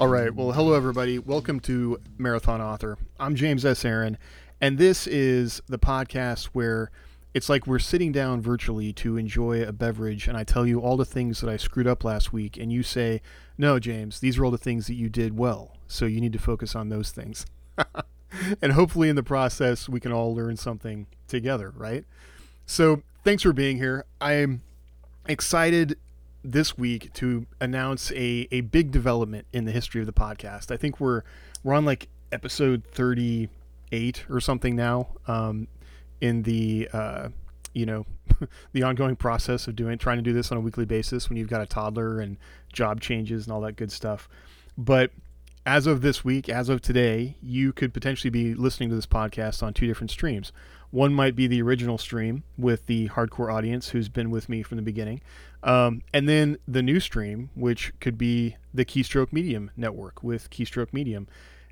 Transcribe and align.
All 0.00 0.08
right. 0.08 0.34
Well, 0.34 0.50
hello, 0.50 0.74
everybody. 0.74 1.20
Welcome 1.20 1.60
to 1.60 2.00
Marathon 2.18 2.60
Author. 2.60 2.98
I'm 3.20 3.36
James 3.36 3.64
S. 3.64 3.84
Aaron, 3.84 4.18
and 4.60 4.76
this 4.76 5.06
is 5.06 5.62
the 5.68 5.78
podcast 5.78 6.46
where 6.46 6.90
it's 7.32 7.48
like 7.48 7.68
we're 7.68 7.78
sitting 7.78 8.10
down 8.10 8.42
virtually 8.42 8.92
to 8.94 9.16
enjoy 9.16 9.62
a 9.62 9.72
beverage, 9.72 10.26
and 10.26 10.36
I 10.36 10.42
tell 10.42 10.66
you 10.66 10.80
all 10.80 10.96
the 10.96 11.04
things 11.04 11.40
that 11.40 11.48
I 11.48 11.56
screwed 11.56 11.86
up 11.86 12.02
last 12.02 12.32
week, 12.32 12.56
and 12.56 12.72
you 12.72 12.82
say, 12.82 13.22
No, 13.56 13.78
James, 13.78 14.18
these 14.18 14.36
are 14.36 14.44
all 14.44 14.50
the 14.50 14.58
things 14.58 14.88
that 14.88 14.94
you 14.94 15.08
did 15.08 15.38
well. 15.38 15.76
So 15.86 16.06
you 16.06 16.20
need 16.20 16.32
to 16.32 16.40
focus 16.40 16.74
on 16.74 16.88
those 16.88 17.12
things. 17.12 17.46
and 18.60 18.72
hopefully, 18.72 19.08
in 19.08 19.14
the 19.14 19.22
process, 19.22 19.88
we 19.88 20.00
can 20.00 20.10
all 20.10 20.34
learn 20.34 20.56
something 20.56 21.06
together, 21.28 21.72
right? 21.76 22.04
So, 22.66 23.04
thanks 23.22 23.44
for 23.44 23.52
being 23.52 23.76
here. 23.76 24.06
I'm 24.20 24.62
excited 25.28 25.96
this 26.44 26.76
week 26.76 27.12
to 27.14 27.46
announce 27.60 28.12
a, 28.12 28.46
a 28.52 28.60
big 28.60 28.90
development 28.90 29.46
in 29.52 29.64
the 29.64 29.72
history 29.72 30.00
of 30.00 30.06
the 30.06 30.12
podcast. 30.12 30.70
I 30.70 30.76
think 30.76 31.00
we're 31.00 31.22
we're 31.62 31.74
on 31.74 31.84
like 31.84 32.08
episode 32.30 32.84
38 32.92 34.26
or 34.28 34.40
something 34.40 34.76
now 34.76 35.08
um, 35.26 35.66
in 36.20 36.42
the 36.42 36.88
uh, 36.92 37.28
you 37.72 37.86
know 37.86 38.04
the 38.72 38.82
ongoing 38.82 39.16
process 39.16 39.66
of 39.66 39.74
doing 39.74 39.96
trying 39.96 40.18
to 40.18 40.22
do 40.22 40.32
this 40.32 40.52
on 40.52 40.58
a 40.58 40.60
weekly 40.60 40.84
basis 40.84 41.28
when 41.28 41.38
you've 41.38 41.48
got 41.48 41.62
a 41.62 41.66
toddler 41.66 42.20
and 42.20 42.36
job 42.72 43.00
changes 43.00 43.46
and 43.46 43.52
all 43.52 43.62
that 43.62 43.76
good 43.76 43.90
stuff. 43.90 44.28
But 44.76 45.10
as 45.66 45.86
of 45.86 46.02
this 46.02 46.24
week, 46.24 46.48
as 46.48 46.68
of 46.68 46.82
today, 46.82 47.36
you 47.42 47.72
could 47.72 47.94
potentially 47.94 48.30
be 48.30 48.54
listening 48.54 48.90
to 48.90 48.94
this 48.94 49.06
podcast 49.06 49.62
on 49.62 49.72
two 49.72 49.86
different 49.86 50.10
streams. 50.10 50.52
One 50.94 51.12
might 51.12 51.34
be 51.34 51.48
the 51.48 51.60
original 51.60 51.98
stream 51.98 52.44
with 52.56 52.86
the 52.86 53.08
hardcore 53.08 53.52
audience 53.52 53.88
who's 53.88 54.08
been 54.08 54.30
with 54.30 54.48
me 54.48 54.62
from 54.62 54.76
the 54.76 54.82
beginning. 54.82 55.22
Um, 55.64 56.02
and 56.12 56.28
then 56.28 56.56
the 56.68 56.84
new 56.84 57.00
stream, 57.00 57.50
which 57.56 57.92
could 57.98 58.16
be 58.16 58.58
the 58.72 58.84
Keystroke 58.84 59.32
Medium 59.32 59.72
network 59.76 60.22
with 60.22 60.50
Keystroke 60.50 60.92
Medium. 60.92 61.26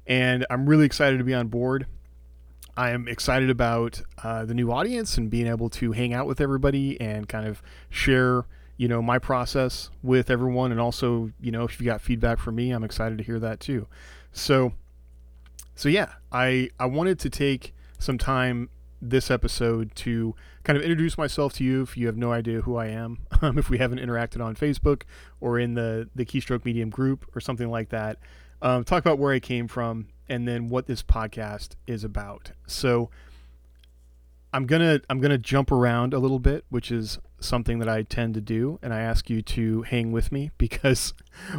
And 0.08 0.44
I'm 0.50 0.69
really 0.69 0.84
excited 0.84 1.19
to 1.19 1.24
be 1.24 1.34
on 1.34 1.47
board. 1.47 1.86
I 2.77 2.91
am 2.91 3.06
excited 3.06 3.48
about 3.48 4.02
uh, 4.24 4.44
the 4.44 4.55
new 4.55 4.72
audience 4.72 5.16
and 5.16 5.30
being 5.30 5.47
able 5.47 5.70
to 5.70 5.92
hang 5.92 6.12
out 6.12 6.27
with 6.27 6.41
everybody 6.41 7.00
and 7.00 7.28
kind 7.28 7.47
of 7.47 7.62
share, 7.91 8.47
you 8.77 8.88
know, 8.88 9.00
my 9.00 9.20
process 9.20 9.88
with 10.02 10.30
everyone. 10.30 10.72
And 10.72 10.80
also, 10.80 11.30
you 11.41 11.52
know, 11.52 11.62
if 11.62 11.78
you 11.78 11.86
got 11.86 12.00
feedback 12.00 12.41
from 12.41 12.56
me, 12.56 12.72
I'm 12.72 12.82
excited 12.82 13.19
to 13.19 13.25
hear 13.25 13.38
that 13.38 13.60
too. 13.60 13.86
So, 14.32 14.72
so 15.77 15.88
yeah, 15.88 16.14
I 16.32 16.70
I 16.80 16.86
wanted 16.86 17.20
to 17.20 17.30
take 17.30 17.72
some 18.00 18.19
time 18.19 18.69
this 19.03 19.31
episode 19.31 19.95
to 19.97 20.34
kind 20.62 20.77
of 20.77 20.83
introduce 20.83 21.19
myself 21.19 21.53
to 21.55 21.64
you 21.64 21.83
if 21.83 21.97
you 21.97 22.06
have 22.06 22.17
no 22.17 22.33
idea 22.33 22.61
who 22.61 22.77
I 22.77 22.86
am, 22.86 23.27
um, 23.42 23.59
if 23.59 23.69
we 23.69 23.78
haven't 23.78 23.98
interacted 23.98 24.42
on 24.42 24.55
Facebook 24.55 25.03
or 25.41 25.59
in 25.59 25.75
the, 25.75 26.09
the 26.14 26.25
Keystroke 26.25 26.64
Medium 26.64 26.89
group 26.89 27.27
or 27.36 27.41
something 27.41 27.69
like 27.69 27.89
that. 27.89 28.19
Um, 28.62 28.84
talk 28.84 29.05
about 29.05 29.19
where 29.19 29.33
I 29.33 29.41
came 29.41 29.67
from 29.67 30.06
and 30.28 30.47
then 30.47 30.69
what 30.69 30.86
this 30.86 31.03
podcast 31.03 31.70
is 31.86 32.05
about. 32.05 32.53
So 32.67 33.11
I'm 34.53 34.67
gonna 34.67 35.00
I'm 35.11 35.20
gonna 35.20 35.39
jump 35.39 35.72
around 35.72 36.14
a 36.14 36.19
little 36.19 36.39
bit, 36.39 36.64
which 36.69 36.92
is 36.92 37.19
something 37.41 37.78
that 37.81 37.89
I 37.89 38.03
tend 38.03 38.34
to 38.34 38.41
do, 38.41 38.78
and 38.83 38.94
I 38.94 39.00
ask 39.00 39.28
you 39.28 39.42
to 39.42 39.83
hang 39.83 40.12
with 40.12 40.31
me 40.31 40.50
because 40.59 41.12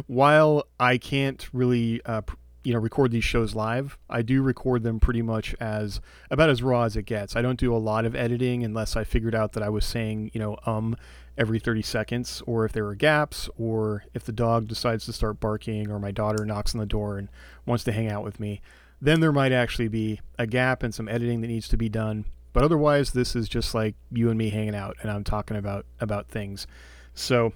while 0.06 0.66
I 0.80 0.96
can't 0.96 1.46
really 1.52 2.00
uh, 2.06 2.22
you 2.64 2.72
know 2.72 2.78
record 2.78 3.12
these 3.12 3.24
shows 3.24 3.54
live. 3.54 3.98
I 4.10 4.22
do 4.22 4.42
record 4.42 4.82
them 4.82 4.98
pretty 4.98 5.22
much 5.22 5.54
as 5.60 6.00
about 6.30 6.50
as 6.50 6.62
raw 6.62 6.82
as 6.82 6.96
it 6.96 7.04
gets. 7.04 7.36
I 7.36 7.42
don't 7.42 7.58
do 7.58 7.74
a 7.74 7.78
lot 7.78 8.04
of 8.04 8.16
editing 8.16 8.64
unless 8.64 8.96
i 8.96 9.04
figured 9.04 9.34
out 9.34 9.52
that 9.52 9.62
i 9.62 9.68
was 9.68 9.84
saying 9.84 10.30
you 10.32 10.40
know 10.40 10.56
um 10.66 10.96
every 11.36 11.58
30 11.58 11.82
seconds 11.82 12.42
or 12.46 12.64
if 12.64 12.72
there 12.72 12.86
are 12.86 12.94
gaps 12.94 13.48
or 13.58 14.04
if 14.14 14.24
the 14.24 14.32
dog 14.32 14.68
decides 14.68 15.04
to 15.04 15.12
start 15.12 15.40
barking 15.40 15.90
or 15.90 15.98
my 15.98 16.10
daughter 16.10 16.44
knocks 16.44 16.74
on 16.74 16.78
the 16.78 16.86
door 16.86 17.18
and 17.18 17.28
wants 17.66 17.84
to 17.84 17.92
hang 17.92 18.08
out 18.08 18.22
with 18.22 18.38
me 18.38 18.60
then 19.00 19.20
there 19.20 19.32
might 19.32 19.52
actually 19.52 19.88
be 19.88 20.20
a 20.38 20.46
gap 20.46 20.82
and 20.82 20.94
some 20.94 21.08
editing 21.08 21.40
that 21.42 21.48
needs 21.48 21.68
to 21.68 21.76
be 21.76 21.90
done. 21.90 22.24
But 22.54 22.62
otherwise 22.62 23.12
this 23.12 23.36
is 23.36 23.48
just 23.48 23.74
like 23.74 23.96
you 24.10 24.30
and 24.30 24.38
me 24.38 24.48
hanging 24.50 24.74
out 24.74 24.96
and 25.02 25.10
i'm 25.10 25.24
talking 25.24 25.56
about 25.56 25.84
about 26.00 26.28
things. 26.28 26.66
So 27.14 27.52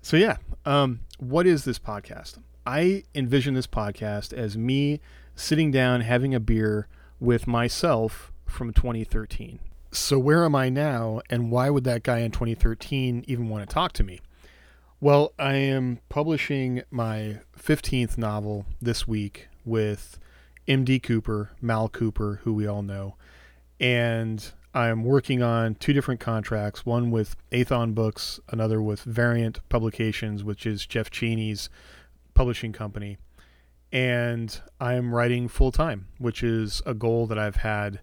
so 0.00 0.16
yeah 0.16 0.36
um 0.64 1.00
what 1.18 1.46
is 1.46 1.64
this 1.64 1.78
podcast 1.78 2.38
I 2.68 3.04
envision 3.14 3.54
this 3.54 3.66
podcast 3.66 4.34
as 4.34 4.58
me 4.58 5.00
sitting 5.34 5.70
down 5.70 6.02
having 6.02 6.34
a 6.34 6.38
beer 6.38 6.86
with 7.18 7.46
myself 7.46 8.30
from 8.44 8.74
2013. 8.74 9.58
So, 9.90 10.18
where 10.18 10.44
am 10.44 10.54
I 10.54 10.68
now, 10.68 11.22
and 11.30 11.50
why 11.50 11.70
would 11.70 11.84
that 11.84 12.02
guy 12.02 12.18
in 12.18 12.30
2013 12.30 13.24
even 13.26 13.48
want 13.48 13.66
to 13.66 13.74
talk 13.74 13.94
to 13.94 14.04
me? 14.04 14.20
Well, 15.00 15.32
I 15.38 15.54
am 15.54 16.00
publishing 16.10 16.82
my 16.90 17.38
15th 17.58 18.18
novel 18.18 18.66
this 18.82 19.08
week 19.08 19.48
with 19.64 20.18
MD 20.66 21.02
Cooper, 21.02 21.52
Mal 21.62 21.88
Cooper, 21.88 22.40
who 22.44 22.52
we 22.52 22.66
all 22.66 22.82
know. 22.82 23.14
And 23.80 24.46
I'm 24.74 25.04
working 25.04 25.42
on 25.42 25.76
two 25.76 25.94
different 25.94 26.20
contracts 26.20 26.84
one 26.84 27.10
with 27.10 27.34
Aethon 27.50 27.94
Books, 27.94 28.40
another 28.50 28.82
with 28.82 29.00
Variant 29.04 29.66
Publications, 29.70 30.44
which 30.44 30.66
is 30.66 30.84
Jeff 30.84 31.10
Chaney's 31.10 31.70
publishing 32.38 32.72
company, 32.72 33.18
and 33.90 34.60
I'm 34.78 35.12
writing 35.12 35.48
full 35.48 35.72
time, 35.72 36.06
which 36.18 36.44
is 36.44 36.80
a 36.86 36.94
goal 36.94 37.26
that 37.26 37.36
I've 37.36 37.56
had 37.56 37.98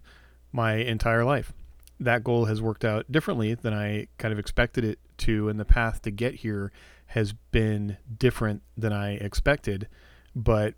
my 0.52 0.74
entire 0.74 1.24
life. 1.24 1.54
That 1.98 2.22
goal 2.22 2.44
has 2.44 2.60
worked 2.60 2.84
out 2.84 3.10
differently 3.10 3.54
than 3.54 3.72
I 3.72 4.08
kind 4.18 4.32
of 4.32 4.38
expected 4.38 4.84
it 4.84 4.98
to, 5.18 5.48
and 5.48 5.58
the 5.58 5.64
path 5.64 6.02
to 6.02 6.10
get 6.10 6.34
here 6.34 6.70
has 7.06 7.32
been 7.50 7.96
different 8.18 8.60
than 8.76 8.92
I 8.92 9.14
expected, 9.14 9.88
but 10.34 10.74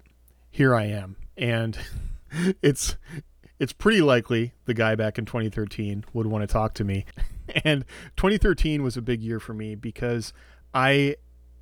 here 0.52 0.72
I 0.72 0.84
am. 0.84 1.16
And 1.36 1.76
it's 2.62 2.96
it's 3.58 3.72
pretty 3.72 4.02
likely 4.02 4.52
the 4.66 4.74
guy 4.74 4.94
back 4.94 5.18
in 5.18 5.24
2013 5.24 6.04
would 6.12 6.28
want 6.28 6.42
to 6.42 6.52
talk 6.52 6.74
to 6.74 6.84
me. 6.84 7.04
And 7.64 7.86
2013 8.18 8.82
was 8.82 8.98
a 8.98 9.00
big 9.00 9.22
year 9.22 9.40
for 9.40 9.54
me 9.54 9.74
because 9.74 10.34
I 10.74 11.16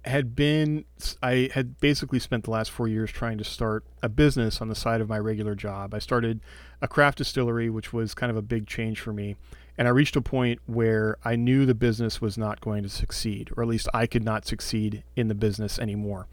had 0.06 0.36
been 0.36 0.84
I 1.22 1.50
had 1.52 1.80
basically 1.80 2.18
spent 2.18 2.44
the 2.44 2.50
last 2.50 2.70
four 2.70 2.88
years 2.88 3.10
trying 3.10 3.38
to 3.38 3.44
start 3.44 3.84
a 4.02 4.08
business 4.08 4.60
on 4.60 4.68
the 4.68 4.74
side 4.74 5.00
of 5.00 5.08
my 5.08 5.18
regular 5.18 5.54
job. 5.54 5.94
I 5.94 5.98
started 5.98 6.40
a 6.80 6.88
craft 6.88 7.18
distillery, 7.18 7.70
which 7.70 7.92
was 7.92 8.14
kind 8.14 8.30
of 8.30 8.36
a 8.36 8.42
big 8.42 8.66
change 8.66 9.00
for 9.00 9.12
me. 9.12 9.36
And 9.78 9.86
I 9.86 9.90
reached 9.90 10.16
a 10.16 10.22
point 10.22 10.60
where 10.66 11.16
I 11.24 11.36
knew 11.36 11.66
the 11.66 11.74
business 11.74 12.20
was 12.20 12.38
not 12.38 12.60
going 12.60 12.82
to 12.82 12.88
succeed, 12.88 13.50
or 13.56 13.62
at 13.62 13.68
least 13.68 13.88
I 13.92 14.06
could 14.06 14.24
not 14.24 14.46
succeed 14.46 15.02
in 15.16 15.28
the 15.28 15.34
business 15.34 15.78
anymore. 15.78 16.28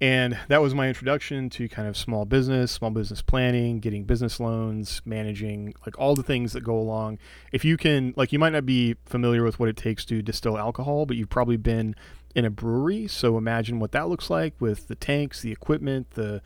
And 0.00 0.36
that 0.48 0.60
was 0.60 0.74
my 0.74 0.88
introduction 0.88 1.48
to 1.50 1.68
kind 1.68 1.86
of 1.86 1.96
small 1.96 2.24
business, 2.24 2.72
small 2.72 2.90
business 2.90 3.22
planning, 3.22 3.78
getting 3.78 4.02
business 4.02 4.40
loans, 4.40 5.00
managing 5.04 5.74
like 5.86 5.96
all 5.96 6.16
the 6.16 6.24
things 6.24 6.54
that 6.54 6.62
go 6.62 6.76
along. 6.76 7.20
If 7.52 7.64
you 7.64 7.76
can, 7.76 8.12
like, 8.16 8.32
you 8.32 8.40
might 8.40 8.52
not 8.52 8.66
be 8.66 8.96
familiar 9.06 9.44
with 9.44 9.60
what 9.60 9.68
it 9.68 9.76
takes 9.76 10.04
to 10.06 10.20
distill 10.20 10.58
alcohol, 10.58 11.06
but 11.06 11.16
you've 11.16 11.30
probably 11.30 11.56
been 11.56 11.94
in 12.34 12.44
a 12.44 12.50
brewery. 12.50 13.06
So 13.06 13.36
imagine 13.36 13.78
what 13.78 13.92
that 13.92 14.08
looks 14.08 14.30
like 14.30 14.54
with 14.60 14.88
the 14.88 14.94
tanks, 14.94 15.40
the 15.40 15.52
equipment, 15.52 16.12
the 16.12 16.42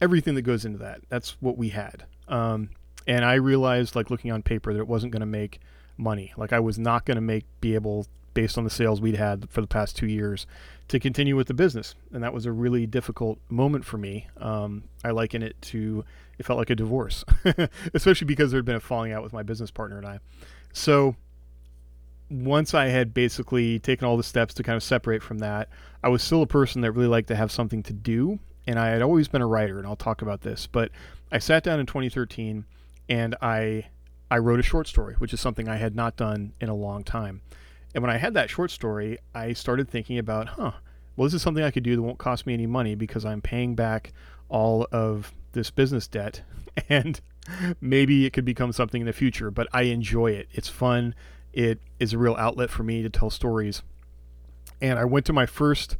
everything 0.00 0.34
that 0.34 0.42
goes 0.42 0.64
into 0.64 0.78
that. 0.78 1.00
That's 1.08 1.36
what 1.40 1.56
we 1.56 1.70
had. 1.70 2.04
Um, 2.28 2.70
and 3.06 3.24
I 3.24 3.34
realized, 3.34 3.96
like 3.96 4.10
looking 4.10 4.30
on 4.30 4.42
paper, 4.42 4.72
that 4.72 4.80
it 4.80 4.88
wasn't 4.88 5.12
going 5.12 5.20
to 5.20 5.26
make 5.26 5.60
money. 5.96 6.32
Like 6.36 6.52
I 6.52 6.60
was 6.60 6.78
not 6.78 7.04
going 7.04 7.16
to 7.16 7.22
make 7.22 7.44
be 7.60 7.74
able, 7.74 8.06
based 8.34 8.56
on 8.56 8.64
the 8.64 8.70
sales 8.70 9.00
we'd 9.00 9.16
had 9.16 9.48
for 9.50 9.60
the 9.60 9.66
past 9.66 9.96
two 9.96 10.06
years, 10.06 10.46
to 10.88 11.00
continue 11.00 11.36
with 11.36 11.46
the 11.46 11.54
business. 11.54 11.94
And 12.12 12.22
that 12.22 12.32
was 12.32 12.46
a 12.46 12.52
really 12.52 12.86
difficult 12.86 13.38
moment 13.48 13.84
for 13.84 13.98
me. 13.98 14.28
Um, 14.36 14.84
I 15.04 15.10
liken 15.10 15.42
it 15.42 15.60
to 15.62 16.04
it 16.38 16.46
felt 16.46 16.58
like 16.58 16.70
a 16.70 16.74
divorce, 16.74 17.24
especially 17.94 18.26
because 18.26 18.50
there 18.50 18.58
had 18.58 18.64
been 18.64 18.76
a 18.76 18.80
falling 18.80 19.12
out 19.12 19.22
with 19.22 19.32
my 19.32 19.42
business 19.42 19.70
partner 19.70 19.98
and 19.98 20.06
I. 20.06 20.18
So 20.72 21.16
once 22.32 22.72
I 22.74 22.86
had 22.86 23.12
basically 23.12 23.78
taken 23.78 24.06
all 24.06 24.16
the 24.16 24.22
steps 24.22 24.54
to 24.54 24.62
kind 24.62 24.76
of 24.76 24.82
separate 24.82 25.22
from 25.22 25.38
that, 25.38 25.68
I 26.02 26.08
was 26.08 26.22
still 26.22 26.42
a 26.42 26.46
person 26.46 26.80
that 26.80 26.92
really 26.92 27.08
liked 27.08 27.28
to 27.28 27.36
have 27.36 27.52
something 27.52 27.82
to 27.84 27.92
do. 27.92 28.38
And 28.66 28.78
I 28.78 28.88
had 28.88 29.02
always 29.02 29.28
been 29.28 29.42
a 29.42 29.46
writer, 29.46 29.78
and 29.78 29.86
I'll 29.86 29.96
talk 29.96 30.22
about 30.22 30.40
this. 30.42 30.66
But 30.66 30.90
I 31.30 31.38
sat 31.38 31.62
down 31.62 31.80
in 31.80 31.86
2013 31.86 32.64
and 33.08 33.34
I 33.42 33.86
I 34.30 34.38
wrote 34.38 34.60
a 34.60 34.62
short 34.62 34.88
story, 34.88 35.14
which 35.18 35.34
is 35.34 35.40
something 35.40 35.68
I 35.68 35.76
had 35.76 35.94
not 35.94 36.16
done 36.16 36.54
in 36.58 36.70
a 36.70 36.74
long 36.74 37.04
time. 37.04 37.42
And 37.94 38.02
when 38.02 38.10
I 38.10 38.16
had 38.16 38.32
that 38.32 38.48
short 38.48 38.70
story, 38.70 39.18
I 39.34 39.52
started 39.52 39.90
thinking 39.90 40.16
about, 40.16 40.48
huh, 40.48 40.72
well, 41.16 41.26
this 41.26 41.34
is 41.34 41.42
something 41.42 41.62
I 41.62 41.70
could 41.70 41.82
do 41.82 41.94
that 41.96 42.02
won't 42.02 42.16
cost 42.16 42.46
me 42.46 42.54
any 42.54 42.66
money 42.66 42.94
because 42.94 43.26
I'm 43.26 43.42
paying 43.42 43.74
back 43.74 44.14
all 44.48 44.86
of 44.90 45.32
this 45.52 45.70
business 45.70 46.08
debt. 46.08 46.42
And 46.88 47.20
maybe 47.82 48.24
it 48.24 48.32
could 48.32 48.46
become 48.46 48.72
something 48.72 49.02
in 49.02 49.06
the 49.06 49.12
future, 49.12 49.50
but 49.50 49.68
I 49.74 49.82
enjoy 49.82 50.30
it. 50.30 50.48
It's 50.52 50.70
fun 50.70 51.14
it 51.52 51.80
is 51.98 52.12
a 52.12 52.18
real 52.18 52.34
outlet 52.36 52.70
for 52.70 52.82
me 52.82 53.02
to 53.02 53.10
tell 53.10 53.30
stories. 53.30 53.82
And 54.80 54.98
I 54.98 55.04
went 55.04 55.26
to 55.26 55.32
my 55.32 55.46
first 55.46 55.96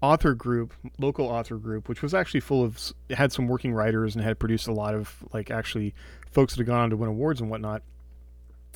author 0.00 0.34
group, 0.34 0.74
local 0.98 1.26
author 1.26 1.56
group, 1.56 1.88
which 1.88 2.02
was 2.02 2.12
actually 2.12 2.40
full 2.40 2.62
of 2.62 2.92
had 3.10 3.32
some 3.32 3.46
working 3.46 3.72
writers 3.72 4.14
and 4.14 4.24
had 4.24 4.38
produced 4.38 4.66
a 4.66 4.72
lot 4.72 4.94
of 4.94 5.24
like 5.32 5.50
actually 5.50 5.94
folks 6.30 6.54
that 6.54 6.60
had 6.60 6.66
gone 6.66 6.80
on 6.80 6.90
to 6.90 6.96
win 6.96 7.08
awards 7.08 7.40
and 7.40 7.48
whatnot, 7.48 7.82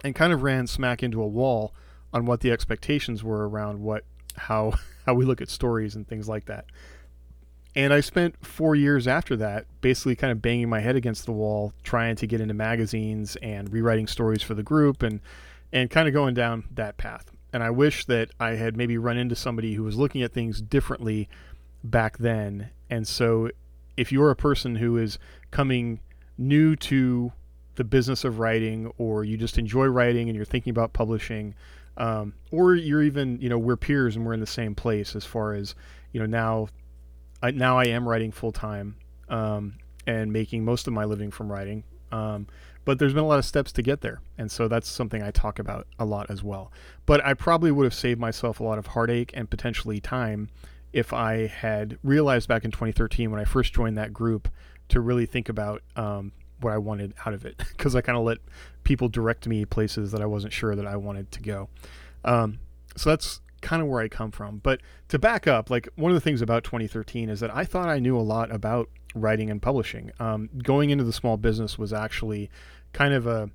and 0.04 0.14
kind 0.14 0.32
of 0.32 0.42
ran 0.42 0.66
smack 0.66 1.02
into 1.02 1.20
a 1.20 1.26
wall 1.26 1.74
on 2.12 2.24
what 2.24 2.40
the 2.40 2.50
expectations 2.50 3.22
were 3.22 3.48
around 3.48 3.80
what 3.80 4.04
how 4.36 4.72
how 5.06 5.14
we 5.14 5.24
look 5.24 5.40
at 5.40 5.48
stories 5.48 5.94
and 5.94 6.08
things 6.08 6.28
like 6.28 6.46
that. 6.46 6.64
And 7.74 7.92
I 7.92 8.00
spent 8.00 8.42
four 8.44 8.74
years 8.74 9.06
after 9.06 9.36
that 9.36 9.66
basically 9.82 10.16
kind 10.16 10.32
of 10.32 10.40
banging 10.40 10.70
my 10.70 10.80
head 10.80 10.96
against 10.96 11.26
the 11.26 11.32
wall, 11.32 11.74
trying 11.82 12.16
to 12.16 12.26
get 12.26 12.40
into 12.40 12.54
magazines 12.54 13.36
and 13.42 13.70
rewriting 13.70 14.06
stories 14.06 14.42
for 14.42 14.54
the 14.54 14.62
group 14.62 15.02
and, 15.02 15.20
and 15.72 15.90
kind 15.90 16.08
of 16.08 16.14
going 16.14 16.34
down 16.34 16.64
that 16.72 16.96
path. 16.96 17.30
And 17.52 17.62
I 17.62 17.70
wish 17.70 18.04
that 18.06 18.30
I 18.38 18.50
had 18.50 18.76
maybe 18.76 18.98
run 18.98 19.16
into 19.16 19.34
somebody 19.34 19.74
who 19.74 19.82
was 19.82 19.96
looking 19.96 20.22
at 20.22 20.32
things 20.32 20.60
differently 20.60 21.28
back 21.82 22.18
then. 22.18 22.70
And 22.90 23.06
so 23.06 23.50
if 23.96 24.12
you're 24.12 24.30
a 24.30 24.36
person 24.36 24.76
who 24.76 24.96
is 24.96 25.18
coming 25.50 26.00
new 26.36 26.76
to 26.76 27.32
the 27.76 27.84
business 27.84 28.24
of 28.24 28.38
writing 28.38 28.92
or 28.98 29.24
you 29.24 29.36
just 29.36 29.58
enjoy 29.58 29.86
writing 29.86 30.28
and 30.28 30.36
you're 30.36 30.44
thinking 30.44 30.70
about 30.70 30.92
publishing, 30.92 31.54
um, 31.96 32.34
or 32.50 32.74
you're 32.74 33.02
even, 33.02 33.40
you 33.40 33.48
know, 33.48 33.58
we're 33.58 33.76
peers 33.76 34.16
and 34.16 34.26
we're 34.26 34.34
in 34.34 34.40
the 34.40 34.46
same 34.46 34.74
place 34.74 35.16
as 35.16 35.24
far 35.24 35.54
as, 35.54 35.74
you 36.12 36.20
know, 36.20 36.26
now 36.26 36.68
I, 37.42 37.52
now 37.52 37.78
I 37.78 37.86
am 37.86 38.08
writing 38.08 38.32
full 38.32 38.52
time 38.52 38.96
um, 39.28 39.76
and 40.06 40.32
making 40.32 40.64
most 40.64 40.86
of 40.86 40.92
my 40.92 41.04
living 41.04 41.30
from 41.30 41.50
writing. 41.50 41.84
Um, 42.12 42.47
but 42.85 42.99
there's 42.99 43.12
been 43.12 43.25
a 43.25 43.26
lot 43.26 43.41
of 43.41 43.44
steps 43.44 43.73
to 43.73 43.82
get 43.82 44.00
there, 44.00 44.20
and 44.38 44.50
so 44.50 44.69
that's 44.69 44.88
something 44.88 45.23
I 45.23 45.32
talk 45.32 45.58
about 45.58 45.88
a 45.99 46.05
lot 46.05 46.31
as 46.31 46.43
well. 46.43 46.70
But 47.05 47.25
I 47.25 47.35
probably 47.35 47.73
would 47.73 47.85
have 47.85 47.94
saved 47.94 48.20
myself 48.20 48.61
a 48.61 48.64
lot 48.64 48.79
of 48.79 48.88
heartache 48.88 49.32
and 49.35 49.50
potentially 49.50 50.00
time 50.00 50.49
if 50.93 51.12
I 51.12 51.49
had 51.49 51.99
realized 52.05 52.49
back 52.49 52.64
in 52.64 52.70
2013 52.70 53.31
when 53.31 53.41
I 53.41 53.44
first 53.44 53.75
joined 53.75 53.99
that 53.99 54.12
group 54.12 54.49
to 54.88 55.00
really 55.00 55.26
think 55.26 55.49
about 55.49 55.82
um, 55.97 56.32
what 56.61 56.73
I 56.73 56.79
wanted 56.79 57.12
out 57.26 57.35
of 57.35 57.44
it, 57.44 57.58
because 57.76 57.97
I 57.97 58.00
kind 58.00 58.17
of 58.17 58.25
let 58.25 58.38
people 58.85 59.09
direct 59.09 59.49
me 59.49 59.64
places 59.64 60.12
that 60.12 60.23
I 60.23 60.26
wasn't 60.26 60.52
sure 60.52 60.76
that 60.76 60.87
I 60.87 60.97
wanted 60.97 61.32
to 61.32 61.43
go. 61.43 61.69
Um, 62.25 62.61
so 62.97 63.11
that's 63.11 63.41
kind 63.62 63.82
of 63.82 63.88
where 63.88 64.00
I 64.00 64.09
come 64.09 64.31
from. 64.31 64.59
But 64.59 64.81
to 65.09 65.19
back 65.19 65.47
up, 65.47 65.70
like 65.70 65.88
one 65.97 66.12
of 66.12 66.14
the 66.14 66.20
things 66.20 66.41
about 66.41 66.64
2013 66.64 67.29
is 67.29 67.41
that 67.41 67.55
I 67.55 67.64
thought 67.64 67.88
I 67.88 67.99
knew 67.99 68.17
a 68.17 68.20
lot 68.20 68.52
about 68.52 68.88
writing 69.16 69.50
and 69.50 69.60
publishing. 69.60 70.12
Um, 70.20 70.50
going 70.62 70.90
into 70.90 71.04
the 71.04 71.12
small 71.12 71.36
business 71.36 71.78
was 71.78 71.92
actually 71.92 72.50
kind 72.92 73.14
of 73.14 73.26
a 73.26 73.50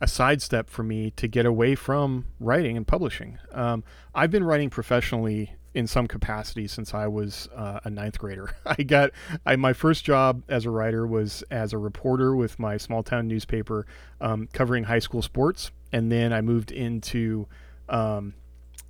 a 0.00 0.08
sidestep 0.08 0.70
for 0.70 0.82
me 0.82 1.10
to 1.10 1.28
get 1.28 1.44
away 1.44 1.74
from 1.74 2.24
writing 2.38 2.76
and 2.76 2.86
publishing. 2.86 3.38
Um, 3.52 3.84
I've 4.14 4.30
been 4.30 4.44
writing 4.44 4.70
professionally 4.70 5.56
in 5.74 5.86
some 5.86 6.08
capacity 6.08 6.66
since 6.66 6.94
I 6.94 7.06
was 7.06 7.48
uh, 7.54 7.80
a 7.84 7.90
ninth 7.90 8.18
grader. 8.18 8.54
I 8.66 8.82
got 8.82 9.10
I, 9.44 9.56
my 9.56 9.72
first 9.72 10.04
job 10.04 10.42
as 10.48 10.64
a 10.64 10.70
writer 10.70 11.06
was 11.06 11.44
as 11.50 11.72
a 11.72 11.78
reporter 11.78 12.34
with 12.34 12.58
my 12.58 12.76
small 12.76 13.02
town 13.02 13.28
newspaper 13.28 13.86
um, 14.20 14.48
covering 14.52 14.84
high 14.84 14.98
school 14.98 15.22
sports, 15.22 15.70
and 15.92 16.10
then 16.10 16.32
I 16.32 16.40
moved 16.40 16.72
into 16.72 17.46
um, 17.88 18.34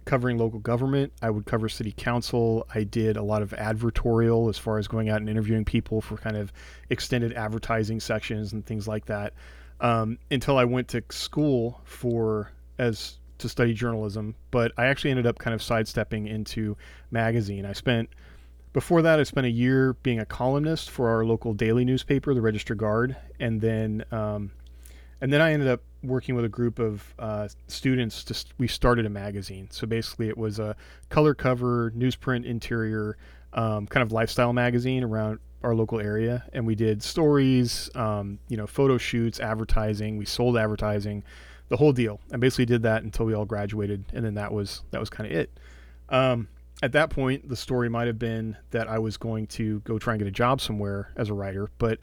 covering 0.04 0.38
local 0.38 0.58
government. 0.58 1.12
I 1.22 1.30
would 1.30 1.46
cover 1.46 1.68
city 1.68 1.92
council. 1.96 2.66
I 2.74 2.84
did 2.84 3.16
a 3.16 3.22
lot 3.22 3.42
of 3.42 3.50
advertorial 3.50 4.48
as 4.48 4.58
far 4.58 4.78
as 4.78 4.88
going 4.88 5.08
out 5.08 5.20
and 5.20 5.28
interviewing 5.28 5.64
people 5.64 6.00
for 6.00 6.16
kind 6.16 6.36
of 6.36 6.52
extended 6.88 7.32
advertising 7.34 8.00
sections 8.00 8.52
and 8.52 8.64
things 8.64 8.88
like 8.88 9.06
that. 9.06 9.34
Um, 9.80 10.18
until 10.30 10.58
I 10.58 10.64
went 10.64 10.88
to 10.88 11.02
school 11.10 11.80
for 11.84 12.52
as 12.78 13.18
to 13.38 13.48
study 13.48 13.72
journalism, 13.72 14.34
but 14.50 14.72
I 14.76 14.86
actually 14.86 15.10
ended 15.10 15.26
up 15.26 15.38
kind 15.38 15.54
of 15.54 15.62
sidestepping 15.62 16.26
into 16.26 16.76
magazine. 17.10 17.64
I 17.64 17.72
spent 17.72 18.10
before 18.72 19.02
that 19.02 19.18
I 19.18 19.24
spent 19.24 19.46
a 19.46 19.50
year 19.50 19.94
being 20.02 20.20
a 20.20 20.26
columnist 20.26 20.90
for 20.90 21.08
our 21.08 21.24
local 21.24 21.54
daily 21.54 21.84
newspaper, 21.84 22.34
the 22.34 22.40
Register 22.40 22.74
Guard, 22.74 23.16
and 23.40 23.60
then 23.60 24.04
um, 24.12 24.52
and 25.20 25.32
then 25.32 25.40
I 25.40 25.52
ended 25.52 25.68
up 25.68 25.82
working 26.02 26.34
with 26.34 26.44
a 26.44 26.48
group 26.48 26.78
of 26.78 27.14
uh, 27.18 27.48
students. 27.66 28.46
We 28.58 28.68
started 28.68 29.06
a 29.06 29.10
magazine. 29.10 29.68
So 29.70 29.86
basically, 29.86 30.28
it 30.28 30.38
was 30.38 30.58
a 30.58 30.76
color 31.08 31.34
cover, 31.34 31.92
newsprint 31.92 32.44
interior, 32.44 33.16
um, 33.52 33.86
kind 33.86 34.02
of 34.02 34.12
lifestyle 34.12 34.52
magazine 34.52 35.02
around 35.02 35.40
our 35.62 35.74
local 35.74 36.00
area, 36.00 36.44
and 36.52 36.66
we 36.66 36.74
did 36.74 37.02
stories, 37.02 37.90
um, 37.94 38.38
you 38.48 38.56
know, 38.56 38.66
photo 38.66 38.96
shoots, 38.96 39.40
advertising. 39.40 40.16
We 40.16 40.24
sold 40.24 40.56
advertising, 40.56 41.22
the 41.68 41.76
whole 41.76 41.92
deal, 41.92 42.20
and 42.32 42.40
basically 42.40 42.66
did 42.66 42.82
that 42.82 43.02
until 43.02 43.26
we 43.26 43.34
all 43.34 43.44
graduated, 43.44 44.04
and 44.14 44.24
then 44.24 44.34
that 44.34 44.52
was 44.52 44.82
that 44.90 45.00
was 45.00 45.10
kind 45.10 45.30
of 45.30 45.36
it. 45.36 45.50
Um, 46.08 46.48
at 46.82 46.92
that 46.92 47.10
point, 47.10 47.48
the 47.48 47.56
story 47.56 47.90
might 47.90 48.06
have 48.06 48.18
been 48.18 48.56
that 48.70 48.88
I 48.88 48.98
was 48.98 49.16
going 49.18 49.46
to 49.48 49.80
go 49.80 49.98
try 49.98 50.14
and 50.14 50.18
get 50.18 50.28
a 50.28 50.32
job 50.32 50.60
somewhere 50.60 51.10
as 51.16 51.28
a 51.28 51.34
writer, 51.34 51.68
but 51.78 51.98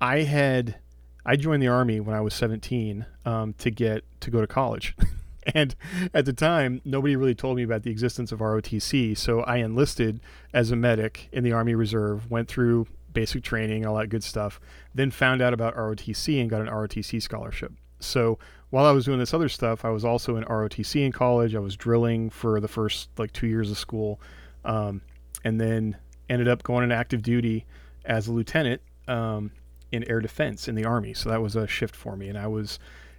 I 0.00 0.20
had 0.22 0.76
I 1.24 1.36
joined 1.36 1.62
the 1.62 1.68
army 1.68 2.00
when 2.00 2.16
I 2.16 2.20
was 2.20 2.34
17 2.34 3.06
um, 3.24 3.54
to 3.54 3.70
get 3.70 4.04
to 4.20 4.30
go 4.30 4.40
to 4.40 4.46
college. 4.46 4.96
and 5.54 5.74
at 6.12 6.24
the 6.24 6.32
time, 6.32 6.80
nobody 6.84 7.16
really 7.16 7.34
told 7.34 7.56
me 7.56 7.62
about 7.62 7.82
the 7.82 7.90
existence 7.90 8.32
of 8.32 8.40
ROTC. 8.40 9.16
So 9.16 9.40
I 9.40 9.56
enlisted 9.58 10.20
as 10.52 10.70
a 10.70 10.76
medic 10.76 11.28
in 11.32 11.44
the 11.44 11.52
Army 11.52 11.74
Reserve, 11.74 12.30
went 12.30 12.48
through 12.48 12.86
basic 13.12 13.42
training 13.42 13.86
all 13.86 13.96
that 13.96 14.08
good 14.08 14.24
stuff, 14.24 14.60
then 14.94 15.10
found 15.10 15.42
out 15.42 15.52
about 15.52 15.76
ROTC 15.76 16.40
and 16.40 16.50
got 16.50 16.60
an 16.60 16.68
ROTC 16.68 17.22
scholarship. 17.22 17.72
So 18.00 18.38
while 18.70 18.86
I 18.86 18.90
was 18.90 19.04
doing 19.04 19.18
this 19.18 19.34
other 19.34 19.48
stuff, 19.48 19.84
I 19.84 19.90
was 19.90 20.04
also 20.04 20.36
in 20.36 20.44
ROTC 20.44 21.04
in 21.04 21.12
college. 21.12 21.54
I 21.54 21.60
was 21.60 21.76
drilling 21.76 22.30
for 22.30 22.58
the 22.58 22.68
first 22.68 23.10
like 23.18 23.32
two 23.32 23.46
years 23.46 23.70
of 23.70 23.78
school, 23.78 24.20
um, 24.64 25.02
and 25.44 25.60
then 25.60 25.96
ended 26.28 26.48
up 26.48 26.62
going 26.62 26.82
on 26.82 26.90
active 26.90 27.22
duty 27.22 27.66
as 28.04 28.28
a 28.28 28.32
lieutenant. 28.32 28.80
Um, 29.06 29.52
in 29.92 30.08
air 30.10 30.20
defense 30.20 30.66
in 30.66 30.74
the 30.74 30.84
Army. 30.84 31.14
So 31.14 31.28
that 31.28 31.42
was 31.42 31.54
a 31.54 31.66
shift 31.66 31.94
for 31.94 32.16
me. 32.16 32.28
And 32.28 32.38
I 32.38 32.48
was 32.48 32.78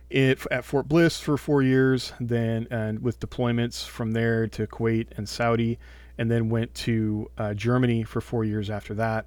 it, 0.09 0.45
at 0.51 0.65
Fort 0.65 0.87
Bliss 0.87 1.19
for 1.19 1.37
four 1.37 1.61
years, 1.61 2.13
then 2.19 2.67
and 2.69 3.01
with 3.01 3.19
deployments 3.19 3.87
from 3.87 4.11
there 4.11 4.47
to 4.47 4.67
Kuwait 4.67 5.07
and 5.17 5.29
Saudi, 5.29 5.79
and 6.17 6.29
then 6.29 6.49
went 6.49 6.73
to 6.75 7.31
uh, 7.37 7.53
Germany 7.53 8.03
for 8.03 8.21
four 8.21 8.43
years 8.43 8.69
after 8.69 8.93
that. 8.95 9.25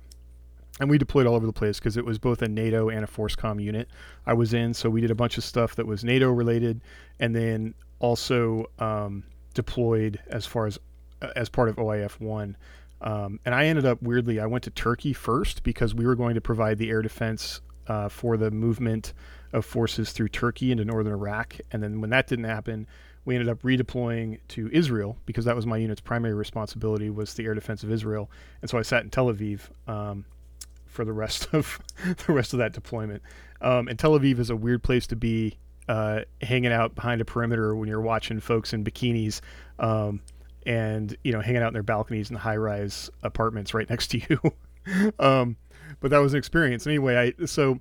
And 0.79 0.91
we 0.91 0.99
deployed 0.99 1.27
all 1.27 1.35
over 1.35 1.47
the 1.47 1.53
place 1.53 1.79
because 1.79 1.97
it 1.97 2.05
was 2.05 2.19
both 2.19 2.43
a 2.43 2.49
NATO 2.49 2.91
and 2.91 3.03
a 3.03 3.07
FORSCOM 3.07 3.63
unit 3.63 3.89
I 4.27 4.35
was 4.35 4.53
in. 4.53 4.75
So 4.75 4.91
we 4.91 5.01
did 5.01 5.11
a 5.11 5.15
bunch 5.15 5.39
of 5.39 5.45
stuff 5.45 5.75
that 5.77 5.87
was 5.87 6.05
NATO 6.05 6.31
related, 6.31 6.83
and 7.19 7.35
then 7.35 7.75
also 7.99 8.67
um, 8.79 9.25
deployed 9.55 10.21
as 10.29 10.45
far 10.45 10.67
as 10.67 10.79
uh, 11.23 11.31
as 11.35 11.49
part 11.49 11.69
of 11.69 11.77
OIF 11.77 12.21
one 12.21 12.57
um, 13.01 13.41
and 13.45 13.55
I 13.55 13.67
ended 13.67 13.85
up 13.85 14.03
weirdly, 14.03 14.41
I 14.41 14.47
went 14.47 14.65
to 14.65 14.71
Turkey 14.71 15.13
first 15.13 15.63
because 15.63 15.95
we 15.95 16.07
were 16.07 16.15
going 16.15 16.35
to 16.35 16.41
provide 16.41 16.79
the 16.79 16.91
air 16.91 17.03
defense 17.03 17.61
uh, 17.87 18.09
for 18.09 18.37
the 18.37 18.51
movement 18.51 19.13
of 19.53 19.65
forces 19.65 20.13
through 20.13 20.29
Turkey 20.29 20.73
into 20.73 20.85
northern 20.85 21.13
Iraq. 21.13 21.57
And 21.71 21.83
then 21.83 22.01
when 22.01 22.11
that 22.11 22.27
didn't 22.27 22.47
happen, 22.47 22.87
we 23.25 23.35
ended 23.35 23.49
up 23.49 23.63
redeploying 23.63 24.39
to 24.49 24.71
Israel 24.73 25.19
because 25.27 25.45
that 25.45 25.57
was 25.57 25.67
my 25.67 25.77
unit's 25.77 26.01
primary 26.01 26.35
responsibility 26.35 27.11
was 27.11 27.35
the 27.35 27.45
air 27.45 27.55
defense 27.55 27.83
of 27.83 27.91
Israel. 27.91 28.31
And 28.63 28.71
so 28.71 28.79
I 28.79 28.83
sat 28.83 29.03
in 29.03 29.11
Tel 29.11 29.27
Aviv 29.27 29.61
um, 29.87 30.25
for 30.87 31.05
the 31.05 31.13
rest 31.13 31.49
of 31.53 31.79
the 32.27 32.33
rest 32.33 32.53
of 32.53 32.59
that 32.61 32.73
deployment. 32.73 33.23
Um, 33.61 33.89
and 33.89 33.99
Tel 33.99 34.19
Aviv 34.19 34.39
is 34.39 34.51
a 34.51 34.57
weird 34.57 34.83
place 34.83 35.07
to 35.09 35.17
be 35.17 35.59
uh, 35.89 36.21
hanging 36.43 36.73
out 36.73 36.95
behind 36.95 37.21
a 37.21 37.25
perimeter 37.25 37.75
when 37.75 37.89
you're 37.89 38.01
watching 38.01 38.41
folks 38.41 38.73
in 38.73 38.85
bikinis. 38.85 39.41
And 40.67 41.17
you 41.25 41.33
know 41.33 41.41
hanging 41.41 41.63
out 41.63 41.69
in 41.69 41.75
their 41.75 41.83
balconies 41.83 42.29
in 42.29 42.35
the 42.35 42.41
high 42.41 42.57
rise 42.57 43.09
apartments 43.23 43.73
right 43.73 43.89
next 43.91 44.09
to 44.09 44.21
you. 44.29 45.13
um, 45.19 45.57
but 46.01 46.11
that 46.11 46.19
was 46.19 46.35
an 46.35 46.39
experience 46.39 46.87
anyway. 46.87 47.35
I 47.41 47.47
so 47.47 47.81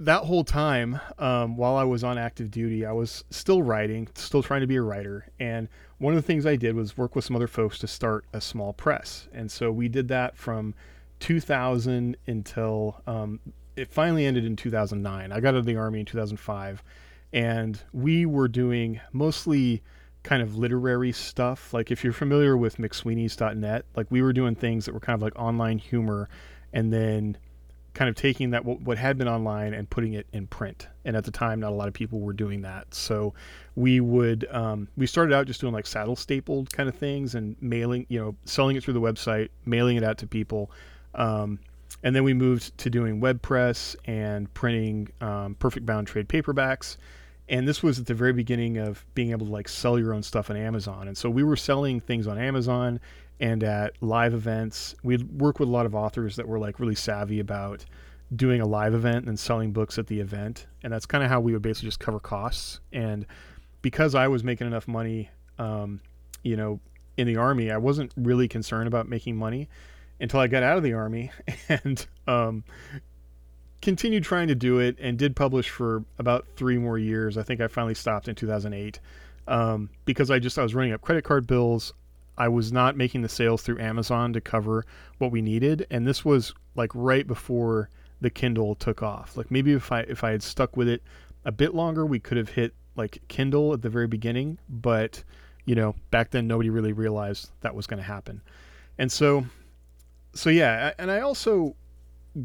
that 0.00 0.24
whole 0.24 0.44
time 0.44 1.00
um, 1.18 1.56
while 1.56 1.76
I 1.76 1.84
was 1.84 2.04
on 2.04 2.18
active 2.18 2.50
duty, 2.50 2.86
I 2.86 2.92
was 2.92 3.24
still 3.30 3.62
writing, 3.62 4.08
still 4.14 4.42
trying 4.42 4.60
to 4.60 4.66
be 4.66 4.76
a 4.76 4.82
writer. 4.82 5.26
And 5.40 5.68
one 5.98 6.14
of 6.14 6.22
the 6.22 6.26
things 6.26 6.46
I 6.46 6.56
did 6.56 6.74
was 6.76 6.96
work 6.96 7.16
with 7.16 7.24
some 7.24 7.34
other 7.34 7.48
folks 7.48 7.78
to 7.80 7.88
start 7.88 8.24
a 8.32 8.40
small 8.40 8.72
press. 8.72 9.28
And 9.32 9.50
so 9.50 9.72
we 9.72 9.88
did 9.88 10.08
that 10.08 10.36
from 10.36 10.74
2000 11.18 12.16
until 12.28 13.02
um, 13.06 13.40
it 13.76 13.90
finally 13.90 14.24
ended 14.24 14.44
in 14.44 14.54
2009. 14.54 15.32
I 15.32 15.40
got 15.40 15.48
out 15.48 15.56
of 15.56 15.66
the 15.66 15.76
army 15.76 16.00
in 16.00 16.06
2005, 16.06 16.82
and 17.32 17.82
we 17.92 18.24
were 18.24 18.48
doing 18.48 19.00
mostly 19.12 19.82
kind 20.22 20.42
of 20.42 20.56
literary 20.56 21.12
stuff. 21.12 21.72
Like 21.72 21.90
if 21.90 22.04
you're 22.04 22.12
familiar 22.12 22.56
with 22.56 22.78
McSweeney's.net, 22.78 23.84
like 23.96 24.06
we 24.10 24.22
were 24.22 24.32
doing 24.32 24.54
things 24.54 24.84
that 24.86 24.92
were 24.92 25.00
kind 25.00 25.14
of 25.14 25.22
like 25.22 25.36
online 25.36 25.78
humor 25.78 26.28
and 26.72 26.92
then 26.92 27.36
kind 27.94 28.08
of 28.08 28.14
taking 28.14 28.50
that 28.50 28.64
what, 28.64 28.80
what 28.82 28.98
had 28.98 29.18
been 29.18 29.28
online 29.28 29.74
and 29.74 29.88
putting 29.90 30.14
it 30.14 30.26
in 30.32 30.46
print. 30.46 30.86
And 31.04 31.16
at 31.16 31.24
the 31.24 31.30
time, 31.30 31.60
not 31.60 31.72
a 31.72 31.74
lot 31.74 31.88
of 31.88 31.94
people 31.94 32.20
were 32.20 32.32
doing 32.32 32.62
that. 32.62 32.94
So 32.94 33.34
we 33.74 34.00
would 34.00 34.46
um, 34.50 34.88
we 34.96 35.06
started 35.06 35.34
out 35.34 35.46
just 35.46 35.60
doing 35.60 35.72
like 35.72 35.86
saddle 35.86 36.16
stapled 36.16 36.72
kind 36.72 36.88
of 36.88 36.94
things 36.94 37.34
and 37.34 37.56
mailing, 37.60 38.06
you 38.08 38.20
know, 38.20 38.36
selling 38.44 38.76
it 38.76 38.84
through 38.84 38.94
the 38.94 39.00
website, 39.00 39.48
mailing 39.64 39.96
it 39.96 40.04
out 40.04 40.18
to 40.18 40.26
people. 40.26 40.70
Um, 41.14 41.58
and 42.02 42.14
then 42.14 42.22
we 42.22 42.34
moved 42.34 42.76
to 42.78 42.90
doing 42.90 43.18
web 43.18 43.42
press 43.42 43.96
and 44.04 44.52
printing 44.54 45.08
um, 45.20 45.56
perfect 45.56 45.86
bound 45.86 46.06
trade 46.06 46.28
paperbacks 46.28 46.96
and 47.48 47.66
this 47.66 47.82
was 47.82 47.98
at 47.98 48.06
the 48.06 48.14
very 48.14 48.32
beginning 48.32 48.76
of 48.76 49.04
being 49.14 49.30
able 49.30 49.46
to 49.46 49.52
like 49.52 49.68
sell 49.68 49.98
your 49.98 50.12
own 50.12 50.22
stuff 50.22 50.50
on 50.50 50.56
Amazon. 50.56 51.08
And 51.08 51.16
so 51.16 51.30
we 51.30 51.42
were 51.42 51.56
selling 51.56 52.00
things 52.00 52.26
on 52.26 52.38
Amazon 52.38 53.00
and 53.40 53.62
at 53.64 53.94
live 54.02 54.34
events. 54.34 54.94
We'd 55.02 55.40
work 55.40 55.58
with 55.58 55.68
a 55.68 55.72
lot 55.72 55.86
of 55.86 55.94
authors 55.94 56.36
that 56.36 56.46
were 56.46 56.58
like 56.58 56.78
really 56.78 56.94
savvy 56.94 57.40
about 57.40 57.84
doing 58.34 58.60
a 58.60 58.66
live 58.66 58.94
event 58.94 59.26
and 59.26 59.38
selling 59.38 59.72
books 59.72 59.98
at 59.98 60.06
the 60.06 60.20
event. 60.20 60.66
And 60.82 60.92
that's 60.92 61.06
kind 61.06 61.24
of 61.24 61.30
how 61.30 61.40
we 61.40 61.52
would 61.52 61.62
basically 61.62 61.88
just 61.88 62.00
cover 62.00 62.20
costs. 62.20 62.80
And 62.92 63.26
because 63.80 64.14
I 64.14 64.28
was 64.28 64.44
making 64.44 64.66
enough 64.66 64.86
money, 64.86 65.30
um, 65.58 66.00
you 66.42 66.56
know, 66.56 66.80
in 67.16 67.26
the 67.26 67.36
army, 67.36 67.70
I 67.70 67.78
wasn't 67.78 68.12
really 68.16 68.48
concerned 68.48 68.86
about 68.86 69.08
making 69.08 69.36
money. 69.36 69.68
until 70.20 70.40
I 70.40 70.48
got 70.48 70.62
out 70.62 70.76
of 70.76 70.82
the 70.82 70.94
army 70.94 71.30
and 71.68 72.06
um, 72.26 72.64
continued 73.80 74.24
trying 74.24 74.48
to 74.48 74.54
do 74.54 74.78
it 74.78 74.96
and 75.00 75.18
did 75.18 75.36
publish 75.36 75.68
for 75.68 76.04
about 76.18 76.46
three 76.56 76.78
more 76.78 76.98
years. 76.98 77.38
I 77.38 77.42
think 77.42 77.60
I 77.60 77.68
finally 77.68 77.94
stopped 77.94 78.28
in 78.28 78.34
2008 78.34 79.00
um, 79.46 79.90
because 80.04 80.30
I 80.30 80.38
just 80.38 80.58
I 80.58 80.62
was 80.62 80.74
running 80.74 80.92
up 80.92 81.00
credit 81.00 81.24
card 81.24 81.46
bills. 81.46 81.92
I 82.36 82.48
was 82.48 82.72
not 82.72 82.96
making 82.96 83.22
the 83.22 83.28
sales 83.28 83.62
through 83.62 83.80
Amazon 83.80 84.32
to 84.32 84.40
cover 84.40 84.84
what 85.18 85.32
we 85.32 85.42
needed, 85.42 85.86
and 85.90 86.06
this 86.06 86.24
was 86.24 86.54
like 86.76 86.90
right 86.94 87.26
before 87.26 87.88
the 88.20 88.30
Kindle 88.30 88.74
took 88.74 89.02
off. 89.02 89.36
Like 89.36 89.50
maybe 89.50 89.72
if 89.72 89.90
I 89.90 90.00
if 90.00 90.22
I 90.22 90.30
had 90.30 90.42
stuck 90.42 90.76
with 90.76 90.88
it 90.88 91.02
a 91.44 91.52
bit 91.52 91.74
longer, 91.74 92.06
we 92.06 92.20
could 92.20 92.36
have 92.36 92.50
hit 92.50 92.74
like 92.94 93.22
Kindle 93.28 93.72
at 93.72 93.82
the 93.82 93.88
very 93.88 94.06
beginning, 94.06 94.58
but 94.68 95.22
you 95.64 95.74
know, 95.74 95.94
back 96.10 96.30
then 96.30 96.46
nobody 96.46 96.70
really 96.70 96.92
realized 96.92 97.50
that 97.60 97.74
was 97.74 97.86
going 97.86 97.98
to 97.98 98.04
happen. 98.04 98.40
And 98.98 99.10
so 99.10 99.46
so 100.34 100.50
yeah, 100.50 100.92
and 100.98 101.10
I 101.10 101.20
also 101.20 101.74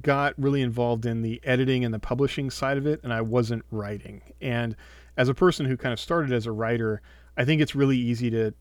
got 0.02 0.34
really 0.38 0.62
involved 0.62 1.06
in 1.06 1.22
the 1.22 1.40
editing 1.44 1.86
and 1.86 1.94
the 1.94 2.00
publishing 2.00 2.50
side 2.50 2.78
of 2.78 2.88
it, 2.88 3.02
and 3.04 3.14
I 3.14 3.22
wasn't 3.22 3.64
writing. 3.72 4.22
And 4.42 4.76
as 5.18 5.30
a 5.30 5.34
person 5.34 5.66
who 5.66 5.78
kind 5.78 5.94
of 5.94 6.00
started 6.00 6.32
as 6.32 6.46
a 6.46 6.52
writer, 6.52 7.02
I 7.38 7.46
think 7.46 7.62
it's 7.62 7.76
really 7.76 7.98
easy 7.98 8.30
to 8.32 8.54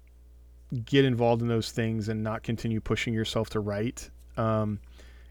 get 0.84 1.04
involved 1.04 1.42
in 1.42 1.48
those 1.48 1.70
things 1.70 2.08
and 2.08 2.22
not 2.22 2.42
continue 2.42 2.80
pushing 2.80 3.14
yourself 3.14 3.50
to 3.50 3.60
write. 3.60 4.10
Um, 4.36 4.80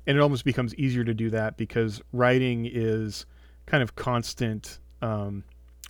and 0.07 0.17
it 0.17 0.19
almost 0.19 0.45
becomes 0.45 0.75
easier 0.75 1.03
to 1.03 1.13
do 1.13 1.29
that 1.31 1.57
because 1.57 2.01
writing 2.11 2.69
is 2.71 3.25
kind 3.65 3.83
of 3.83 3.95
constant 3.95 4.79
um, 5.01 5.43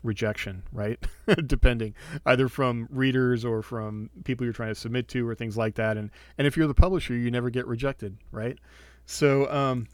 rejection, 0.03 0.63
right? 0.71 0.99
Depending 1.47 1.95
either 2.25 2.47
from 2.47 2.87
readers 2.91 3.45
or 3.45 3.61
from 3.61 4.09
people 4.23 4.45
you're 4.45 4.53
trying 4.53 4.73
to 4.73 4.79
submit 4.79 5.07
to 5.09 5.27
or 5.27 5.35
things 5.35 5.57
like 5.57 5.75
that. 5.75 5.97
And 5.97 6.11
and 6.37 6.47
if 6.47 6.57
you're 6.57 6.67
the 6.67 6.73
publisher, 6.73 7.13
you 7.15 7.31
never 7.31 7.49
get 7.49 7.67
rejected, 7.67 8.17
right? 8.31 8.57
So 9.05 9.51
um, 9.51 9.87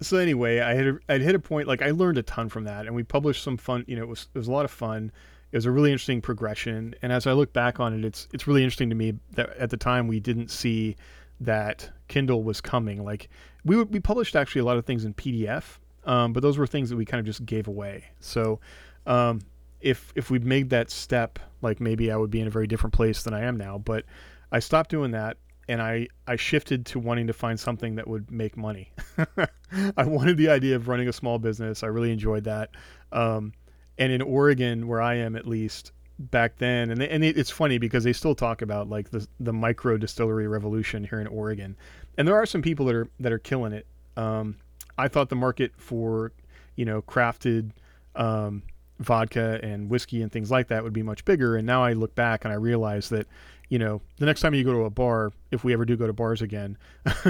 so 0.00 0.18
anyway, 0.18 0.60
I 0.60 0.74
had 0.74 0.98
I'd 1.08 1.22
hit 1.22 1.34
a 1.34 1.38
point 1.38 1.68
like 1.68 1.82
I 1.82 1.90
learned 1.90 2.18
a 2.18 2.22
ton 2.22 2.48
from 2.48 2.64
that, 2.64 2.86
and 2.86 2.94
we 2.94 3.02
published 3.02 3.42
some 3.42 3.56
fun. 3.56 3.84
You 3.86 3.96
know, 3.96 4.02
it 4.02 4.08
was 4.08 4.28
it 4.34 4.38
was 4.38 4.48
a 4.48 4.52
lot 4.52 4.64
of 4.64 4.70
fun. 4.70 5.10
It 5.52 5.56
was 5.56 5.66
a 5.66 5.70
really 5.70 5.92
interesting 5.92 6.20
progression, 6.20 6.94
and 7.02 7.12
as 7.12 7.26
I 7.26 7.32
look 7.32 7.52
back 7.52 7.80
on 7.80 7.94
it, 7.94 8.04
it's 8.04 8.28
it's 8.32 8.46
really 8.46 8.62
interesting 8.62 8.90
to 8.90 8.96
me 8.96 9.14
that 9.32 9.50
at 9.56 9.70
the 9.70 9.76
time 9.76 10.06
we 10.08 10.20
didn't 10.20 10.50
see 10.50 10.96
that 11.40 11.90
Kindle 12.08 12.42
was 12.42 12.60
coming. 12.60 13.04
Like 13.04 13.28
we 13.64 13.82
we 13.84 14.00
published 14.00 14.36
actually 14.36 14.60
a 14.60 14.64
lot 14.64 14.76
of 14.76 14.84
things 14.84 15.04
in 15.04 15.14
PDF, 15.14 15.78
um, 16.04 16.32
but 16.32 16.42
those 16.42 16.58
were 16.58 16.66
things 16.66 16.90
that 16.90 16.96
we 16.96 17.04
kind 17.04 17.20
of 17.20 17.26
just 17.26 17.46
gave 17.46 17.68
away. 17.68 18.04
So 18.20 18.60
um, 19.06 19.40
if 19.80 20.12
if 20.14 20.30
we'd 20.30 20.44
made 20.44 20.70
that 20.70 20.90
step, 20.90 21.38
like 21.62 21.80
maybe 21.80 22.10
I 22.10 22.16
would 22.16 22.30
be 22.30 22.40
in 22.40 22.46
a 22.46 22.50
very 22.50 22.66
different 22.66 22.94
place 22.94 23.22
than 23.22 23.32
I 23.34 23.42
am 23.42 23.56
now. 23.56 23.78
But 23.78 24.04
I 24.52 24.58
stopped 24.58 24.90
doing 24.90 25.12
that, 25.12 25.38
and 25.68 25.82
I 25.82 26.08
I 26.26 26.36
shifted 26.36 26.86
to 26.86 26.98
wanting 26.98 27.26
to 27.26 27.32
find 27.32 27.58
something 27.58 27.96
that 27.96 28.06
would 28.06 28.30
make 28.30 28.56
money. 28.56 28.92
I 29.96 30.04
wanted 30.04 30.36
the 30.36 30.48
idea 30.48 30.76
of 30.76 30.88
running 30.88 31.08
a 31.08 31.12
small 31.12 31.38
business. 31.38 31.82
I 31.82 31.88
really 31.88 32.12
enjoyed 32.12 32.44
that. 32.44 32.70
Um, 33.12 33.52
and 33.98 34.12
in 34.12 34.22
Oregon, 34.22 34.86
where 34.86 35.00
I 35.00 35.14
am 35.14 35.36
at 35.36 35.46
least 35.46 35.92
back 36.18 36.56
then, 36.58 36.90
and 36.90 37.00
they, 37.00 37.08
and 37.08 37.24
it's 37.24 37.50
funny 37.50 37.78
because 37.78 38.04
they 38.04 38.12
still 38.12 38.34
talk 38.34 38.62
about 38.62 38.88
like 38.88 39.10
the 39.10 39.26
the 39.40 39.52
micro 39.52 39.96
distillery 39.96 40.46
revolution 40.46 41.04
here 41.04 41.20
in 41.20 41.26
Oregon, 41.26 41.76
and 42.16 42.26
there 42.26 42.36
are 42.36 42.46
some 42.46 42.62
people 42.62 42.86
that 42.86 42.94
are 42.94 43.08
that 43.20 43.32
are 43.32 43.38
killing 43.38 43.72
it. 43.72 43.86
Um, 44.16 44.56
I 44.98 45.08
thought 45.08 45.28
the 45.28 45.36
market 45.36 45.72
for 45.76 46.32
you 46.76 46.84
know 46.84 47.02
crafted 47.02 47.70
um, 48.14 48.62
vodka 49.00 49.60
and 49.62 49.90
whiskey 49.90 50.22
and 50.22 50.32
things 50.32 50.50
like 50.50 50.68
that 50.68 50.82
would 50.82 50.92
be 50.92 51.02
much 51.02 51.24
bigger. 51.24 51.56
And 51.56 51.66
now 51.66 51.82
I 51.82 51.92
look 51.92 52.14
back 52.14 52.44
and 52.44 52.52
I 52.52 52.56
realize 52.56 53.08
that, 53.10 53.26
you 53.68 53.78
know, 53.78 54.00
the 54.18 54.26
next 54.26 54.40
time 54.40 54.54
you 54.54 54.62
go 54.62 54.72
to 54.72 54.84
a 54.84 54.90
bar, 54.90 55.32
if 55.50 55.64
we 55.64 55.72
ever 55.72 55.84
do 55.84 55.96
go 55.96 56.06
to 56.06 56.12
bars 56.12 56.40
again, 56.40 56.78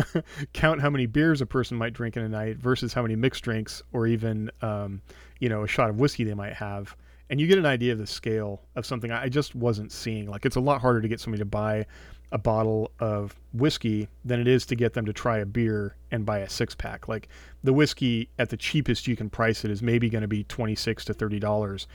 count 0.52 0.80
how 0.80 0.90
many 0.90 1.06
beers 1.06 1.40
a 1.40 1.46
person 1.46 1.76
might 1.76 1.94
drink 1.94 2.16
in 2.16 2.22
a 2.22 2.28
night 2.28 2.58
versus 2.58 2.92
how 2.92 3.02
many 3.02 3.16
mixed 3.16 3.42
drinks 3.42 3.82
or 3.92 4.06
even, 4.06 4.50
um, 4.60 5.00
you 5.40 5.48
know, 5.48 5.62
a 5.62 5.68
shot 5.68 5.88
of 5.88 5.98
whiskey 5.98 6.24
they 6.24 6.34
might 6.34 6.52
have. 6.52 6.94
And 7.30 7.40
you 7.40 7.46
get 7.46 7.58
an 7.58 7.66
idea 7.66 7.92
of 7.92 7.98
the 7.98 8.06
scale 8.06 8.62
of 8.76 8.86
something 8.86 9.10
I 9.10 9.28
just 9.28 9.54
wasn't 9.54 9.90
seeing. 9.90 10.28
Like 10.28 10.44
it's 10.44 10.56
a 10.56 10.60
lot 10.60 10.80
harder 10.80 11.00
to 11.00 11.08
get 11.08 11.20
somebody 11.20 11.40
to 11.40 11.46
buy 11.46 11.86
a 12.32 12.38
bottle 12.38 12.90
of 12.98 13.34
whiskey 13.52 14.08
than 14.24 14.40
it 14.40 14.48
is 14.48 14.66
to 14.66 14.76
get 14.76 14.92
them 14.92 15.06
to 15.06 15.12
try 15.12 15.38
a 15.38 15.46
beer 15.46 15.96
and 16.10 16.26
buy 16.26 16.38
a 16.40 16.48
six 16.48 16.74
pack. 16.74 17.08
Like 17.08 17.28
the 17.64 17.72
whiskey 17.72 18.28
at 18.38 18.50
the 18.50 18.56
cheapest 18.56 19.06
you 19.06 19.16
can 19.16 19.30
price 19.30 19.64
it 19.64 19.70
is 19.70 19.82
maybe 19.82 20.10
going 20.10 20.22
to 20.22 20.28
be 20.28 20.44
26 20.44 21.04
to 21.06 21.14
30 21.14 21.38
dollars. 21.38 21.86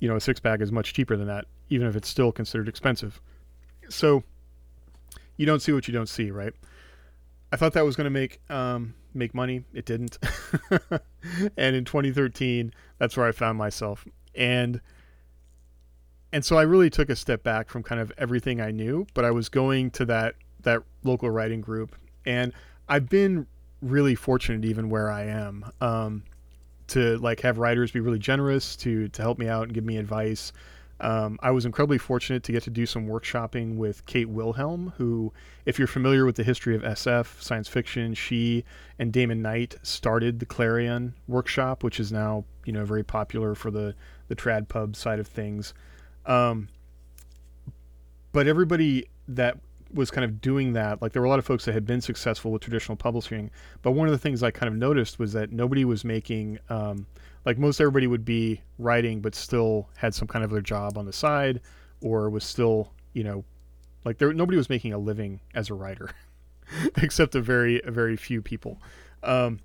You 0.00 0.08
know, 0.08 0.16
a 0.16 0.20
six 0.20 0.38
pack 0.38 0.60
is 0.60 0.70
much 0.70 0.92
cheaper 0.92 1.16
than 1.16 1.26
that, 1.26 1.46
even 1.70 1.86
if 1.86 1.96
it's 1.96 2.08
still 2.08 2.30
considered 2.30 2.68
expensive. 2.68 3.20
So 3.88 4.24
you 5.36 5.46
don't 5.46 5.60
see 5.60 5.72
what 5.72 5.88
you 5.88 5.94
don't 5.94 6.08
see, 6.08 6.30
right? 6.30 6.52
I 7.52 7.56
thought 7.56 7.72
that 7.74 7.84
was 7.84 7.96
going 7.96 8.06
to 8.06 8.10
make 8.10 8.40
um, 8.50 8.94
make 9.14 9.34
money. 9.34 9.64
It 9.72 9.84
didn't. 9.84 10.18
and 11.56 11.76
in 11.76 11.84
2013, 11.84 12.72
that's 12.98 13.16
where 13.16 13.26
I 13.26 13.32
found 13.32 13.58
myself. 13.58 14.04
And 14.34 14.80
and 16.32 16.44
so 16.44 16.56
I 16.56 16.62
really 16.62 16.90
took 16.90 17.10
a 17.10 17.16
step 17.16 17.44
back 17.44 17.70
from 17.70 17.84
kind 17.84 18.00
of 18.00 18.12
everything 18.18 18.60
I 18.60 18.72
knew, 18.72 19.06
but 19.14 19.24
I 19.24 19.30
was 19.30 19.48
going 19.48 19.92
to 19.92 20.04
that 20.06 20.34
that 20.62 20.82
local 21.04 21.30
writing 21.30 21.60
group, 21.60 21.94
and 22.26 22.52
I've 22.88 23.08
been 23.08 23.46
really 23.80 24.14
fortunate 24.14 24.64
even 24.64 24.88
where 24.88 25.10
I 25.10 25.24
am 25.26 25.70
um, 25.80 26.24
to 26.88 27.18
like 27.18 27.40
have 27.42 27.58
writers 27.58 27.92
be 27.92 28.00
really 28.00 28.18
generous 28.18 28.74
to 28.76 29.08
to 29.08 29.22
help 29.22 29.38
me 29.38 29.46
out 29.46 29.64
and 29.64 29.72
give 29.72 29.84
me 29.84 29.96
advice. 29.96 30.52
Um, 31.00 31.38
I 31.42 31.50
was 31.50 31.66
incredibly 31.66 31.98
fortunate 31.98 32.42
to 32.44 32.52
get 32.52 32.62
to 32.64 32.70
do 32.70 32.86
some 32.86 33.06
workshopping 33.06 33.76
with 33.76 34.06
Kate 34.06 34.28
Wilhelm, 34.28 34.92
who, 34.96 35.32
if 35.66 35.78
you're 35.78 35.88
familiar 35.88 36.24
with 36.24 36.36
the 36.36 36.44
history 36.44 36.76
of 36.76 36.82
SF, 36.82 37.42
science 37.42 37.68
fiction, 37.68 38.14
she 38.14 38.64
and 38.98 39.12
Damon 39.12 39.42
Knight 39.42 39.76
started 39.82 40.38
the 40.38 40.46
Clarion 40.46 41.14
workshop, 41.26 41.82
which 41.82 41.98
is 41.98 42.12
now 42.12 42.44
you 42.64 42.72
know 42.72 42.84
very 42.84 43.02
popular 43.02 43.54
for 43.54 43.70
the 43.70 43.94
the 44.28 44.36
trad 44.36 44.68
pub 44.68 44.96
side 44.96 45.18
of 45.18 45.26
things. 45.26 45.74
Um, 46.26 46.68
but 48.32 48.46
everybody 48.46 49.06
that 49.28 49.58
was 49.92 50.10
kind 50.10 50.24
of 50.24 50.40
doing 50.40 50.72
that, 50.72 51.00
like 51.00 51.12
there 51.12 51.22
were 51.22 51.26
a 51.26 51.30
lot 51.30 51.38
of 51.38 51.46
folks 51.46 51.64
that 51.64 51.72
had 51.72 51.86
been 51.86 52.00
successful 52.00 52.50
with 52.50 52.62
traditional 52.62 52.96
publishing. 52.96 53.50
But 53.82 53.92
one 53.92 54.08
of 54.08 54.12
the 54.12 54.18
things 54.18 54.42
I 54.42 54.50
kind 54.50 54.68
of 54.68 54.78
noticed 54.78 55.18
was 55.18 55.32
that 55.32 55.52
nobody 55.52 55.84
was 55.84 56.04
making, 56.04 56.58
um, 56.68 57.06
like 57.44 57.58
most 57.58 57.80
everybody 57.80 58.06
would 58.06 58.24
be 58.24 58.60
writing, 58.78 59.20
but 59.20 59.34
still 59.34 59.88
had 59.96 60.14
some 60.14 60.28
kind 60.28 60.44
of 60.44 60.50
their 60.50 60.60
job 60.60 60.96
on 60.96 61.06
the 61.06 61.12
side, 61.12 61.60
or 62.00 62.30
was 62.30 62.44
still, 62.44 62.92
you 63.12 63.24
know, 63.24 63.44
like 64.04 64.18
there 64.18 64.32
nobody 64.32 64.56
was 64.56 64.68
making 64.68 64.92
a 64.92 64.98
living 64.98 65.40
as 65.54 65.70
a 65.70 65.74
writer, 65.74 66.10
except 66.96 67.34
a 67.34 67.40
very 67.40 67.80
a 67.82 67.90
very 67.90 68.16
few 68.16 68.42
people. 68.42 68.80
Um, 69.22 69.60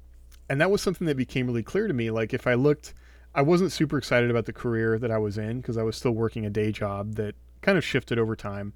and 0.49 0.59
that 0.61 0.71
was 0.71 0.81
something 0.81 1.05
that 1.07 1.17
became 1.17 1.47
really 1.47 1.63
clear 1.63 1.87
to 1.87 1.93
me. 1.93 2.09
Like 2.11 2.33
if 2.33 2.47
I 2.47 2.55
looked 2.55 2.93
I 3.33 3.41
wasn't 3.41 3.71
super 3.71 3.97
excited 3.97 4.31
about 4.31 4.45
the 4.45 4.53
career 4.53 4.97
that 4.99 5.11
I 5.11 5.17
was 5.17 5.37
in 5.37 5.61
because 5.61 5.77
I 5.77 5.83
was 5.83 5.95
still 5.95 6.11
working 6.11 6.45
a 6.45 6.49
day 6.49 6.71
job 6.71 7.15
that 7.15 7.35
kind 7.61 7.77
of 7.77 7.85
shifted 7.85 8.17
over 8.17 8.35
time. 8.35 8.73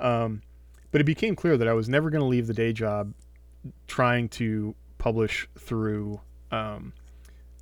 Um, 0.00 0.42
but 0.90 1.00
it 1.00 1.04
became 1.04 1.36
clear 1.36 1.56
that 1.56 1.68
I 1.68 1.72
was 1.72 1.88
never 1.88 2.10
going 2.10 2.20
to 2.20 2.26
leave 2.26 2.46
the 2.46 2.54
day 2.54 2.72
job 2.72 3.14
trying 3.86 4.28
to 4.30 4.74
publish 4.98 5.48
through 5.58 6.20
um, 6.50 6.92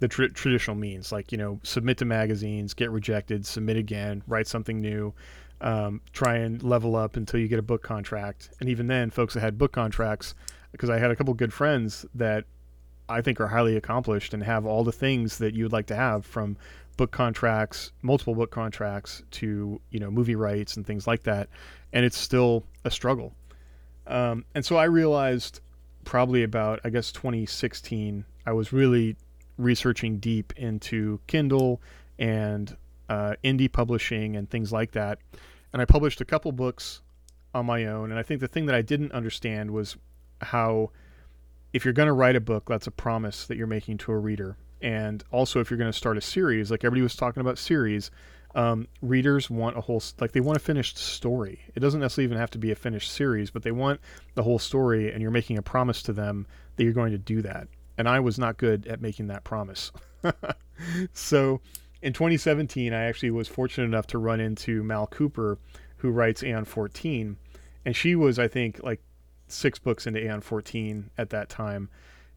the 0.00 0.09
tr- 0.09 0.26
traditional 0.26 0.76
means, 0.76 1.12
like, 1.12 1.30
you 1.30 1.38
know, 1.38 1.61
submit 1.62 1.99
to 1.99 2.04
magazines, 2.04 2.75
get 2.75 2.90
rejected, 2.90 3.47
submit 3.47 3.76
again, 3.76 4.23
write 4.26 4.47
something 4.47 4.80
new, 4.80 5.14
um, 5.61 6.00
try 6.12 6.37
and 6.37 6.62
level 6.62 6.97
up 6.97 7.16
until 7.16 7.38
you 7.38 7.49
get 7.49 7.59
a 7.59 7.62
book 7.62 7.83
contract. 7.83 8.50
And 8.61 8.69
even 8.69 8.87
then, 8.87 9.11
folks 9.11 9.35
that 9.35 9.40
had 9.40 9.59
book 9.59 9.73
contracts, 9.73 10.35
because 10.73 10.90
I 10.90 10.99
had 10.99 11.11
a 11.11 11.16
couple 11.16 11.35
good 11.35 11.52
friends 11.52 12.07
that 12.14 12.45
I 13.09 13.21
think 13.21 13.40
are 13.40 13.49
highly 13.49 13.76
accomplished 13.76 14.33
and 14.33 14.42
have 14.42 14.64
all 14.64 14.85
the 14.85 14.92
things 14.92 15.38
that 15.38 15.54
you 15.54 15.64
would 15.64 15.73
like 15.73 15.87
to 15.87 15.97
have 15.97 16.25
from 16.25 16.57
book 16.97 17.11
contracts, 17.11 17.92
multiple 18.02 18.35
book 18.35 18.50
contracts 18.50 19.23
to 19.33 19.80
you 19.90 20.00
know 20.00 20.11
movie 20.11 20.35
rights 20.35 20.76
and 20.76 20.87
things 20.87 21.07
like 21.07 21.25
that, 21.25 21.49
and 21.92 22.04
it's 22.04 22.19
still 22.19 22.64
a 22.85 22.90
struggle. 22.90 23.35
Um, 24.07 24.45
and 24.54 24.64
so 24.64 24.76
I 24.76 24.85
realized 24.85 25.61
probably 26.04 26.42
about 26.42 26.80
I 26.85 26.90
guess 26.90 27.12
2016 27.12 28.25
I 28.47 28.52
was 28.52 28.73
really 28.73 29.16
researching 29.61 30.19
deep 30.19 30.52
into 30.57 31.21
Kindle 31.26 31.81
and 32.19 32.76
uh, 33.09 33.35
indie 33.45 33.71
publishing 33.71 34.37
and 34.37 34.49
things 34.49 34.73
like 34.73 34.93
that, 34.93 35.19
and 35.73 35.81
I 35.81 35.85
published 35.85 36.21
a 36.21 36.25
couple 36.25 36.52
books 36.52 37.02
on 37.55 37.67
my 37.67 37.87
own. 37.87 38.11
And 38.11 38.19
I 38.19 38.23
think 38.23 38.40
the 38.40 38.49
thing 38.49 38.67
that 38.67 38.75
I 38.75 38.83
didn't 38.83 39.12
understand 39.12 39.71
was 39.71 39.97
how 40.40 40.90
if 41.73 41.85
you're 41.85 41.95
going 41.95 42.09
to 42.09 42.12
write 42.12 42.37
a 42.37 42.40
book, 42.40 42.64
that's 42.69 42.87
a 42.87 42.93
promise 42.93 43.47
that 43.47 43.57
you're 43.57 43.67
making 43.67 43.99
to 43.99 44.12
a 44.12 44.19
reader. 44.19 44.57
And 44.83 45.23
also, 45.31 45.61
if 45.61 45.71
you're 45.71 45.79
going 45.79 45.93
to 45.93 45.97
start 45.97 46.17
a 46.17 46.23
series, 46.23 46.71
like 46.71 46.85
everybody 46.85 47.02
was 47.02 47.14
talking 47.14 47.40
about 47.40 47.59
series, 47.59 48.11
um, 48.55 48.88
readers 49.02 49.49
want 49.49 49.76
a 49.76 49.81
whole 49.81 50.02
like 50.19 50.33
they 50.33 50.40
want 50.40 50.57
a 50.57 50.61
finished 50.61 50.97
story. 50.97 51.61
It 51.75 51.81
doesn't 51.81 52.00
necessarily 52.00 52.26
even 52.26 52.38
have 52.38 52.50
to 52.52 52.59
be 52.59 52.73
a 52.73 52.75
finished 52.75 53.12
series, 53.12 53.50
but 53.50 53.62
they 53.62 53.71
want 53.73 54.00
the 54.35 54.43
whole 54.43 54.59
story, 54.59 55.12
and 55.12 55.23
you're 55.23 55.31
making 55.31 55.59
a 55.59 55.62
promise 55.62 56.02
to 56.05 56.12
them 56.12 56.47
that 56.76 56.85
you're 56.85 56.93
going 56.93 57.12
to 57.12 57.19
do 57.19 57.43
that. 57.43 57.69
And 58.00 58.09
I 58.09 58.19
was 58.19 58.38
not 58.38 58.57
good 58.57 58.87
at 58.87 59.02
making 59.02 59.26
that 59.26 59.45
promise. 59.45 59.92
so, 61.12 61.61
in 62.00 62.14
2017, 62.14 62.95
I 62.95 63.04
actually 63.04 63.30
was 63.30 63.47
fortunate 63.47 63.85
enough 63.85 64.07
to 64.07 64.19
run 64.19 64.40
into 64.40 64.83
Mal 64.83 65.07
Cooper, 65.07 65.59
who 65.99 66.09
writes 66.09 66.42
Aeon 66.42 66.64
14, 66.64 67.37
and 67.85 67.95
she 67.95 68.16
was, 68.16 68.38
I 68.38 68.49
think, 68.49 68.83
like 68.83 69.02
six 69.49 69.78
books 69.78 70.07
into 70.07 70.19
Aeon 70.19 70.40
14 70.40 71.11
at 71.19 71.28
that 71.28 71.50
time, 71.50 71.90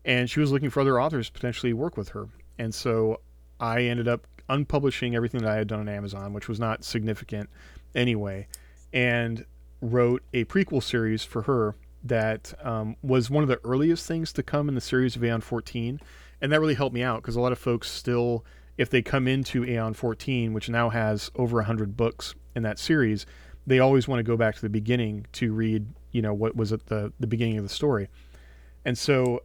and 0.03 0.29
she 0.29 0.41
was 0.41 0.51
looking 0.51 0.69
for 0.69 0.81
other 0.81 0.99
authors 0.99 1.27
to 1.27 1.31
potentially 1.31 1.71
work 1.71 1.95
with 1.95 2.09
her. 2.09 2.27
And 2.59 2.75
so 2.75 3.21
I 3.61 3.83
ended 3.83 4.09
up 4.09 4.27
unpublishing 4.49 5.15
everything 5.15 5.43
that 5.43 5.49
I 5.49 5.55
had 5.55 5.69
done 5.69 5.79
on 5.79 5.87
Amazon, 5.87 6.33
which 6.33 6.49
was 6.49 6.59
not 6.59 6.83
significant 6.83 7.49
anyway, 7.95 8.47
and 8.91 9.45
wrote 9.79 10.23
a 10.33 10.43
prequel 10.43 10.83
series 10.83 11.23
for 11.23 11.43
her 11.43 11.75
that 12.03 12.53
um, 12.61 12.95
was 13.01 13.29
one 13.29 13.43
of 13.43 13.49
the 13.49 13.59
earliest 13.63 14.05
things 14.05 14.33
to 14.33 14.43
come 14.43 14.67
in 14.67 14.75
the 14.75 14.81
series 14.81 15.15
of 15.15 15.23
Aeon 15.23 15.41
14. 15.41 15.99
And 16.41 16.51
that 16.51 16.59
really 16.59 16.73
helped 16.73 16.93
me 16.93 17.01
out 17.03 17.21
because 17.21 17.35
a 17.35 17.41
lot 17.41 17.51
of 17.51 17.59
folks 17.59 17.89
still, 17.89 18.43
if 18.77 18.89
they 18.89 19.01
come 19.01 19.27
into 19.27 19.63
Aeon 19.63 19.93
14, 19.93 20.53
which 20.53 20.69
now 20.69 20.89
has 20.89 21.31
over 21.35 21.57
100 21.57 21.95
books 21.95 22.35
in 22.55 22.63
that 22.63 22.79
series, 22.79 23.25
they 23.65 23.79
always 23.79 24.07
want 24.07 24.19
to 24.19 24.23
go 24.23 24.35
back 24.35 24.55
to 24.55 24.61
the 24.61 24.69
beginning 24.69 25.25
to 25.33 25.53
read, 25.53 25.87
you 26.11 26.21
know, 26.21 26.33
what 26.33 26.55
was 26.55 26.73
at 26.73 26.87
the, 26.87 27.13
the 27.19 27.27
beginning 27.27 27.57
of 27.57 27.63
the 27.63 27.69
story. 27.69 28.09
And 28.83 28.97
so 28.97 29.43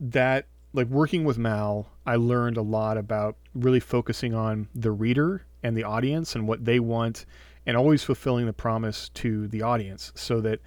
that, 0.00 0.46
like 0.74 0.88
working 0.88 1.24
with 1.24 1.38
Mal, 1.38 1.88
I 2.04 2.16
learned 2.16 2.58
a 2.58 2.62
lot 2.62 2.98
about 2.98 3.36
really 3.54 3.80
focusing 3.80 4.34
on 4.34 4.68
the 4.74 4.90
reader 4.90 5.46
and 5.62 5.76
the 5.76 5.84
audience 5.84 6.34
and 6.34 6.46
what 6.46 6.66
they 6.66 6.78
want 6.78 7.24
and 7.64 7.76
always 7.76 8.04
fulfilling 8.04 8.46
the 8.46 8.52
promise 8.52 9.08
to 9.10 9.48
the 9.48 9.62
audience 9.62 10.12
so 10.14 10.40
that 10.42 10.60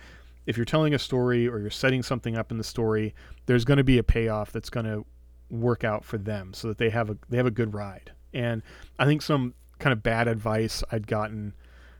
if 0.45 0.57
you're 0.57 0.65
telling 0.65 0.93
a 0.93 0.99
story 0.99 1.47
or 1.47 1.59
you're 1.59 1.69
setting 1.69 2.03
something 2.03 2.35
up 2.35 2.51
in 2.51 2.57
the 2.57 2.63
story, 2.63 3.13
there's 3.45 3.65
going 3.65 3.77
to 3.77 3.83
be 3.83 3.97
a 3.97 4.03
payoff 4.03 4.51
that's 4.51 4.69
going 4.69 4.85
to 4.85 5.05
work 5.49 5.83
out 5.83 6.05
for 6.05 6.17
them 6.17 6.53
so 6.53 6.67
that 6.67 6.77
they 6.77 6.89
have 6.89 7.09
a 7.09 7.17
they 7.29 7.37
have 7.37 7.45
a 7.45 7.51
good 7.51 7.73
ride. 7.73 8.11
And 8.33 8.63
I 8.97 9.05
think 9.05 9.21
some 9.21 9.53
kind 9.79 9.93
of 9.93 10.01
bad 10.01 10.27
advice 10.27 10.83
I'd 10.91 11.07
gotten 11.07 11.53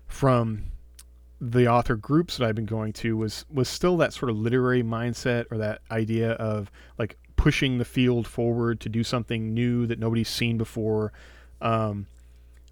from 0.08 0.66
the 1.40 1.68
author 1.68 1.96
groups 1.96 2.38
that 2.38 2.48
I've 2.48 2.56
been 2.56 2.66
going 2.66 2.94
to 2.94 3.18
was 3.18 3.46
was 3.52 3.68
still 3.68 3.98
that 3.98 4.14
sort 4.14 4.30
of 4.30 4.38
literary 4.38 4.84
mindset 4.84 5.46
or 5.52 5.58
that 5.58 5.82
idea 5.90 6.34
of 6.34 6.72
like 6.98 7.18
pushing 7.36 7.80
the 7.80 7.86
field 7.86 8.28
forward 8.28 8.80
to 8.82 8.90
do 8.90 9.04
something 9.04 9.54
new 9.54 9.88
that 9.88 9.98
nobody's 9.98 10.30
seen 10.30 10.58
before. 10.58 11.12
Um, 11.60 12.06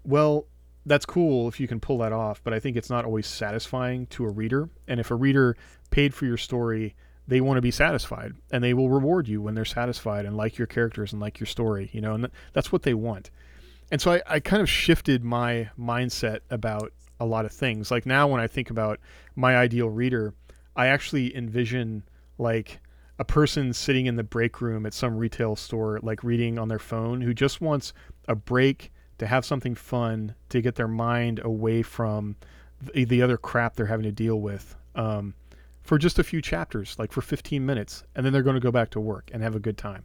well, 0.04 0.46
that's 0.90 1.06
cool 1.06 1.46
if 1.46 1.60
you 1.60 1.68
can 1.68 1.78
pull 1.78 1.98
that 1.98 2.12
off, 2.12 2.42
but 2.42 2.52
I 2.52 2.58
think 2.58 2.76
it's 2.76 2.90
not 2.90 3.04
always 3.04 3.28
satisfying 3.28 4.06
to 4.06 4.24
a 4.24 4.28
reader. 4.28 4.68
And 4.88 4.98
if 4.98 5.12
a 5.12 5.14
reader 5.14 5.56
paid 5.90 6.14
for 6.14 6.26
your 6.26 6.36
story, 6.36 6.96
they 7.28 7.40
want 7.40 7.58
to 7.58 7.62
be 7.62 7.70
satisfied 7.70 8.32
and 8.50 8.64
they 8.64 8.74
will 8.74 8.90
reward 8.90 9.28
you 9.28 9.40
when 9.40 9.54
they're 9.54 9.64
satisfied 9.64 10.26
and 10.26 10.36
like 10.36 10.58
your 10.58 10.66
characters 10.66 11.12
and 11.12 11.22
like 11.22 11.38
your 11.38 11.46
story, 11.46 11.90
you 11.92 12.00
know, 12.00 12.14
and 12.14 12.28
that's 12.54 12.72
what 12.72 12.82
they 12.82 12.92
want. 12.92 13.30
And 13.92 14.00
so 14.00 14.14
I, 14.14 14.22
I 14.26 14.40
kind 14.40 14.60
of 14.60 14.68
shifted 14.68 15.22
my 15.22 15.70
mindset 15.78 16.40
about 16.50 16.92
a 17.20 17.24
lot 17.24 17.44
of 17.44 17.52
things. 17.52 17.92
Like 17.92 18.04
now, 18.04 18.26
when 18.26 18.40
I 18.40 18.48
think 18.48 18.68
about 18.68 18.98
my 19.36 19.56
ideal 19.56 19.90
reader, 19.90 20.34
I 20.74 20.88
actually 20.88 21.36
envision 21.36 22.02
like 22.36 22.80
a 23.20 23.24
person 23.24 23.72
sitting 23.72 24.06
in 24.06 24.16
the 24.16 24.24
break 24.24 24.60
room 24.60 24.86
at 24.86 24.94
some 24.94 25.16
retail 25.16 25.54
store, 25.54 26.00
like 26.02 26.24
reading 26.24 26.58
on 26.58 26.66
their 26.66 26.80
phone, 26.80 27.20
who 27.20 27.32
just 27.32 27.60
wants 27.60 27.92
a 28.26 28.34
break 28.34 28.90
to 29.20 29.26
have 29.26 29.44
something 29.44 29.74
fun 29.74 30.34
to 30.48 30.60
get 30.60 30.74
their 30.74 30.88
mind 30.88 31.40
away 31.44 31.82
from 31.82 32.36
the, 32.80 33.04
the 33.04 33.22
other 33.22 33.36
crap 33.36 33.76
they're 33.76 33.86
having 33.86 34.04
to 34.04 34.12
deal 34.12 34.40
with 34.40 34.74
um, 34.94 35.34
for 35.82 35.98
just 35.98 36.18
a 36.18 36.24
few 36.24 36.40
chapters, 36.40 36.96
like 36.98 37.12
for 37.12 37.20
15 37.20 37.64
minutes, 37.64 38.02
and 38.16 38.24
then 38.24 38.32
they're 38.32 38.42
going 38.42 38.54
to 38.54 38.60
go 38.60 38.72
back 38.72 38.90
to 38.90 39.00
work 39.00 39.30
and 39.32 39.42
have 39.42 39.54
a 39.54 39.60
good 39.60 39.76
time, 39.76 40.04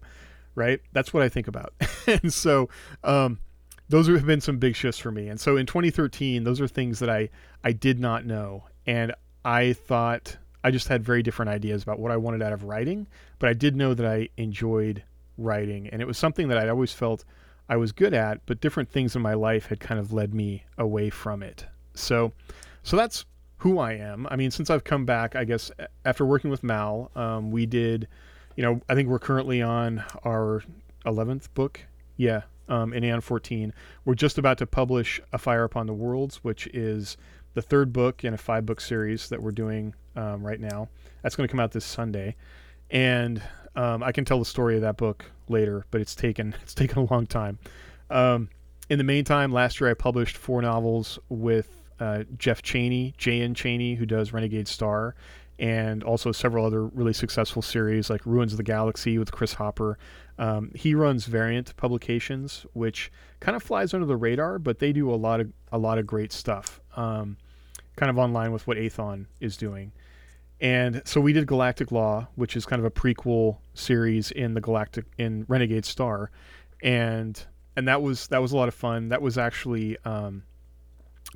right? 0.53 0.81
That's 0.91 1.13
what 1.13 1.23
I 1.23 1.29
think 1.29 1.47
about. 1.47 1.73
and 2.07 2.33
so 2.33 2.69
um, 3.05 3.39
those 3.87 4.07
have 4.07 4.25
been 4.25 4.41
some 4.41 4.57
big 4.57 4.75
shifts 4.75 4.99
for 4.99 5.11
me. 5.11 5.29
And 5.29 5.39
so 5.39 5.55
in 5.55 5.65
2013, 5.65 6.43
those 6.43 6.59
are 6.59 6.67
things 6.67 6.99
that 6.99 7.09
I 7.09 7.29
I 7.63 7.71
did 7.71 7.99
not 7.99 8.25
know, 8.25 8.65
and 8.85 9.13
I 9.45 9.73
thought 9.73 10.35
I 10.61 10.71
just 10.71 10.89
had 10.89 11.05
very 11.05 11.23
different 11.23 11.49
ideas 11.49 11.83
about 11.83 11.99
what 11.99 12.11
I 12.11 12.17
wanted 12.17 12.41
out 12.41 12.51
of 12.51 12.63
writing, 12.65 13.07
but 13.39 13.47
I 13.47 13.53
did 13.53 13.77
know 13.77 13.93
that 13.93 14.05
I 14.05 14.27
enjoyed 14.35 15.03
writing, 15.37 15.87
and 15.87 16.01
it 16.01 16.05
was 16.05 16.17
something 16.17 16.49
that 16.49 16.57
I'd 16.57 16.69
always 16.69 16.91
felt 16.91 17.23
I 17.67 17.77
was 17.77 17.91
good 17.91 18.13
at, 18.13 18.45
but 18.45 18.61
different 18.61 18.89
things 18.89 19.15
in 19.15 19.21
my 19.21 19.33
life 19.33 19.67
had 19.67 19.79
kind 19.79 19.99
of 19.99 20.13
led 20.13 20.33
me 20.33 20.63
away 20.77 21.09
from 21.09 21.41
it. 21.41 21.65
So, 21.93 22.31
so 22.83 22.95
that's 22.95 23.25
who 23.57 23.79
I 23.79 23.93
am. 23.93 24.27
I 24.29 24.35
mean, 24.35 24.51
since 24.51 24.69
I've 24.69 24.83
come 24.83 25.05
back, 25.05 25.35
I 25.35 25.43
guess 25.43 25.71
after 26.03 26.25
working 26.25 26.49
with 26.51 26.63
Mal, 26.63 27.09
um, 27.15 27.51
we 27.51 27.65
did, 27.65 28.07
you 28.55 28.63
know, 28.63 28.81
I 28.87 28.95
think 28.95 29.09
we're 29.09 29.19
currently 29.19 29.61
on 29.61 30.03
our 30.23 30.63
11th 31.05 31.53
book. 31.53 31.81
Yeah, 32.17 32.43
um, 32.67 32.93
in 32.93 33.03
Aeon 33.03 33.21
14. 33.21 33.73
We're 34.05 34.15
just 34.15 34.37
about 34.37 34.57
to 34.59 34.65
publish 34.65 35.19
A 35.33 35.37
Fire 35.37 35.63
Upon 35.63 35.87
the 35.87 35.93
Worlds, 35.93 36.37
which 36.43 36.67
is 36.67 37.17
the 37.53 37.61
third 37.61 37.93
book 37.93 38.23
in 38.23 38.33
a 38.33 38.37
five 38.37 38.65
book 38.65 38.81
series 38.81 39.29
that 39.29 39.41
we're 39.41 39.51
doing 39.51 39.93
um, 40.15 40.45
right 40.45 40.59
now. 40.59 40.89
That's 41.21 41.35
going 41.35 41.47
to 41.47 41.51
come 41.51 41.59
out 41.59 41.71
this 41.71 41.85
Sunday. 41.85 42.35
And 42.91 43.41
um, 43.75 44.03
I 44.03 44.11
can 44.11 44.25
tell 44.25 44.39
the 44.39 44.45
story 44.45 44.75
of 44.75 44.81
that 44.81 44.97
book 44.97 45.25
later, 45.49 45.85
but 45.91 46.01
it's 46.01 46.15
taken 46.15 46.55
it's 46.63 46.73
taken 46.73 46.99
a 46.99 47.05
long 47.05 47.25
time. 47.25 47.59
Um, 48.09 48.49
in 48.89 48.97
the 48.97 49.03
meantime, 49.03 49.51
last 49.51 49.79
year 49.79 49.89
I 49.89 49.93
published 49.93 50.37
four 50.37 50.61
novels 50.61 51.17
with 51.29 51.69
uh, 51.99 52.23
Jeff 52.37 52.61
Chaney, 52.61 53.13
J.N. 53.17 53.53
Chaney, 53.53 53.95
who 53.95 54.05
does 54.05 54.33
Renegade 54.33 54.67
Star, 54.67 55.15
and 55.57 56.03
also 56.03 56.31
several 56.31 56.65
other 56.65 56.85
really 56.85 57.13
successful 57.13 57.61
series 57.61 58.09
like 58.09 58.25
Ruins 58.25 58.53
of 58.53 58.57
the 58.57 58.63
Galaxy 58.63 59.17
with 59.17 59.31
Chris 59.31 59.53
Hopper. 59.53 59.97
Um, 60.37 60.71
he 60.75 60.93
runs 60.93 61.25
Variant 61.25 61.75
Publications, 61.77 62.65
which 62.73 63.11
kind 63.39 63.55
of 63.55 63.63
flies 63.63 63.93
under 63.93 64.05
the 64.05 64.17
radar, 64.17 64.59
but 64.59 64.79
they 64.79 64.91
do 64.91 65.09
a 65.09 65.15
lot 65.15 65.39
of 65.39 65.51
a 65.71 65.77
lot 65.77 65.97
of 65.97 66.05
great 66.05 66.31
stuff, 66.31 66.79
um, 66.95 67.37
kind 67.95 68.09
of 68.09 68.17
online 68.17 68.51
with 68.51 68.67
what 68.67 68.77
Aethon 68.77 69.25
is 69.39 69.57
doing. 69.57 69.91
And 70.61 71.01
so 71.05 71.19
we 71.19 71.33
did 71.33 71.47
Galactic 71.47 71.91
Law, 71.91 72.27
which 72.35 72.55
is 72.55 72.65
kind 72.65 72.79
of 72.79 72.85
a 72.85 72.91
prequel 72.91 73.57
series 73.73 74.31
in 74.31 74.53
the 74.53 74.61
Galactic 74.61 75.05
in 75.17 75.45
Renegade 75.47 75.85
Star, 75.85 76.31
and 76.81 77.45
and 77.75 77.87
that 77.87 78.01
was 78.01 78.27
that 78.27 78.41
was 78.41 78.53
a 78.53 78.57
lot 78.57 78.67
of 78.67 78.73
fun. 78.73 79.09
That 79.09 79.21
was 79.21 79.37
actually 79.37 79.97
um, 80.05 80.43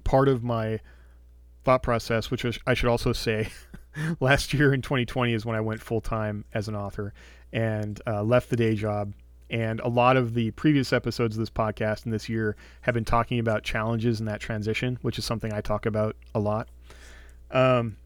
part 0.04 0.30
of 0.30 0.44
my 0.44 0.80
thought 1.64 1.84
process, 1.84 2.32
which 2.32 2.44
was, 2.44 2.58
I 2.66 2.74
should 2.74 2.90
also 2.90 3.14
say, 3.14 3.50
last 4.20 4.54
year 4.54 4.74
in 4.74 4.82
2020 4.82 5.34
is 5.34 5.46
when 5.46 5.56
I 5.56 5.62
went 5.62 5.82
full 5.82 6.02
time 6.02 6.46
as 6.54 6.68
an 6.68 6.76
author 6.76 7.14
and 7.52 8.02
uh, 8.08 8.24
left 8.24 8.50
the 8.50 8.56
day 8.56 8.76
job. 8.76 9.14
And 9.52 9.80
a 9.80 9.88
lot 9.88 10.16
of 10.16 10.36
the 10.36 10.52
previous 10.52 10.94
episodes 10.94 11.36
of 11.36 11.40
this 11.40 11.50
podcast 11.50 12.06
and 12.06 12.14
this 12.14 12.30
year 12.30 12.56
have 12.82 12.94
been 12.94 13.06
talking 13.06 13.40
about 13.40 13.64
challenges 13.64 14.20
in 14.20 14.28
that 14.28 14.40
transition, 14.40 15.00
which 15.02 15.18
is 15.18 15.26
something 15.26 15.52
I 15.52 15.62
talk 15.62 15.88
about 15.88 16.16
a 16.36 16.40
lot. 16.40 16.70
Um, 17.50 17.98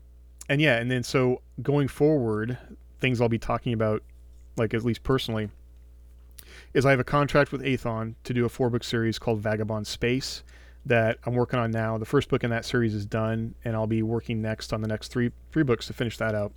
and 0.50 0.62
yeah, 0.62 0.78
and 0.78 0.90
then 0.90 1.04
so 1.04 1.42
going 1.62 1.88
forward, 1.88 2.58
things 3.00 3.22
I'll 3.22 3.30
be 3.30 3.40
talking 3.40 3.74
about, 3.74 4.04
like 4.58 4.74
at 4.74 4.84
least 4.84 5.04
personally, 5.04 5.50
is 6.74 6.86
I 6.86 6.92
have 6.92 7.00
a 7.00 7.06
contract 7.06 7.52
with 7.52 7.62
Aethon 7.62 8.16
to 8.24 8.34
do 8.34 8.46
a 8.46 8.50
four 8.50 8.70
book 8.70 8.84
series 8.84 9.20
called 9.20 9.40
Vagabond 9.40 9.88
Space 9.88 10.44
that 10.86 11.18
I'm 11.26 11.34
working 11.34 11.60
on 11.60 11.72
now. 11.72 11.98
The 11.98 12.06
first 12.06 12.30
book 12.30 12.44
in 12.44 12.50
that 12.50 12.66
series 12.66 12.94
is 12.94 13.06
done, 13.06 13.56
and 13.64 13.76
I'll 13.76 13.88
be 13.88 14.04
working 14.04 14.42
next 14.42 14.74
on 14.74 14.82
the 14.82 14.88
next 14.88 15.10
three 15.10 15.32
three 15.52 15.64
books 15.64 15.88
to 15.88 15.94
finish 15.94 16.18
that 16.18 16.36
out. 16.36 16.52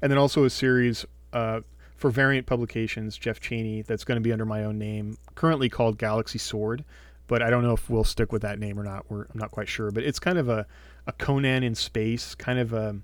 And 0.00 0.10
then 0.10 0.18
also 0.18 0.44
a 0.44 0.50
series 0.50 1.04
uh, 1.32 1.60
for 1.96 2.10
Variant 2.10 2.46
Publications, 2.46 3.18
Jeff 3.18 3.40
Chaney, 3.40 3.82
that's 3.82 4.04
going 4.04 4.16
to 4.16 4.22
be 4.22 4.32
under 4.32 4.46
my 4.46 4.64
own 4.64 4.78
name, 4.78 5.18
currently 5.34 5.68
called 5.68 5.98
Galaxy 5.98 6.38
Sword, 6.38 6.84
but 7.28 7.42
I 7.42 7.50
don't 7.50 7.62
know 7.62 7.74
if 7.74 7.88
we'll 7.88 8.04
stick 8.04 8.32
with 8.32 8.42
that 8.42 8.58
name 8.58 8.78
or 8.78 8.82
not. 8.82 9.08
We're, 9.08 9.22
I'm 9.22 9.38
not 9.38 9.52
quite 9.52 9.68
sure, 9.68 9.90
but 9.90 10.02
it's 10.02 10.18
kind 10.18 10.38
of 10.38 10.48
a 10.48 10.66
a 11.06 11.12
Conan 11.12 11.62
in 11.62 11.74
space, 11.74 12.34
kind 12.34 12.58
of 12.58 12.72
a 12.72 12.96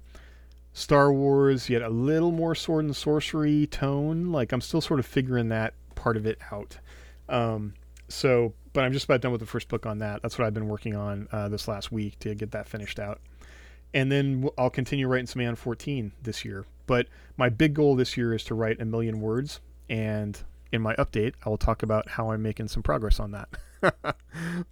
Star 0.73 1.13
Wars, 1.13 1.71
yet 1.71 1.83
a 1.83 1.89
little 1.89 2.33
more 2.33 2.55
sword 2.55 2.85
and 2.85 2.97
sorcery 2.97 3.67
tone. 3.67 4.33
Like 4.33 4.53
I'm 4.53 4.61
still 4.61 4.81
sort 4.81 4.99
of 4.99 5.07
figuring 5.07 5.49
that 5.51 5.75
part 5.95 6.17
of 6.17 6.27
it 6.27 6.39
out. 6.51 6.79
Um, 7.29 7.75
so, 8.09 8.53
but 8.73 8.85
I'm 8.85 8.93
just 8.93 9.05
about 9.05 9.21
done 9.21 9.33
with 9.33 9.41
the 9.41 9.47
first 9.47 9.69
book 9.69 9.87
on 9.87 10.01
that. 10.01 10.21
That's 10.23 10.39
what 10.39 10.47
I've 10.47 10.55
been 10.55 10.69
working 10.69 10.97
on 10.97 11.29
uh, 11.33 11.49
this 11.49 11.69
last 11.69 11.93
week 11.93 12.19
to 12.21 12.35
get 12.35 12.51
that 12.51 12.69
finished 12.69 12.99
out. 12.99 13.21
And 13.95 14.11
then 14.11 14.49
I'll 14.59 14.71
continue 14.71 15.07
writing 15.07 15.27
some 15.27 15.41
Aeon 15.41 15.55
14 15.55 16.13
this 16.23 16.45
year. 16.45 16.67
But 16.87 17.07
my 17.37 17.49
big 17.49 17.75
goal 17.75 17.95
this 17.95 18.17
year 18.17 18.35
is 18.35 18.45
to 18.45 18.55
write 18.55 18.81
a 18.81 18.85
million 18.85 19.21
words. 19.21 19.61
And 19.89 20.39
in 20.73 20.83
my 20.83 20.95
update, 20.97 21.35
I 21.45 21.49
will 21.49 21.59
talk 21.59 21.83
about 21.83 22.09
how 22.09 22.31
I'm 22.31 22.43
making 22.43 22.69
some 22.69 22.83
progress 22.83 23.21
on 23.21 23.31
that. 23.31 23.49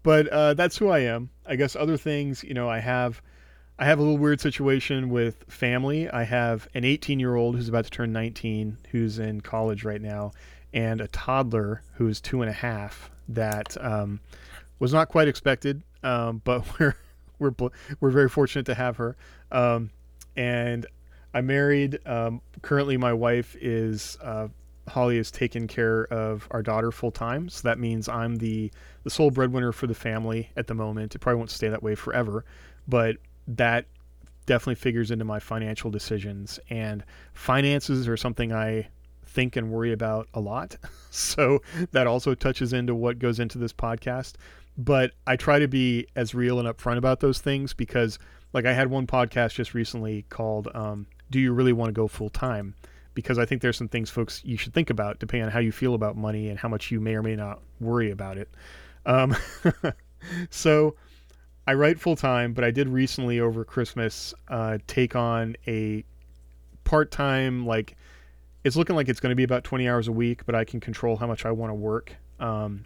but 0.03 0.29
uh, 0.29 0.55
that's 0.55 0.77
who 0.77 0.89
I 0.89 1.01
am. 1.01 1.31
I 1.47 1.57
guess 1.57 1.77
other 1.77 1.97
things, 1.97 2.43
you 2.45 2.55
know, 2.55 2.69
I 2.69 2.79
have. 2.79 3.23
I 3.79 3.87
have 3.87 3.99
a 3.99 4.03
little 4.03 4.19
weird 4.19 4.41
situation 4.41 5.09
with 5.09 5.45
family. 5.49 6.09
I 6.09 6.23
have 6.25 6.69
an 6.75 6.85
18 6.85 7.19
year 7.19 7.35
old 7.35 7.57
who's 7.57 7.69
about 7.69 7.85
to 7.85 7.91
turn 7.91 8.13
19, 8.13 8.77
who's 8.91 9.19
in 9.19 9.41
college 9.41 9.83
right 9.83 10.01
now, 10.01 10.33
and 10.73 11.01
a 11.01 11.09
toddler 11.09 11.83
who 11.95 12.07
is 12.07 12.21
two 12.21 12.43
and 12.43 12.51
a 12.51 12.55
half 12.55 13.11
that 13.29 13.77
um, 13.83 14.21
was 14.79 14.93
not 14.93 15.09
quite 15.09 15.27
expected, 15.27 15.83
um, 16.03 16.43
but 16.45 16.65
we're 16.79 16.95
we're 17.39 17.53
we're 18.01 18.11
very 18.11 18.29
fortunate 18.29 18.67
to 18.67 18.75
have 18.75 18.97
her. 18.99 19.17
Um, 19.51 19.91
and 20.37 20.87
I'm 21.35 21.47
married. 21.47 21.99
Um, 22.07 22.41
currently, 22.61 22.97
my 22.97 23.13
wife 23.13 23.57
is 23.61 24.19
uh, 24.23 24.49
Holly 24.89 25.19
is 25.19 25.31
taking 25.31 25.69
care 25.69 26.05
of 26.13 26.49
our 26.51 26.63
daughter 26.63 26.91
full 26.91 27.13
time, 27.13 27.49
so 27.49 27.69
that 27.69 27.79
means 27.79 28.09
I'm 28.09 28.37
the 28.37 28.71
the 29.05 29.11
sole 29.11 29.31
breadwinner 29.31 29.73
for 29.73 29.87
the 29.87 29.95
family 29.95 30.51
at 30.57 30.67
the 30.67 30.75
moment. 30.75 31.15
It 31.15 31.19
probably 31.19 31.39
won't 31.39 31.51
stay 31.51 31.69
that 31.69 31.83
way 31.83 31.95
forever, 31.95 32.45
but 32.87 33.17
that 33.47 33.87
definitely 34.47 34.75
figures 34.77 35.11
into 35.11 35.25
my 35.25 35.39
financial 35.39 35.91
decisions. 35.91 36.59
And 36.71 37.05
finances 37.33 38.09
are 38.09 38.17
something 38.17 38.53
I 38.53 38.89
think 39.25 39.57
and 39.57 39.71
worry 39.71 39.93
about 39.93 40.29
a 40.35 40.41
lot. 40.41 40.77
so 41.11 41.63
that 41.93 42.07
also 42.07 42.35
touches 42.35 42.73
into 42.73 42.95
what 42.95 43.19
goes 43.19 43.41
into 43.41 43.59
this 43.59 43.73
podcast. 43.73 44.35
But 44.77 45.13
I 45.27 45.37
try 45.37 45.59
to 45.59 45.69
be 45.69 46.07
as 46.17 46.35
real 46.35 46.59
and 46.59 46.69
upfront 46.69 46.97
about 46.97 47.21
those 47.21 47.41
things 47.41 47.75
because, 47.75 48.19
like, 48.53 48.65
I 48.65 48.73
had 48.73 48.89
one 48.89 49.07
podcast 49.07 49.55
just 49.55 49.75
recently 49.75 50.25
called 50.31 50.69
um, 50.75 51.07
Do 51.31 51.39
You 51.39 51.53
Really 51.53 51.75
Want 51.75 51.91
to 51.91 51.93
Go 51.93 52.09
Full 52.09 52.31
Time? 52.31 52.75
Because 53.15 53.39
I 53.39 53.45
think 53.45 53.63
there's 53.63 53.77
some 53.77 53.89
things, 53.89 54.09
folks, 54.11 54.43
you 54.45 54.57
should 54.57 54.73
think 54.73 54.91
about 54.91 55.19
depending 55.19 55.45
on 55.45 55.53
how 55.53 55.59
you 55.59 55.73
feel 55.73 55.95
about 55.95 56.17
money 56.17 56.49
and 56.49 56.59
how 56.59 56.69
much 56.69 56.91
you 56.91 57.01
may 57.01 57.15
or 57.15 57.23
may 57.23 57.37
not 57.37 57.61
worry 57.81 58.11
about 58.11 58.39
it. 58.39 58.49
Um, 59.05 59.37
so 60.51 60.97
I 61.67 61.75
write 61.75 62.01
full 62.01 62.17
time, 62.17 62.55
but 62.55 62.65
I 62.65 62.71
did 62.71 62.89
recently 62.89 63.41
over 63.41 63.65
Christmas 63.65 64.33
uh, 64.49 64.79
take 64.87 65.15
on 65.15 65.57
a 65.67 66.05
part 66.85 67.11
time, 67.11 67.67
like, 67.67 67.97
it's 68.65 68.77
looking 68.77 68.97
like 68.97 69.09
it's 69.09 69.21
going 69.21 69.31
to 69.31 69.37
be 69.37 69.43
about 69.43 69.65
20 69.65 69.89
hours 69.89 70.09
a 70.09 70.13
week, 70.13 70.47
but 70.47 70.55
I 70.55 70.65
can 70.65 70.81
control 70.81 71.17
how 71.17 71.27
much 71.27 71.45
I 71.45 71.51
want 71.51 71.71
to 71.71 71.75
work. 71.75 72.15
Um, 72.39 72.85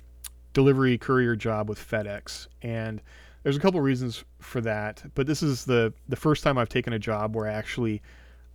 delivery 0.57 0.97
courier 0.97 1.37
job 1.37 1.69
with 1.69 1.79
FedEx, 1.79 2.47
and 2.63 3.03
there's 3.43 3.59
a 3.59 3.61
couple 3.61 3.81
reasons 3.81 4.25
for 4.41 4.63
that. 4.63 5.05
But 5.15 5.27
this 5.27 5.43
is 5.43 5.67
the 5.67 5.93
the 6.09 6.17
first 6.17 6.43
time 6.43 6.57
I've 6.57 6.71
taken 6.71 6.95
a 6.95 6.99
job 6.99 7.37
where 7.37 7.47
I 7.47 7.53
actually 7.53 8.01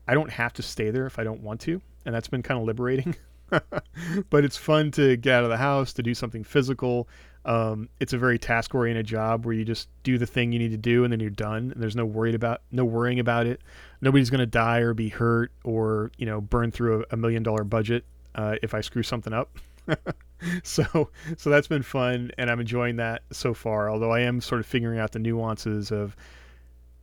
I 0.08 0.14
don't 0.14 0.30
have 0.30 0.54
to 0.54 0.62
stay 0.62 0.90
there 0.92 1.06
if 1.06 1.20
I 1.20 1.24
don't 1.24 1.42
want 1.42 1.62
to, 1.62 1.82
and 2.06 2.14
that's 2.14 2.28
been 2.28 2.44
kind 2.44 2.60
of 2.60 2.66
liberating. 2.66 3.16
but 4.30 4.46
it's 4.46 4.58
fun 4.58 4.92
to 4.92 5.18
get 5.18 5.36
out 5.36 5.44
of 5.44 5.50
the 5.50 5.58
house 5.58 5.94
to 5.94 6.04
do 6.04 6.14
something 6.14 6.44
physical. 6.44 7.08
Um, 7.44 7.90
it's 8.00 8.14
a 8.14 8.18
very 8.18 8.38
task 8.38 8.76
oriented 8.76 9.08
job 9.08 9.46
where 9.46 9.54
you 9.54 9.66
just 9.66 9.90
do 10.04 10.18
the 10.18 10.28
thing 10.28 10.52
you 10.52 10.60
need 10.60 10.72
to 10.72 10.78
do 10.78 11.04
and 11.04 11.12
then 11.12 11.20
you're 11.20 11.30
done. 11.30 11.72
And 11.72 11.82
there's 11.82 11.96
no 11.96 12.06
worried 12.06 12.36
about 12.36 12.62
no 12.72 12.86
worrying 12.86 13.20
about 13.20 13.48
it. 13.48 13.62
Nobody's 14.00 14.30
going 14.30 14.40
to 14.40 14.46
die 14.46 14.80
or 14.80 14.94
be 14.94 15.10
hurt 15.10 15.52
or 15.64 16.12
you 16.18 16.26
know 16.26 16.40
burn 16.40 16.72
through 16.72 17.02
a, 17.02 17.06
a 17.16 17.18
million 17.18 17.44
dollar 17.44 17.64
budget 17.64 18.06
uh, 18.36 18.56
if 18.62 18.74
I 18.74 18.82
screw 18.82 19.04
something 19.04 19.34
up. 19.34 19.58
so 20.64 21.10
so 21.38 21.50
that's 21.50 21.68
been 21.68 21.84
fun 21.84 22.32
and 22.38 22.50
I'm 22.50 22.60
enjoying 22.60 22.98
that 22.98 23.24
so 23.32 23.54
far. 23.54 23.90
Although 23.90 24.12
I 24.12 24.22
am 24.22 24.40
sort 24.40 24.62
of 24.62 24.68
figuring 24.68 25.00
out 25.00 25.12
the 25.12 25.20
nuances 25.20 25.92
of 25.92 26.16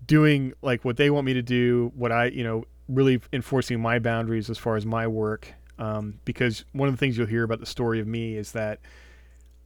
doing 0.06 0.52
like 0.62 0.84
what 0.84 0.96
they 0.96 1.10
want 1.10 1.26
me 1.26 1.34
to 1.34 1.42
do, 1.42 1.92
what 1.96 2.12
I 2.12 2.26
you 2.26 2.44
know 2.44 2.64
really 2.88 3.20
enforcing 3.32 3.80
my 3.80 3.98
boundaries 3.98 4.48
as 4.50 4.58
far 4.58 4.76
as 4.76 4.86
my 4.86 5.06
work 5.06 5.54
um, 5.78 6.18
because 6.24 6.64
one 6.72 6.88
of 6.88 6.94
the 6.94 6.98
things 6.98 7.16
you'll 7.16 7.26
hear 7.26 7.44
about 7.44 7.60
the 7.60 7.66
story 7.66 8.00
of 8.00 8.06
me 8.06 8.36
is 8.36 8.52
that 8.52 8.80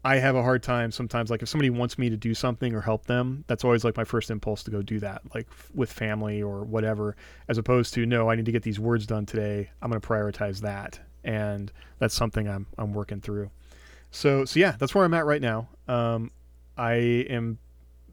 I 0.05 0.17
have 0.17 0.35
a 0.35 0.43
hard 0.43 0.63
time 0.63 0.91
sometimes. 0.91 1.31
Like 1.31 1.43
if 1.43 1.49
somebody 1.49 1.71
wants 1.71 1.97
me 1.97 2.11
to 2.11 2.17
do 2.17 2.35
something 2.35 2.75
or 2.75 2.81
help 2.81 3.07
them, 3.07 3.45
that's 3.47 3.65
always 3.65 3.85
like 3.85 3.97
my 3.97 4.05
first 4.05 4.31
impulse 4.31 4.63
to 4.65 4.71
go 4.71 4.83
do 4.83 4.99
that, 5.01 5.23
like 5.35 5.47
f- 5.51 5.71
with 5.75 5.93
family 5.93 6.43
or 6.43 6.65
whatever, 6.65 7.17
as 7.49 7.57
opposed 7.57 7.95
to 7.95 8.05
no, 8.05 8.29
I 8.29 8.35
need 8.35 8.47
to 8.47 8.53
get 8.53 8.63
these 8.63 8.81
words 8.81 9.07
done 9.07 9.27
today. 9.27 9.71
I'm 9.81 9.91
going 9.91 10.01
to 10.01 10.07
prioritize 10.07 10.61
that, 10.61 10.99
and 11.25 11.73
that's 11.99 12.15
something 12.15 12.49
I'm 12.49 12.67
I'm 12.79 12.93
working 12.93 13.21
through. 13.21 13.51
So 14.11 14.45
so 14.45 14.59
yeah, 14.59 14.75
that's 14.79 14.95
where 14.95 15.05
I'm 15.05 15.15
at 15.15 15.25
right 15.25 15.41
now. 15.41 15.69
Um, 15.87 16.33
I 16.77 16.95
am, 16.95 17.59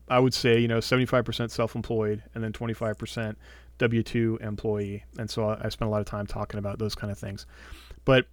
I 0.07 0.19
would 0.19 0.33
say 0.33 0.59
you 0.59 0.67
know 0.67 0.77
75% 0.77 1.49
self-employed 1.49 2.23
and 2.35 2.43
then 2.43 2.53
25% 2.53 3.35
W2 3.79 4.41
employee, 4.41 5.03
and 5.17 5.29
so 5.29 5.57
I, 5.61 5.69
spend 5.69 5.87
a 5.87 5.91
lot 5.91 6.01
of 6.01 6.05
time 6.05 6.27
talking 6.27 6.59
about 6.59 6.79
those 6.79 6.95
kind 6.95 7.11
of 7.11 7.17
things. 7.17 7.45
But 8.05 8.27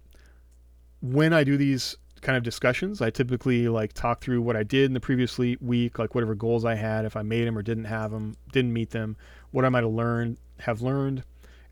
when 1.01 1.33
I 1.33 1.43
do 1.43 1.57
these 1.57 1.95
kind 2.21 2.37
of 2.37 2.43
discussions, 2.43 3.01
I 3.01 3.09
typically 3.09 3.67
like 3.67 3.93
talk 3.93 4.21
through 4.21 4.41
what 4.41 4.55
I 4.55 4.63
did 4.63 4.85
in 4.85 4.93
the 4.93 4.99
previous 4.99 5.37
week, 5.37 5.99
like 5.99 6.15
whatever 6.15 6.35
goals 6.35 6.65
I 6.65 6.75
had, 6.75 7.05
if 7.05 7.15
I 7.15 7.21
made 7.21 7.47
them 7.47 7.57
or 7.57 7.61
didn't 7.61 7.85
have 7.85 8.11
them, 8.11 8.35
didn't 8.51 8.73
meet 8.73 8.91
them, 8.91 9.15
what 9.51 9.65
I 9.65 9.69
might 9.69 9.83
have 9.83 9.93
learned, 9.93 10.37
have 10.59 10.81
learned, 10.81 11.23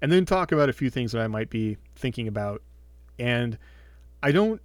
and 0.01 0.11
then 0.11 0.25
talk 0.25 0.51
about 0.51 0.69
a 0.69 0.73
few 0.73 0.89
things 0.89 1.11
that 1.11 1.21
I 1.21 1.27
might 1.27 1.49
be 1.49 1.77
thinking 1.95 2.27
about. 2.27 2.61
And 3.19 3.57
I 4.21 4.31
don't 4.31 4.61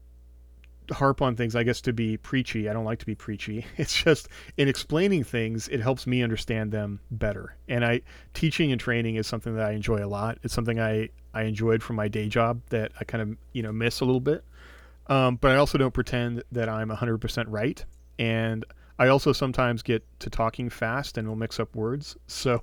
harp 0.90 1.22
on 1.22 1.36
things, 1.36 1.56
I 1.56 1.62
guess, 1.62 1.80
to 1.82 1.92
be 1.92 2.16
preachy. 2.16 2.68
I 2.68 2.72
don't 2.72 2.84
like 2.84 2.98
to 3.00 3.06
be 3.06 3.14
preachy. 3.14 3.66
It's 3.76 3.94
just 3.94 4.28
in 4.56 4.68
explaining 4.68 5.24
things, 5.24 5.68
it 5.68 5.80
helps 5.80 6.06
me 6.06 6.22
understand 6.22 6.72
them 6.72 7.00
better. 7.10 7.56
And 7.68 7.84
I 7.84 8.02
teaching 8.34 8.72
and 8.72 8.80
training 8.80 9.16
is 9.16 9.26
something 9.26 9.54
that 9.56 9.64
I 9.64 9.72
enjoy 9.72 10.04
a 10.04 10.08
lot. 10.08 10.38
It's 10.42 10.54
something 10.54 10.78
I 10.78 11.08
I 11.32 11.42
enjoyed 11.42 11.82
from 11.82 11.96
my 11.96 12.08
day 12.08 12.28
job 12.28 12.60
that 12.70 12.92
I 13.00 13.04
kind 13.04 13.22
of 13.22 13.36
you 13.52 13.62
know 13.62 13.72
miss 13.72 14.00
a 14.00 14.04
little 14.04 14.20
bit. 14.20 14.44
Um, 15.06 15.36
but 15.36 15.50
I 15.52 15.56
also 15.56 15.76
don't 15.78 15.94
pretend 15.94 16.42
that 16.52 16.68
I'm 16.68 16.88
100% 16.88 17.44
right. 17.48 17.84
And 18.18 18.64
I 18.98 19.08
also 19.08 19.32
sometimes 19.32 19.82
get 19.82 20.04
to 20.20 20.30
talking 20.30 20.70
fast 20.70 21.18
and 21.18 21.26
will 21.26 21.36
mix 21.36 21.58
up 21.58 21.74
words. 21.74 22.16
So 22.26 22.60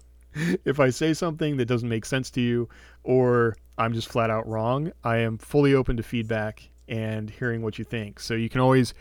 if 0.66 0.80
I 0.80 0.92
say 0.92 1.14
something 1.14 1.58
that 1.58 1.66
doesn't 1.66 1.90
make 1.90 2.06
sense 2.06 2.30
to 2.32 2.42
you 2.42 2.70
or 3.04 3.56
I'm 3.78 3.94
just 3.94 4.08
flat 4.08 4.30
out 4.30 4.48
wrong, 4.48 4.92
I 5.04 5.18
am 5.18 5.40
fully 5.40 5.74
open 5.74 5.98
to 5.98 6.04
feedback 6.04 6.70
and 6.88 7.30
hearing 7.30 7.62
what 7.62 7.78
you 7.78 7.86
think. 7.86 8.20
So 8.20 8.34
you 8.34 8.50
can 8.50 8.62
always 8.62 8.94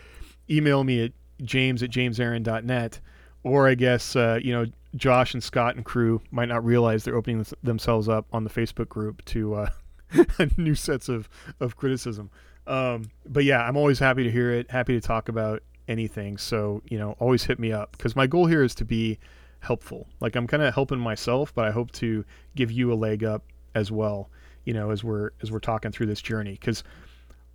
email 0.51 0.85
me 0.85 1.05
at 1.05 1.12
james 1.42 1.83
at 1.83 1.90
jamesaaron.net 1.90 3.01
or 3.42 3.68
I 3.68 3.75
guess, 3.75 4.16
uh, 4.16 4.40
you 4.42 4.53
know, 4.53 4.66
Josh 4.96 5.35
and 5.35 5.42
Scott 5.42 5.77
and 5.77 5.85
crew 5.85 6.20
might 6.31 6.49
not 6.49 6.64
realize 6.64 7.05
they're 7.05 7.16
opening 7.16 7.44
themselves 7.62 8.09
up 8.09 8.27
on 8.33 8.44
the 8.44 8.51
Facebook 8.51 8.88
group 8.88 9.25
to 9.27 9.55
uh, 9.55 9.70
new 10.57 10.75
sets 10.75 11.09
of, 11.09 11.29
of 11.61 11.77
criticism. 11.77 12.31
Um, 12.66 13.11
but 13.25 13.44
yeah, 13.44 13.62
I'm 13.62 13.77
always 13.77 13.99
happy 13.99 14.25
to 14.25 14.31
hear 14.31 14.53
it, 14.53 14.70
happy 14.70 14.94
to 14.94 15.07
talk 15.07 15.29
about 15.29 15.62
anything. 15.87 16.38
So, 16.38 16.83
you 16.88 16.99
know, 16.99 17.12
always 17.20 17.44
hit 17.44 17.59
me 17.59 17.72
up 17.72 17.92
because 17.92 18.16
my 18.16 18.27
goal 18.27 18.46
here 18.46 18.64
is 18.64 18.75
to 18.77 18.85
be 18.85 19.18
helpful. 19.61 20.09
Like 20.20 20.35
I'm 20.35 20.46
kind 20.46 20.62
of 20.62 20.75
helping 20.75 20.99
myself, 20.99 21.55
but 21.55 21.66
I 21.66 21.70
hope 21.70 21.92
to 21.92 22.25
give 22.55 22.72
you 22.72 22.92
a 22.92 22.94
leg 22.94 23.22
up 23.22 23.44
as 23.75 23.92
well, 23.92 24.31
you 24.64 24.72
know, 24.72 24.90
as 24.90 25.05
we're 25.05 25.31
as 25.42 25.53
we're 25.53 25.61
talking 25.61 25.92
through 25.92 26.07
this 26.07 26.22
journey 26.22 26.57
cuz 26.57 26.83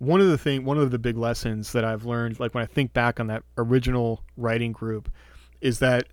one 0.02 0.20
of 0.20 0.26
the 0.26 0.36
thing 0.36 0.64
one 0.64 0.78
of 0.78 0.90
the 0.90 0.98
big 0.98 1.16
lessons 1.16 1.70
that 1.70 1.84
I've 1.84 2.04
learned 2.04 2.40
like 2.40 2.54
when 2.54 2.64
I 2.64 2.66
think 2.66 2.92
back 2.92 3.20
on 3.20 3.28
that 3.28 3.44
original 3.56 4.24
writing 4.36 4.72
group 4.72 5.08
is 5.60 5.78
that 5.78 6.08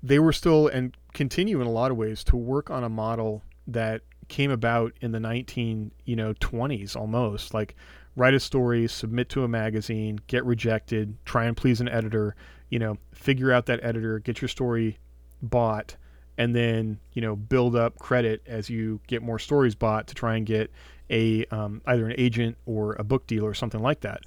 they 0.00 0.20
were 0.20 0.32
still 0.32 0.68
and 0.68 0.96
continue 1.12 1.60
in 1.60 1.66
a 1.66 1.70
lot 1.70 1.90
of 1.90 1.96
ways 1.96 2.22
to 2.24 2.36
work 2.36 2.70
on 2.70 2.84
a 2.84 2.88
model 2.88 3.42
that 3.66 4.02
came 4.28 4.52
about 4.52 4.92
in 5.00 5.10
the 5.10 5.18
19 5.18 5.90
you 6.04 6.14
know 6.14 6.34
20s 6.34 6.94
almost. 6.94 7.52
Like 7.52 7.74
write 8.14 8.32
a 8.34 8.38
story, 8.38 8.86
submit 8.86 9.28
to 9.30 9.42
a 9.42 9.48
magazine, 9.48 10.20
get 10.28 10.44
rejected, 10.44 11.16
try 11.24 11.46
and 11.46 11.56
please 11.56 11.80
an 11.80 11.88
editor, 11.88 12.36
you 12.68 12.78
know, 12.78 12.96
figure 13.12 13.50
out 13.50 13.66
that 13.66 13.80
editor, 13.82 14.20
get 14.20 14.40
your 14.40 14.48
story 14.48 14.98
bought, 15.42 15.96
and 16.38 16.54
then 16.54 17.00
you 17.12 17.20
know 17.20 17.34
build 17.34 17.74
up 17.74 17.98
credit 17.98 18.40
as 18.46 18.70
you 18.70 19.00
get 19.08 19.20
more 19.20 19.40
stories 19.40 19.74
bought 19.74 20.06
to 20.06 20.14
try 20.14 20.36
and 20.36 20.46
get 20.46 20.70
a 21.10 21.44
um, 21.46 21.82
either 21.86 22.06
an 22.06 22.14
agent 22.18 22.56
or 22.66 22.94
a 22.98 23.04
book 23.04 23.26
deal 23.26 23.44
or 23.44 23.54
something 23.54 23.82
like 23.82 24.00
that. 24.00 24.22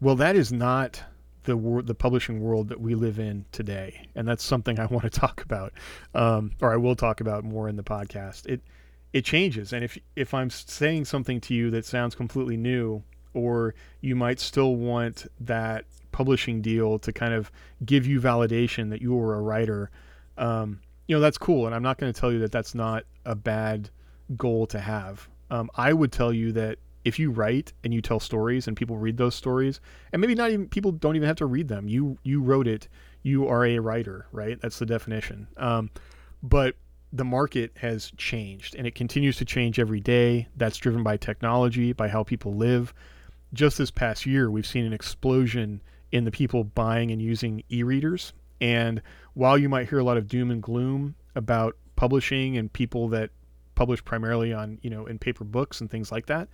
Well, 0.00 0.16
that 0.16 0.36
is 0.36 0.52
not 0.52 1.02
the 1.44 1.56
wor- 1.56 1.82
the 1.82 1.94
publishing 1.94 2.40
world 2.40 2.68
that 2.68 2.80
we 2.80 2.94
live 2.94 3.18
in 3.18 3.44
today, 3.52 4.08
and 4.14 4.26
that's 4.28 4.44
something 4.44 4.78
I 4.78 4.86
want 4.90 5.04
to 5.04 5.10
talk 5.10 5.42
about, 5.42 5.72
um, 6.14 6.52
or 6.60 6.72
I 6.72 6.76
will 6.76 6.94
talk 6.94 7.20
about 7.20 7.44
more 7.44 7.68
in 7.68 7.76
the 7.76 7.82
podcast. 7.82 8.46
It 8.46 8.60
it 9.12 9.24
changes. 9.24 9.72
And 9.72 9.84
if 9.84 9.98
if 10.16 10.34
I'm 10.34 10.50
saying 10.50 11.06
something 11.06 11.40
to 11.42 11.54
you 11.54 11.70
that 11.70 11.84
sounds 11.84 12.14
completely 12.14 12.56
new, 12.56 13.02
or 13.34 13.74
you 14.00 14.14
might 14.14 14.40
still 14.40 14.76
want 14.76 15.26
that 15.40 15.84
publishing 16.12 16.60
deal 16.62 16.98
to 16.98 17.12
kind 17.12 17.34
of 17.34 17.50
give 17.84 18.06
you 18.06 18.20
validation 18.20 18.90
that 18.90 19.00
you 19.00 19.18
are 19.18 19.34
a 19.34 19.40
writer, 19.40 19.90
um, 20.36 20.80
you 21.06 21.16
know 21.16 21.20
that's 21.20 21.38
cool. 21.38 21.66
And 21.66 21.74
I'm 21.74 21.82
not 21.82 21.98
going 21.98 22.12
to 22.12 22.18
tell 22.18 22.32
you 22.32 22.40
that 22.40 22.52
that's 22.52 22.74
not 22.74 23.04
a 23.24 23.34
bad 23.34 23.90
goal 24.36 24.66
to 24.68 24.78
have. 24.78 25.28
Um, 25.50 25.70
I 25.74 25.92
would 25.92 26.12
tell 26.12 26.32
you 26.32 26.52
that 26.52 26.78
if 27.04 27.18
you 27.18 27.30
write 27.30 27.72
and 27.84 27.94
you 27.94 28.02
tell 28.02 28.20
stories 28.20 28.66
and 28.66 28.76
people 28.76 28.98
read 28.98 29.16
those 29.16 29.34
stories, 29.34 29.80
and 30.12 30.20
maybe 30.20 30.34
not 30.34 30.50
even 30.50 30.68
people 30.68 30.92
don't 30.92 31.16
even 31.16 31.26
have 31.26 31.36
to 31.36 31.46
read 31.46 31.68
them. 31.68 31.88
You 31.88 32.18
you 32.22 32.42
wrote 32.42 32.66
it. 32.66 32.88
You 33.22 33.48
are 33.48 33.64
a 33.64 33.78
writer, 33.78 34.26
right? 34.32 34.60
That's 34.60 34.78
the 34.78 34.86
definition. 34.86 35.48
Um, 35.56 35.90
but 36.42 36.76
the 37.12 37.24
market 37.24 37.72
has 37.78 38.12
changed 38.16 38.74
and 38.74 38.86
it 38.86 38.94
continues 38.94 39.36
to 39.38 39.44
change 39.44 39.78
every 39.78 40.00
day. 40.00 40.46
That's 40.56 40.76
driven 40.76 41.02
by 41.02 41.16
technology, 41.16 41.92
by 41.92 42.08
how 42.08 42.22
people 42.22 42.54
live. 42.54 42.92
Just 43.54 43.78
this 43.78 43.90
past 43.90 44.26
year, 44.26 44.50
we've 44.50 44.66
seen 44.66 44.84
an 44.84 44.92
explosion 44.92 45.82
in 46.12 46.24
the 46.24 46.30
people 46.30 46.64
buying 46.64 47.10
and 47.10 47.20
using 47.20 47.62
e 47.70 47.82
readers. 47.82 48.32
And 48.60 49.00
while 49.34 49.56
you 49.56 49.68
might 49.68 49.88
hear 49.88 49.98
a 49.98 50.04
lot 50.04 50.16
of 50.16 50.28
doom 50.28 50.50
and 50.50 50.62
gloom 50.62 51.14
about 51.34 51.76
publishing 51.96 52.56
and 52.56 52.72
people 52.72 53.08
that 53.08 53.30
publish 53.78 54.04
primarily 54.04 54.52
on, 54.52 54.78
you 54.82 54.90
know, 54.90 55.06
in 55.06 55.18
paper 55.18 55.44
books 55.44 55.80
and 55.80 55.90
things 55.90 56.10
like 56.10 56.26
that, 56.26 56.48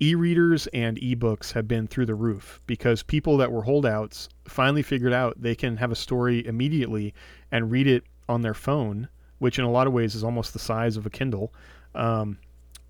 e-readers 0.00 0.66
and 0.68 1.02
e-books 1.02 1.52
have 1.52 1.66
been 1.66 1.86
through 1.86 2.06
the 2.06 2.14
roof 2.14 2.60
because 2.66 3.02
people 3.02 3.36
that 3.36 3.52
were 3.52 3.62
holdouts 3.62 4.28
finally 4.46 4.82
figured 4.82 5.12
out 5.12 5.40
they 5.40 5.54
can 5.54 5.76
have 5.76 5.92
a 5.92 5.96
story 5.96 6.46
immediately 6.46 7.12
and 7.50 7.70
read 7.70 7.86
it 7.86 8.04
on 8.28 8.42
their 8.42 8.54
phone 8.54 9.08
which 9.42 9.58
in 9.58 9.64
a 9.64 9.70
lot 9.70 9.88
of 9.88 9.92
ways 9.92 10.14
is 10.14 10.22
almost 10.22 10.52
the 10.52 10.58
size 10.60 10.96
of 10.96 11.04
a 11.04 11.10
Kindle. 11.10 11.52
Um, 11.96 12.38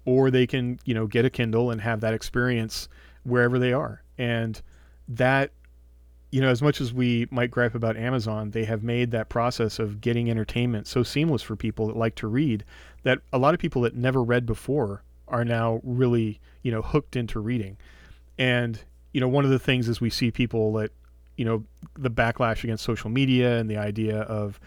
or 0.04 0.30
they 0.30 0.46
can, 0.46 0.78
you 0.84 0.92
know, 0.92 1.06
get 1.06 1.24
a 1.24 1.30
Kindle 1.30 1.70
and 1.70 1.80
have 1.80 2.02
that 2.02 2.12
experience 2.12 2.90
wherever 3.22 3.58
they 3.58 3.72
are. 3.72 4.02
And 4.18 4.60
that 5.08 5.50
you 6.32 6.40
know, 6.40 6.48
as 6.48 6.62
much 6.62 6.80
as 6.80 6.94
we 6.94 7.28
might 7.30 7.50
gripe 7.50 7.74
about 7.74 7.96
Amazon, 7.96 8.50
they 8.50 8.64
have 8.64 8.82
made 8.82 9.10
that 9.10 9.28
process 9.28 9.78
of 9.78 10.00
getting 10.00 10.30
entertainment 10.30 10.86
so 10.86 11.02
seamless 11.02 11.42
for 11.42 11.56
people 11.56 11.86
that 11.86 11.96
like 11.96 12.14
to 12.16 12.26
read 12.26 12.64
that 13.02 13.18
a 13.34 13.38
lot 13.38 13.52
of 13.52 13.60
people 13.60 13.82
that 13.82 13.94
never 13.94 14.22
read 14.22 14.46
before 14.46 15.02
are 15.28 15.44
now 15.44 15.80
really, 15.84 16.40
you 16.62 16.72
know, 16.72 16.80
hooked 16.80 17.16
into 17.16 17.38
reading. 17.38 17.76
And, 18.38 18.80
you 19.12 19.20
know, 19.20 19.28
one 19.28 19.44
of 19.44 19.50
the 19.50 19.58
things 19.58 19.88
is 19.88 20.00
we 20.00 20.08
see 20.08 20.30
people 20.30 20.72
that, 20.72 20.90
you 21.36 21.44
know, 21.44 21.64
the 21.98 22.10
backlash 22.10 22.64
against 22.64 22.82
social 22.82 23.10
media 23.10 23.58
and 23.58 23.70
the 23.70 23.76
idea 23.76 24.20
of 24.22 24.58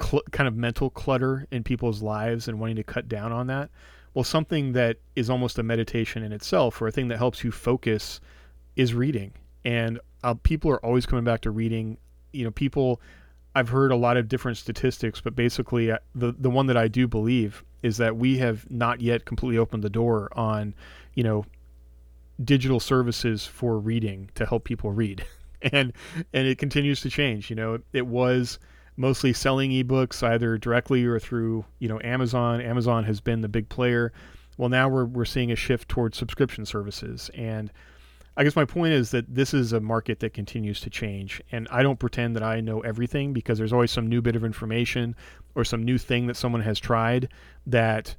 cl- 0.00 0.22
kind 0.30 0.46
of 0.46 0.54
mental 0.54 0.88
clutter 0.88 1.48
in 1.50 1.64
people's 1.64 2.00
lives 2.00 2.46
and 2.46 2.60
wanting 2.60 2.76
to 2.76 2.84
cut 2.84 3.08
down 3.08 3.32
on 3.32 3.48
that. 3.48 3.70
Well, 4.14 4.24
something 4.24 4.72
that 4.74 4.98
is 5.16 5.28
almost 5.28 5.58
a 5.58 5.64
meditation 5.64 6.22
in 6.22 6.30
itself 6.30 6.80
or 6.80 6.86
a 6.86 6.92
thing 6.92 7.08
that 7.08 7.18
helps 7.18 7.42
you 7.42 7.50
focus 7.50 8.20
is 8.76 8.94
reading. 8.94 9.32
And 9.64 10.00
uh, 10.22 10.34
people 10.42 10.70
are 10.70 10.84
always 10.84 11.06
coming 11.06 11.24
back 11.24 11.42
to 11.42 11.50
reading. 11.50 11.98
You 12.32 12.44
know, 12.44 12.50
people. 12.50 13.00
I've 13.56 13.68
heard 13.68 13.92
a 13.92 13.96
lot 13.96 14.16
of 14.16 14.28
different 14.28 14.58
statistics, 14.58 15.20
but 15.20 15.36
basically, 15.36 15.92
uh, 15.92 15.98
the 16.14 16.32
the 16.32 16.50
one 16.50 16.66
that 16.66 16.76
I 16.76 16.88
do 16.88 17.06
believe 17.06 17.62
is 17.82 17.98
that 17.98 18.16
we 18.16 18.38
have 18.38 18.68
not 18.70 19.00
yet 19.00 19.26
completely 19.26 19.58
opened 19.58 19.84
the 19.84 19.90
door 19.90 20.28
on, 20.32 20.74
you 21.14 21.22
know, 21.22 21.44
digital 22.42 22.80
services 22.80 23.46
for 23.46 23.78
reading 23.78 24.30
to 24.34 24.46
help 24.46 24.64
people 24.64 24.90
read, 24.90 25.24
and 25.62 25.92
and 26.32 26.46
it 26.48 26.58
continues 26.58 27.00
to 27.02 27.10
change. 27.10 27.50
You 27.50 27.56
know, 27.56 27.78
it 27.92 28.06
was 28.06 28.58
mostly 28.96 29.32
selling 29.32 29.70
ebooks 29.70 30.22
either 30.22 30.56
directly 30.56 31.04
or 31.04 31.18
through 31.18 31.64
you 31.78 31.88
know 31.88 32.00
Amazon. 32.02 32.60
Amazon 32.60 33.04
has 33.04 33.20
been 33.20 33.40
the 33.40 33.48
big 33.48 33.68
player. 33.68 34.12
Well, 34.56 34.68
now 34.68 34.88
we're 34.88 35.04
we're 35.04 35.24
seeing 35.24 35.52
a 35.52 35.56
shift 35.56 35.88
towards 35.88 36.16
subscription 36.16 36.64
services 36.64 37.30
and 37.34 37.70
I 38.36 38.42
guess 38.42 38.56
my 38.56 38.64
point 38.64 38.94
is 38.94 39.10
that 39.12 39.32
this 39.32 39.54
is 39.54 39.72
a 39.72 39.80
market 39.80 40.20
that 40.20 40.34
continues 40.34 40.80
to 40.80 40.90
change, 40.90 41.40
and 41.52 41.68
I 41.70 41.82
don't 41.82 41.98
pretend 41.98 42.34
that 42.34 42.42
I 42.42 42.60
know 42.60 42.80
everything 42.80 43.32
because 43.32 43.58
there's 43.58 43.72
always 43.72 43.92
some 43.92 44.08
new 44.08 44.20
bit 44.20 44.34
of 44.34 44.44
information 44.44 45.14
or 45.54 45.64
some 45.64 45.84
new 45.84 45.98
thing 45.98 46.26
that 46.26 46.36
someone 46.36 46.62
has 46.62 46.80
tried 46.80 47.28
that 47.66 48.16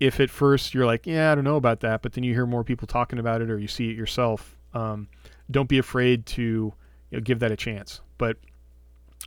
if 0.00 0.18
at 0.18 0.30
first 0.30 0.72
you're 0.72 0.86
like, 0.86 1.06
yeah, 1.06 1.30
I 1.30 1.34
don't 1.34 1.44
know 1.44 1.56
about 1.56 1.80
that, 1.80 2.00
but 2.02 2.14
then 2.14 2.24
you 2.24 2.32
hear 2.32 2.46
more 2.46 2.64
people 2.64 2.86
talking 2.86 3.18
about 3.18 3.42
it 3.42 3.50
or 3.50 3.58
you 3.58 3.68
see 3.68 3.90
it 3.90 3.96
yourself, 3.96 4.56
um, 4.72 5.08
don't 5.50 5.68
be 5.68 5.78
afraid 5.78 6.24
to 6.26 6.42
you 6.42 6.74
know, 7.12 7.20
give 7.20 7.38
that 7.40 7.52
a 7.52 7.56
chance. 7.56 8.00
But 8.18 8.38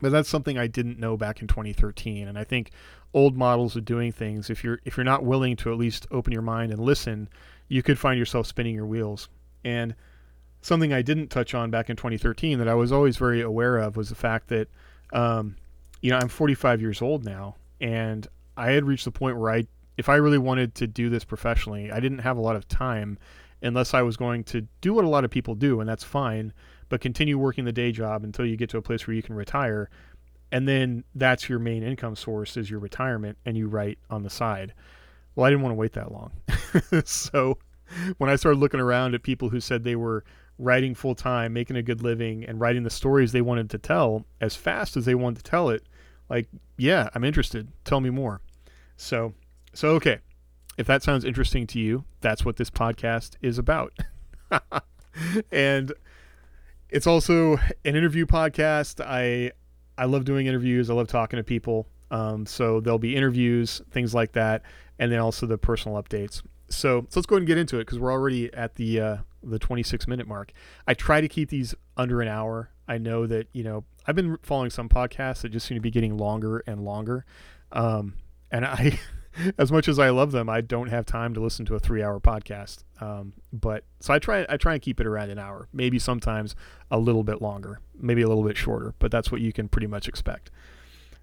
but 0.01 0.11
that's 0.11 0.29
something 0.29 0.57
I 0.57 0.67
didn't 0.67 0.99
know 0.99 1.17
back 1.17 1.41
in 1.41 1.47
2013, 1.47 2.27
and 2.27 2.37
I 2.37 2.43
think 2.43 2.71
old 3.13 3.35
models 3.35 3.75
of 3.75 3.85
doing 3.85 4.11
things, 4.11 4.49
if 4.49 4.63
you're 4.63 4.79
if 4.85 4.97
you're 4.97 5.03
not 5.03 5.23
willing 5.23 5.55
to 5.57 5.71
at 5.71 5.77
least 5.77 6.07
open 6.11 6.33
your 6.33 6.41
mind 6.41 6.71
and 6.71 6.81
listen, 6.81 7.29
you 7.67 7.81
could 7.81 7.97
find 7.97 8.19
yourself 8.19 8.47
spinning 8.47 8.75
your 8.75 8.85
wheels. 8.85 9.29
And 9.63 9.95
something 10.67 10.93
I 10.93 11.01
didn't 11.01 11.29
touch 11.29 11.53
on 11.53 11.71
back 11.71 11.89
in 11.89 11.95
2013 11.95 12.59
that 12.59 12.67
I 12.67 12.75
was 12.75 12.91
always 12.91 13.17
very 13.17 13.41
aware 13.41 13.77
of 13.77 13.95
was 13.95 14.09
the 14.09 14.15
fact 14.15 14.49
that, 14.49 14.67
um, 15.13 15.55
you 16.01 16.11
know, 16.11 16.17
I'm 16.17 16.27
45 16.27 16.81
years 16.81 17.01
old 17.01 17.23
now, 17.23 17.55
and 17.79 18.27
I 18.57 18.71
had 18.71 18.83
reached 18.83 19.05
the 19.05 19.11
point 19.11 19.37
where 19.37 19.51
I, 19.51 19.63
if 19.97 20.09
I 20.09 20.15
really 20.15 20.37
wanted 20.37 20.75
to 20.75 20.85
do 20.85 21.09
this 21.09 21.23
professionally, 21.23 21.91
I 21.91 21.99
didn't 21.99 22.19
have 22.19 22.37
a 22.37 22.41
lot 22.41 22.55
of 22.55 22.67
time 22.67 23.17
unless 23.61 23.93
I 23.93 24.01
was 24.01 24.17
going 24.17 24.43
to 24.45 24.67
do 24.81 24.93
what 24.93 25.05
a 25.05 25.09
lot 25.09 25.23
of 25.23 25.31
people 25.31 25.55
do, 25.55 25.79
and 25.79 25.89
that's 25.89 26.03
fine, 26.03 26.53
but 26.89 27.01
continue 27.01 27.37
working 27.37 27.65
the 27.65 27.71
day 27.71 27.91
job 27.91 28.23
until 28.23 28.45
you 28.45 28.57
get 28.57 28.69
to 28.71 28.77
a 28.77 28.81
place 28.81 29.07
where 29.07 29.15
you 29.15 29.23
can 29.23 29.35
retire. 29.35 29.89
And 30.51 30.67
then 30.67 31.03
that's 31.15 31.49
your 31.49 31.59
main 31.59 31.81
income 31.81 32.15
source 32.15 32.57
is 32.57 32.69
your 32.69 32.79
retirement, 32.79 33.37
and 33.45 33.57
you 33.57 33.67
write 33.67 33.99
on 34.09 34.23
the 34.23 34.29
side. 34.29 34.73
Well, 35.35 35.45
I 35.45 35.49
didn't 35.49 35.63
want 35.63 35.71
to 35.71 35.77
wait 35.77 35.93
that 35.93 36.11
long. 36.11 36.31
so 37.05 37.57
when 38.17 38.29
I 38.29 38.35
started 38.35 38.59
looking 38.59 38.79
around 38.79 39.15
at 39.15 39.23
people 39.23 39.49
who 39.49 39.59
said 39.59 39.83
they 39.83 39.95
were 39.95 40.23
writing 40.59 40.95
full 40.95 41.15
time, 41.15 41.53
making 41.53 41.75
a 41.75 41.83
good 41.83 42.01
living, 42.01 42.43
and 42.43 42.59
writing 42.59 42.83
the 42.83 42.89
stories 42.89 43.31
they 43.31 43.41
wanted 43.41 43.69
to 43.71 43.77
tell 43.77 44.25
as 44.41 44.55
fast 44.55 44.97
as 44.97 45.05
they 45.05 45.15
wanted 45.15 45.43
to 45.43 45.49
tell 45.49 45.69
it, 45.69 45.83
like, 46.29 46.47
yeah, 46.77 47.09
I'm 47.13 47.23
interested. 47.23 47.67
Tell 47.85 48.01
me 48.01 48.09
more. 48.09 48.41
So, 48.97 49.33
so 49.73 49.89
okay. 49.91 50.19
If 50.77 50.85
that 50.87 51.01
sounds 51.01 51.25
interesting 51.25 51.65
to 51.67 51.79
you, 51.79 52.03
that's 52.21 52.45
what 52.45 52.57
this 52.57 52.69
podcast 52.69 53.35
is 53.41 53.57
about. 53.57 53.93
and 55.51 55.91
it's 56.89 57.07
also 57.07 57.53
an 57.53 57.95
interview 57.95 58.25
podcast. 58.25 59.03
I 59.03 59.51
I 59.97 60.05
love 60.05 60.25
doing 60.25 60.45
interviews. 60.45 60.89
I 60.89 60.93
love 60.93 61.07
talking 61.07 61.37
to 61.37 61.43
people. 61.43 61.87
Um, 62.11 62.45
so 62.45 62.79
there'll 62.79 62.99
be 62.99 63.15
interviews, 63.15 63.81
things 63.91 64.13
like 64.13 64.33
that, 64.33 64.61
and 64.99 65.11
then 65.11 65.19
also 65.19 65.45
the 65.45 65.57
personal 65.57 66.01
updates. 66.01 66.41
So, 66.69 67.05
so 67.09 67.19
let's 67.19 67.25
go 67.25 67.35
ahead 67.35 67.41
and 67.41 67.47
get 67.47 67.57
into 67.57 67.77
it 67.77 67.85
because 67.85 67.99
we're 67.99 68.11
already 68.11 68.53
at 68.53 68.75
the 68.75 68.99
uh, 68.99 69.17
the 69.43 69.59
26 69.59 70.07
minute 70.07 70.27
mark. 70.27 70.51
I 70.87 70.93
try 70.93 71.21
to 71.21 71.27
keep 71.27 71.49
these 71.49 71.73
under 71.95 72.21
an 72.21 72.27
hour. 72.27 72.71
I 72.87 72.97
know 72.97 73.25
that 73.27 73.47
you 73.53 73.63
know 73.63 73.83
I've 74.05 74.15
been 74.15 74.37
following 74.41 74.69
some 74.69 74.89
podcasts 74.89 75.41
that 75.41 75.49
just 75.49 75.65
seem 75.65 75.75
to 75.75 75.81
be 75.81 75.91
getting 75.91 76.17
longer 76.17 76.63
and 76.67 76.83
longer, 76.83 77.25
um, 77.71 78.15
and 78.51 78.65
I, 78.65 78.99
as 79.57 79.71
much 79.71 79.87
as 79.87 79.99
I 79.99 80.09
love 80.09 80.31
them, 80.31 80.49
I 80.49 80.61
don't 80.61 80.87
have 80.87 81.05
time 81.05 81.33
to 81.33 81.39
listen 81.39 81.65
to 81.67 81.75
a 81.75 81.79
three 81.79 82.03
hour 82.03 82.19
podcast. 82.19 82.83
Um, 82.99 83.33
but 83.53 83.83
so 83.99 84.13
I 84.13 84.19
try 84.19 84.45
I 84.49 84.57
try 84.57 84.73
and 84.73 84.81
keep 84.81 84.99
it 84.99 85.07
around 85.07 85.29
an 85.29 85.39
hour, 85.39 85.67
maybe 85.73 85.99
sometimes 85.99 86.55
a 86.91 86.99
little 86.99 87.23
bit 87.23 87.41
longer, 87.41 87.79
maybe 87.97 88.21
a 88.21 88.27
little 88.27 88.43
bit 88.43 88.57
shorter, 88.57 88.93
but 88.99 89.11
that's 89.11 89.31
what 89.31 89.41
you 89.41 89.53
can 89.53 89.67
pretty 89.67 89.87
much 89.87 90.07
expect. 90.07 90.51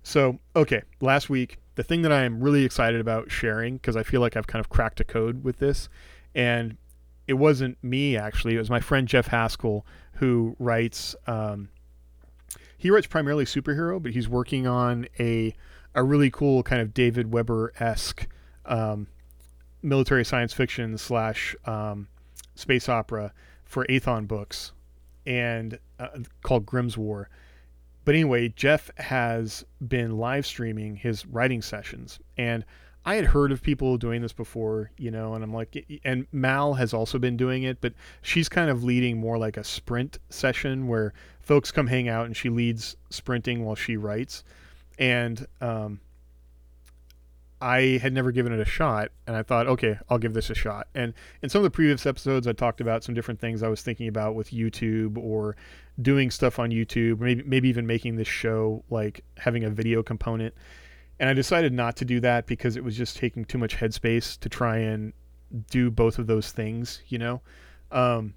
So 0.03 0.39
okay, 0.55 0.83
last 1.01 1.31
week 1.31 1.59
the 1.75 1.83
thing 1.83 2.03
that 2.03 2.13
I 2.13 2.23
am 2.23 2.41
really 2.41 2.65
excited 2.65 3.01
about 3.01 3.31
sharing 3.31 3.77
because 3.77 3.97
I 3.97 4.03
feel 4.03 4.21
like 4.21 4.37
I've 4.37 4.47
kind 4.47 4.61
of 4.61 4.69
cracked 4.69 5.01
a 5.01 5.05
code 5.05 5.45
with 5.45 5.59
this, 5.59 5.89
and 6.35 6.77
it 7.27 7.35
wasn't 7.35 7.83
me 7.83 8.17
actually. 8.17 8.55
It 8.55 8.59
was 8.59 8.71
my 8.71 8.81
friend 8.81 9.09
Jeff 9.09 9.29
Haskell 9.29 9.85
who 10.15 10.57
writes. 10.59 11.17
Um, 11.27 11.69
he 12.77 12.91
writes 12.91 13.07
primarily 13.07 13.45
superhero, 13.45 14.03
but 14.03 14.13
he's 14.13 14.29
working 14.29 14.67
on 14.67 15.07
a 15.19 15.55
a 15.95 16.03
really 16.03 16.31
cool 16.31 16.63
kind 16.63 16.83
of 16.83 16.93
David 16.93 17.33
Weber 17.33 17.73
esque 17.79 18.27
um, 18.67 19.07
military 19.83 20.25
science 20.25 20.53
fiction 20.53 20.99
slash 20.99 21.55
um, 21.67 22.09
space 22.55 22.89
opera 22.89 23.33
for 23.65 23.87
Aethon 23.87 24.27
Books, 24.27 24.73
and 25.27 25.79
uh, 25.99 26.09
called 26.43 26.67
Grimm's 26.67 26.97
War. 26.99 27.29
But 28.05 28.15
anyway, 28.15 28.49
Jeff 28.49 28.91
has 28.97 29.65
been 29.87 30.19
live 30.19 30.47
streaming 30.47 30.97
his 30.97 31.27
writing 31.27 31.63
sessions, 31.63 32.19
and 32.37 32.65
I 33.07 33.17
had 33.17 33.27
heard 33.27 33.53
of 33.53 33.63
people 33.63 33.99
doing 33.99 34.23
this 34.23 34.33
before, 34.33 34.91
you 34.97 35.11
know, 35.11 35.35
and 35.35 35.45
I'm 35.45 35.53
like, 35.53 36.01
and 36.05 36.27
Mal 36.33 36.75
has 36.75 36.95
also 36.95 37.19
been 37.19 37.37
doing 37.37 37.63
it, 37.63 37.81
but 37.81 37.93
she's 38.23 38.49
kind 38.49 38.71
of 38.71 38.83
leading 38.83 39.19
more 39.19 39.37
like 39.37 39.59
a 39.59 39.65
sprint 39.65 40.19
session 40.31 40.89
where 40.89 41.13
folks 41.41 41.71
come 41.71 41.87
hang 41.87 42.09
out 42.09 42.25
and 42.25 42.37
she 42.37 42.49
leads 42.49 42.97
sprinting 43.11 43.65
while 43.65 43.75
she 43.75 43.99
writes. 43.99 44.43
And 44.99 45.47
um, 45.61 46.01
I 47.61 47.99
had 48.03 48.13
never 48.13 48.31
given 48.33 48.53
it 48.53 48.61
a 48.61 48.65
shot, 48.65 49.11
and 49.27 49.37
I 49.37 49.43
thought, 49.43 49.67
okay, 49.67 49.99
I'll 50.11 50.19
give 50.19 50.35
this 50.35 50.51
a 50.51 50.55
shot. 50.55 50.89
And 50.95 51.15
in 51.43 51.49
some 51.49 51.61
of 51.61 51.65
the 51.65 51.71
previous 51.71 52.05
episodes, 52.05 52.47
I 52.47 52.53
talked 52.53 52.81
about 52.81 53.05
some 53.05 53.15
different 53.15 53.41
things 53.41 53.63
I 53.63 53.69
was 53.69 53.81
thinking 53.81 54.09
about 54.09 54.35
with 54.35 54.51
YouTube 54.51 55.17
or 55.17 55.57
doing 56.03 56.31
stuff 56.31 56.59
on 56.59 56.71
YouTube, 56.71 57.21
maybe 57.21 57.43
maybe 57.45 57.69
even 57.69 57.87
making 57.87 58.17
this 58.17 58.29
show 58.29 58.85
like 58.91 59.25
having 59.39 59.65
a 59.65 59.71
video 59.71 60.03
component 60.03 60.55
and 61.19 61.31
I 61.31 61.33
decided 61.33 61.73
not 61.73 61.97
to 61.97 62.05
do 62.05 62.21
that 62.21 62.47
because 62.47 62.77
it 62.77 62.85
was 62.85 62.97
just 62.97 63.17
taking 63.17 63.45
too 63.45 63.59
much 63.59 63.77
headspace 63.77 64.39
to 64.41 64.49
try 64.49 64.79
and 64.79 65.13
do 65.71 65.91
both 65.91 66.19
of 66.19 66.27
those 66.27 66.51
things, 66.51 67.03
you 67.09 67.19
know. 67.19 67.41
Um, 67.93 68.35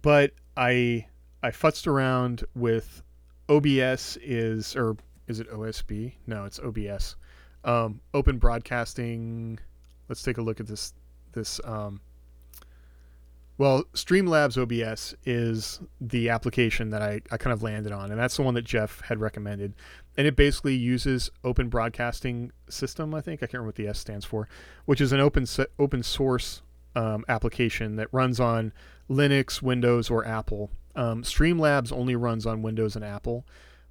but 0.00 0.32
I 0.56 1.06
I 1.42 1.50
futzed 1.50 1.86
around 1.86 2.44
with 2.54 3.02
OBS 3.48 4.16
is 4.22 4.74
or 4.74 4.96
is 5.28 5.40
it 5.40 5.50
OSB? 5.50 6.14
No, 6.26 6.44
it's 6.44 6.58
OBS. 6.58 7.16
Um, 7.64 8.00
open 8.12 8.38
broadcasting. 8.38 9.58
Let's 10.08 10.22
take 10.22 10.38
a 10.38 10.42
look 10.42 10.60
at 10.60 10.66
this 10.66 10.92
this 11.32 11.60
um, 11.64 12.00
well, 13.56 13.84
Streamlabs 13.92 14.58
OBS 14.60 15.14
is 15.24 15.80
the 16.00 16.28
application 16.28 16.90
that 16.90 17.02
I, 17.02 17.20
I 17.30 17.36
kind 17.36 17.52
of 17.52 17.62
landed 17.62 17.92
on, 17.92 18.10
and 18.10 18.18
that's 18.18 18.36
the 18.36 18.42
one 18.42 18.54
that 18.54 18.64
Jeff 18.64 19.00
had 19.02 19.20
recommended. 19.20 19.74
And 20.16 20.26
it 20.26 20.34
basically 20.34 20.74
uses 20.74 21.30
Open 21.44 21.68
Broadcasting 21.68 22.50
System, 22.68 23.14
I 23.14 23.20
think. 23.20 23.38
I 23.38 23.46
can't 23.46 23.54
remember 23.54 23.68
what 23.68 23.74
the 23.76 23.86
S 23.86 24.00
stands 24.00 24.24
for, 24.24 24.48
which 24.86 25.00
is 25.00 25.12
an 25.12 25.20
open 25.20 25.46
open 25.78 26.02
source 26.02 26.62
um, 26.96 27.24
application 27.28 27.94
that 27.96 28.08
runs 28.10 28.40
on 28.40 28.72
Linux, 29.08 29.62
Windows, 29.62 30.10
or 30.10 30.26
Apple. 30.26 30.70
Um, 30.96 31.22
Streamlabs 31.22 31.92
only 31.92 32.16
runs 32.16 32.46
on 32.46 32.62
Windows 32.62 32.96
and 32.96 33.04
Apple, 33.04 33.44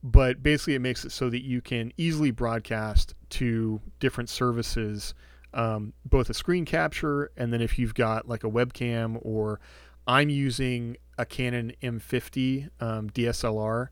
but 0.04 0.44
basically 0.44 0.76
it 0.76 0.80
makes 0.80 1.06
it 1.06 1.12
so 1.12 1.30
that 1.30 1.44
you 1.44 1.62
can 1.62 1.92
easily 1.98 2.30
broadcast 2.30 3.16
to 3.30 3.82
different 4.00 4.30
services 4.30 5.14
um, 5.54 5.94
both 6.06 6.30
a 6.30 6.34
screen 6.34 6.66
capture 6.66 7.32
and 7.38 7.54
then 7.54 7.62
if 7.62 7.80
you've 7.80 7.94
got 7.94 8.28
like 8.28 8.44
a 8.44 8.50
webcam 8.50 9.18
or 9.22 9.60
I'm 10.06 10.30
using 10.30 10.98
a 11.18 11.26
Canon 11.26 11.74
M50 11.82 12.70
um, 12.82 13.10
DSLR 13.12 13.88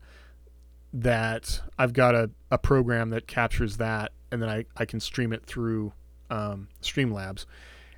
that 0.92 1.62
I've 1.78 1.92
got 1.92 2.14
a, 2.14 2.30
a 2.50 2.58
program 2.58 3.10
that 3.10 3.26
captures 3.26 3.78
that 3.78 4.12
and 4.30 4.42
then 4.42 4.48
I, 4.48 4.64
I 4.76 4.84
can 4.84 5.00
stream 5.00 5.32
it 5.32 5.44
through 5.44 5.92
um, 6.30 6.68
Streamlabs. 6.82 7.46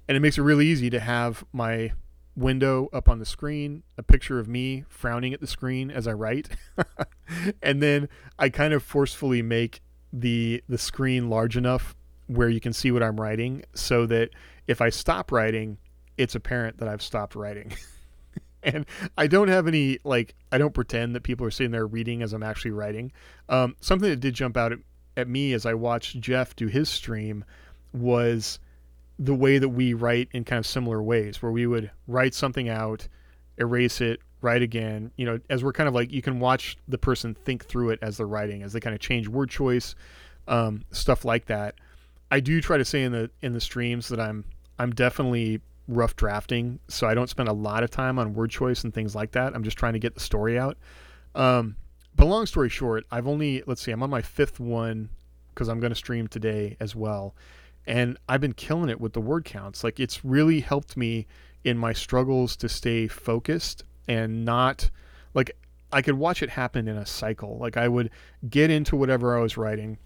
And 0.07 0.16
it 0.16 0.20
makes 0.20 0.37
it 0.37 0.42
really 0.42 0.66
easy 0.66 0.90
to 0.90 1.00
have 1.00 1.44
my 1.53 1.92
window 2.37 2.88
up 2.92 3.09
on 3.09 3.18
the 3.18 3.27
screen, 3.27 3.83
a 3.97 4.03
picture 4.03 4.38
of 4.38 4.49
me 4.49 4.85
frowning 4.88 5.33
at 5.33 5.40
the 5.40 5.47
screen 5.47 5.90
as 5.90 6.09
I 6.09 6.12
write. 6.12 6.49
and 7.62 7.83
then 7.83 8.09
I 8.38 8.49
kind 8.49 8.75
of 8.75 8.83
forcefully 8.83 9.42
make 9.42 9.81
the 10.12 10.62
the 10.68 10.79
screen 10.79 11.29
large 11.29 11.57
enough 11.57 11.94
where 12.27 12.49
you 12.49 12.61
can 12.61 12.73
see 12.73 12.90
what 12.90 13.03
I'm 13.03 13.20
writing 13.20 13.64
so 13.75 14.07
that 14.07 14.31
if 14.66 14.81
I 14.81 14.88
stop 14.88 15.33
writing, 15.33 15.79
it's 16.16 16.35
apparent 16.35 16.79
that 16.79 16.88
I've 16.88 17.03
stopped 17.03 17.35
writing. 17.35 17.73
and 18.62 18.87
I 19.18 19.27
don't 19.27 19.49
have 19.49 19.66
any 19.66 19.99
like 20.05 20.35
I 20.51 20.59
don't 20.59 20.75
pretend 20.75 21.14
that 21.14 21.23
people 21.23 21.47
are 21.47 21.51
sitting 21.51 21.73
there 21.73 21.87
reading 21.87 22.23
as 22.23 22.33
I'm 22.33 22.42
actually 22.42 22.70
writing. 22.73 23.12
Um, 23.49 23.77
something 23.81 24.09
that 24.09 24.20
did 24.20 24.35
jump 24.35 24.57
out 24.57 24.73
at, 24.73 24.79
at 25.16 25.29
me 25.29 25.53
as 25.53 25.66
I 25.66 25.75
watched 25.75 26.20
Jeff 26.20 26.57
do 26.57 26.66
his 26.66 26.88
stream 26.88 27.44
was 27.92 28.59
the 29.18 29.35
way 29.35 29.59
that 29.59 29.68
we 29.68 29.94
write 29.94 30.29
in 30.33 30.44
kind 30.44 30.59
of 30.59 30.66
similar 30.66 31.03
ways, 31.03 31.42
where 31.42 31.53
we 31.53 31.66
would 31.66 31.90
write 32.07 32.35
something 32.35 32.68
out, 32.68 33.07
erase 33.59 34.00
it, 34.00 34.20
write 34.40 34.62
again. 34.62 35.11
You 35.16 35.27
know, 35.27 35.40
as 35.50 35.62
we're 35.62 35.72
kind 35.72 35.88
of 35.88 35.94
like 35.94 36.12
you 36.12 36.22
can 36.22 36.40
watch 36.40 36.77
the 36.88 36.98
person 36.98 37.35
think 37.35 37.64
through 37.64 37.90
it 37.90 37.98
as 38.03 38.16
they're 38.16 38.27
writing, 38.27 38.62
as 38.62 38.72
they 38.72 38.81
kind 38.81 38.94
of 38.94 39.00
change 39.00 39.29
word 39.29 39.50
choice, 39.50 39.94
um, 40.48 40.83
stuff 40.90 41.24
like 41.24 41.46
that. 41.46 41.77
I 42.31 42.40
do 42.40 42.61
try 42.61 42.77
to 42.77 42.85
say 42.85 43.03
in 43.03 43.12
the 43.12 43.31
in 43.42 43.53
the 43.53 43.61
streams 43.61 44.09
that 44.09 44.20
I'm 44.20 44.44
I'm 44.79 44.90
definitely 44.90 45.61
rough 45.87 46.16
drafting, 46.16 46.81
so 46.88 47.07
I 47.07 47.14
don't 47.14 47.31
spend 47.31 47.48
a 47.48 47.53
lot 47.53 47.85
of 47.85 47.90
time 47.90 48.18
on 48.18 48.35
word 48.35 48.50
choice 48.50 48.85
and 48.85 48.92
things 48.92 49.14
like 49.14 49.33
that. 49.33 49.55
I'm 49.55 49.62
just 49.62 49.77
trying 49.77 49.92
to 49.92 49.98
get 49.98 50.14
the 50.14 50.20
story 50.20 50.59
out. 50.59 50.77
Um, 51.35 51.77
but 52.16 52.27
long 52.27 52.46
story 52.46 52.68
short, 52.68 53.05
I've 53.11 53.29
only 53.29 53.62
let's 53.66 53.83
see, 53.83 53.92
I'm 53.92 54.03
on 54.03 54.11
my 54.11 54.22
fifth 54.22 54.59
one 54.59 55.11
because 55.50 55.68
I'm 55.68 55.79
going 55.79 55.92
to 55.92 55.96
stream 55.96 56.27
today 56.27 56.77
as 56.81 56.96
well 56.96 57.35
and 57.87 58.18
I've 58.29 58.40
been 58.40 58.55
killing 58.55 58.88
it 58.88 59.01
with 59.01 59.12
the 59.12 59.20
word 59.20 59.44
counts. 59.44 59.85
Like 59.85 60.01
it's 60.01 60.25
really 60.25 60.61
helped 60.61 60.97
me 60.97 61.27
in 61.64 61.79
my 61.79 61.92
struggles 61.92 62.57
to 62.57 62.68
stay 62.68 63.09
focused 63.09 63.85
and 64.07 64.44
not 64.44 64.90
like 65.33 65.57
I 65.92 66.03
could 66.03 66.14
watch 66.14 66.42
it 66.42 66.51
happen 66.51 66.88
in 66.88 66.97
a 66.97 67.07
cycle. 67.07 67.59
Like 67.59 67.77
I 67.77 67.88
would 67.88 68.11
get 68.49 68.70
into 68.70 68.97
whatever 68.97 69.37
I 69.37 69.40
was 69.40 69.57
writing. 69.57 69.99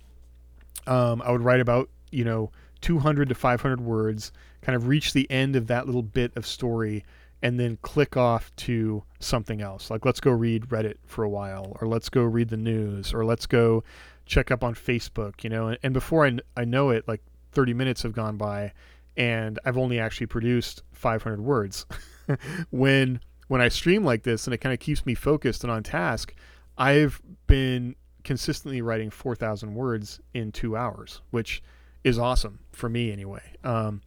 Um, 0.87 1.23
I 1.23 1.33
would 1.33 1.43
write 1.43 1.61
about 1.61 1.89
you 2.11 2.25
know 2.25 2.51
200 2.81 3.29
to 3.29 3.35
500 3.35 3.81
words, 3.81 4.33
kind 4.63 4.77
of 4.77 4.87
reach 4.87 5.13
the 5.13 5.31
end 5.31 5.57
of 5.57 5.67
that 5.69 5.87
little 5.87 6.03
bit 6.03 6.37
of 6.37 6.47
story, 6.47 7.05
and 7.43 7.59
then 7.59 7.79
click 7.83 8.17
off 8.17 8.55
to 8.57 9.03
something 9.21 9.61
else. 9.61 9.91
Like 9.91 10.05
let's 10.05 10.21
go 10.21 10.31
read 10.31 10.69
Reddit 10.69 10.97
for 11.07 11.25
a 11.25 11.29
while, 11.29 11.77
or 11.81 11.89
let's 11.89 12.09
go 12.09 12.23
read 12.23 12.49
the 12.49 12.57
news, 12.57 13.15
or 13.15 13.25
let's 13.25 13.47
go 13.47 13.85
check 14.27 14.51
up 14.51 14.63
on 14.63 14.75
Facebook. 14.75 15.43
You 15.43 15.51
know, 15.51 15.69
and, 15.69 15.79
and 15.83 15.95
before 15.95 16.27
I, 16.27 16.39
I 16.57 16.65
know 16.65 16.91
it, 16.91 17.07
like 17.09 17.23
30 17.53 17.75
minutes 17.75 18.03
have 18.03 18.13
gone 18.13 18.37
by 18.37 18.73
and 19.19 19.59
I've 19.65 19.77
only 19.77 19.99
actually 19.99 20.29
produced 20.29 20.83
500 20.93 21.41
words. 21.41 21.85
when 22.71 23.21
when 23.49 23.61
I 23.61 23.69
stream 23.69 24.05
like 24.05 24.23
this 24.23 24.47
and 24.47 24.55
it 24.55 24.59
kind 24.59 24.73
of 24.73 24.79
keeps 24.79 25.05
me 25.05 25.15
focused 25.15 25.65
and 25.65 25.71
on 25.71 25.83
task, 25.83 26.35
I've 26.77 27.21
been 27.47 27.97
consistently 28.23 28.83
writing 28.83 29.11
4,000 29.11 29.75
words 29.75 30.21
in 30.35 30.53
two 30.53 30.77
hours, 30.77 31.23
which 31.31 31.63
is 32.05 32.19
awesome 32.19 32.61
for 32.73 32.89
me 32.89 33.11
anyway. 33.11 33.43
Um, 33.65 34.03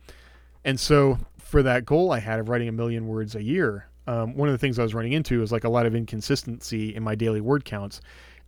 and 0.63 0.79
so 0.79 1.17
for 1.39 1.63
that 1.63 1.85
goal 1.85 2.11
I 2.11 2.19
had 2.19 2.39
of 2.39 2.49
writing 2.49 2.67
a 2.67 2.71
million 2.71 3.07
words 3.07 3.35
a 3.35 3.43
year, 3.43 3.87
um, 4.07 4.35
one 4.35 4.47
of 4.47 4.53
the 4.53 4.59
things 4.59 4.77
I 4.77 4.83
was 4.83 4.93
running 4.93 5.13
into 5.13 5.41
is 5.41 5.51
like 5.51 5.63
a 5.63 5.69
lot 5.69 5.87
of 5.87 5.95
inconsistency 5.95 6.95
in 6.95 7.03
my 7.03 7.15
daily 7.15 7.41
word 7.41 7.65
counts. 7.65 7.99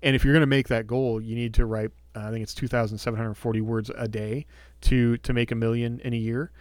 And 0.04 0.16
if 0.16 0.24
you're 0.24 0.34
going 0.34 0.42
to 0.42 0.48
make 0.48 0.68
that 0.68 0.86
goal, 0.86 1.20
you 1.20 1.36
need 1.36 1.56
to 1.56 1.66
write, 1.66 1.92
uh, 2.16 2.28
I 2.28 2.32
think 2.32 2.44
it's 2.44 2.54
2,740 2.54 3.62
words 3.62 3.90
a 3.96 4.08
day 4.08 4.46
to 4.84 5.18
to 5.18 5.34
make 5.34 5.52
a 5.52 5.56
million 5.56 6.00
in 6.02 6.14
a 6.14 6.18
year, 6.18 6.52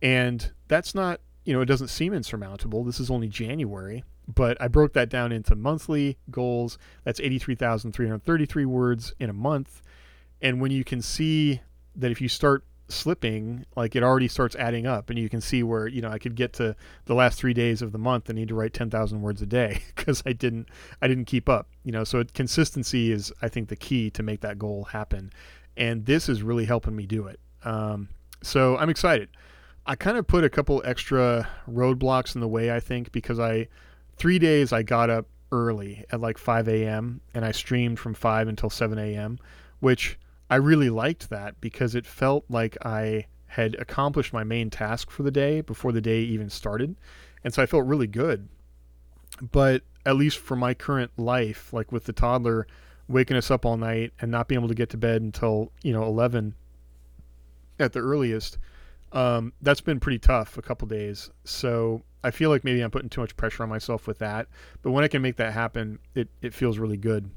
and 0.00 0.52
that's 0.68 0.94
not 0.94 1.20
you 1.44 1.52
know 1.52 1.60
it 1.60 1.66
doesn't 1.66 1.88
seem 1.88 2.12
insurmountable. 2.12 2.84
This 2.84 3.00
is 3.00 3.10
only 3.10 3.28
January, 3.28 4.04
but 4.26 4.60
I 4.60 4.68
broke 4.68 4.92
that 4.94 5.08
down 5.08 5.32
into 5.32 5.54
monthly 5.54 6.18
goals. 6.30 6.78
That's 7.04 7.20
83,333 7.20 8.64
words 8.64 9.14
in 9.18 9.30
a 9.30 9.34
month, 9.34 9.82
and 10.40 10.60
when 10.60 10.70
you 10.70 10.84
can 10.84 11.02
see 11.02 11.60
that 11.96 12.10
if 12.10 12.20
you 12.20 12.28
start 12.28 12.64
slipping 12.88 13.64
like 13.74 13.96
it 13.96 14.02
already 14.02 14.28
starts 14.28 14.54
adding 14.56 14.86
up 14.86 15.08
and 15.08 15.18
you 15.18 15.26
can 15.26 15.40
see 15.40 15.62
where 15.62 15.86
you 15.86 16.02
know 16.02 16.10
i 16.10 16.18
could 16.18 16.34
get 16.34 16.52
to 16.52 16.76
the 17.06 17.14
last 17.14 17.38
three 17.38 17.54
days 17.54 17.80
of 17.80 17.90
the 17.90 17.96
month 17.96 18.28
and 18.28 18.38
need 18.38 18.48
to 18.48 18.54
write 18.54 18.74
10000 18.74 19.22
words 19.22 19.40
a 19.40 19.46
day 19.46 19.80
because 19.96 20.22
i 20.26 20.32
didn't 20.32 20.68
i 21.00 21.08
didn't 21.08 21.24
keep 21.24 21.48
up 21.48 21.68
you 21.84 21.92
know? 21.92 22.04
So 22.04 22.20
it, 22.20 22.34
consistency 22.34 23.12
is 23.12 23.32
i 23.42 23.48
think 23.48 23.68
the 23.68 23.76
key 23.76 24.10
to 24.10 24.22
make 24.22 24.40
that 24.40 24.58
goal 24.58 24.84
happen. 24.84 25.32
And 25.76 26.04
this 26.04 26.28
is 26.28 26.42
really 26.42 26.66
helping 26.66 26.94
me 26.94 27.06
do 27.06 27.26
it 27.26 27.40
um, 27.64 28.08
so 28.42 28.76
I'm 28.76 28.90
excited. 28.90 29.28
I 29.86 29.96
kind 29.96 30.16
of 30.16 30.26
put 30.26 30.44
a 30.44 30.50
couple 30.50 30.80
extra 30.84 31.48
roadblocks 31.68 32.34
in 32.34 32.40
the 32.40 32.48
way, 32.48 32.70
I 32.72 32.80
think, 32.80 33.10
because 33.12 33.40
I 33.40 33.68
three 34.16 34.38
days 34.38 34.72
I 34.72 34.82
got 34.82 35.10
up 35.10 35.26
early 35.50 36.04
at 36.10 36.20
like 36.20 36.38
5 36.38 36.68
a.m. 36.68 37.20
and 37.34 37.44
I 37.44 37.52
streamed 37.52 37.98
from 37.98 38.14
5 38.14 38.48
until 38.48 38.70
7 38.70 38.98
a.m., 38.98 39.38
which 39.80 40.18
I 40.48 40.56
really 40.56 40.90
liked 40.90 41.30
that 41.30 41.60
because 41.60 41.94
it 41.94 42.06
felt 42.06 42.44
like 42.48 42.76
I 42.84 43.26
had 43.48 43.74
accomplished 43.76 44.32
my 44.32 44.44
main 44.44 44.70
task 44.70 45.10
for 45.10 45.22
the 45.22 45.30
day 45.30 45.60
before 45.60 45.92
the 45.92 46.00
day 46.00 46.20
even 46.20 46.48
started. 46.48 46.96
And 47.44 47.52
so 47.52 47.62
I 47.62 47.66
felt 47.66 47.84
really 47.84 48.06
good. 48.06 48.48
But 49.50 49.82
at 50.06 50.16
least 50.16 50.38
for 50.38 50.56
my 50.56 50.74
current 50.74 51.10
life, 51.18 51.72
like 51.72 51.92
with 51.92 52.04
the 52.04 52.12
toddler 52.12 52.66
waking 53.08 53.36
us 53.36 53.50
up 53.50 53.66
all 53.66 53.76
night 53.76 54.12
and 54.20 54.30
not 54.30 54.48
being 54.48 54.60
able 54.60 54.68
to 54.68 54.74
get 54.74 54.90
to 54.90 54.96
bed 54.96 55.22
until, 55.22 55.72
you 55.82 55.92
know, 55.92 56.04
11 56.04 56.54
at 57.82 57.92
the 57.92 58.00
earliest. 58.00 58.58
Um, 59.12 59.52
that's 59.60 59.80
been 59.80 60.00
pretty 60.00 60.18
tough 60.18 60.56
a 60.56 60.62
couple 60.62 60.88
days. 60.88 61.30
So 61.44 62.02
I 62.24 62.30
feel 62.30 62.50
like 62.50 62.64
maybe 62.64 62.80
I'm 62.80 62.90
putting 62.90 63.08
too 63.08 63.20
much 63.20 63.36
pressure 63.36 63.62
on 63.62 63.68
myself 63.68 64.06
with 64.06 64.18
that. 64.18 64.48
But 64.82 64.92
when 64.92 65.04
I 65.04 65.08
can 65.08 65.22
make 65.22 65.36
that 65.36 65.52
happen, 65.52 65.98
it, 66.14 66.28
it 66.40 66.54
feels 66.54 66.78
really 66.78 66.96
good. 66.96 67.30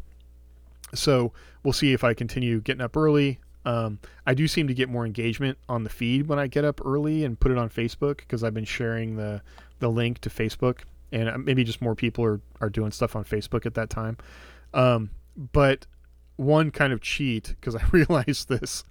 So 0.94 1.34
we'll 1.64 1.74
see 1.74 1.94
if 1.94 2.04
I 2.04 2.14
continue 2.14 2.62
getting 2.62 2.82
up 2.82 2.96
early. 2.96 3.40
Um, 3.66 4.00
I 4.28 4.36
do 4.36 4.48
seem 4.48 4.68
to 4.68 4.74
get 4.74 4.90
more 4.90 5.06
engagement 5.06 5.58
on 5.68 5.84
the 5.84 5.90
feed 5.90 6.28
when 6.28 6.38
I 6.38 6.48
get 6.48 6.64
up 6.64 6.86
early 6.86 7.26
and 7.26 7.40
put 7.40 7.52
it 7.52 7.58
on 7.58 7.70
Facebook 7.70 8.18
because 8.18 8.44
I've 8.44 8.54
been 8.54 8.64
sharing 8.64 9.16
the, 9.16 9.42
the 9.80 9.90
link 9.90 10.20
to 10.20 10.30
Facebook. 10.30 10.82
And 11.12 11.30
uh, 11.30 11.38
maybe 11.38 11.64
just 11.64 11.82
more 11.82 11.96
people 11.96 12.24
are, 12.24 12.40
are 12.62 12.70
doing 12.70 12.92
stuff 12.92 13.16
on 13.16 13.24
Facebook 13.24 13.66
at 13.66 13.74
that 13.74 13.90
time. 13.90 14.18
Um, 14.74 15.10
but 15.36 15.88
one 16.36 16.70
kind 16.70 16.94
of 16.94 17.02
cheat, 17.02 17.56
because 17.60 17.76
I 17.76 17.84
realized 17.92 18.50
this 18.50 18.84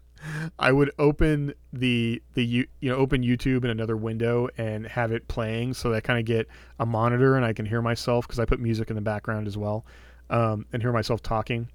I 0.59 0.73
would 0.73 0.91
open 0.99 1.55
the 1.73 2.23
the 2.35 2.45
you 2.45 2.67
know 2.83 2.97
open 2.97 3.23
YouTube 3.23 3.65
in 3.65 3.71
another 3.71 3.97
window 3.97 4.49
and 4.57 4.87
have 4.87 5.13
it 5.13 5.29
playing, 5.29 5.75
so 5.75 5.91
that 5.91 5.97
I 5.97 6.01
kind 6.01 6.19
of 6.19 6.25
get 6.25 6.49
a 6.79 6.87
monitor 6.87 7.37
and 7.37 7.45
I 7.45 7.53
can 7.53 7.67
hear 7.67 7.83
myself 7.83 8.27
because 8.27 8.39
I 8.39 8.45
put 8.45 8.61
music 8.61 8.91
in 8.91 8.97
the 8.97 9.03
background 9.03 9.47
as 9.47 9.57
well, 9.57 9.85
um, 10.31 10.67
and 10.73 10.83
hear 10.83 10.93
myself 10.93 11.23
talking. 11.23 11.69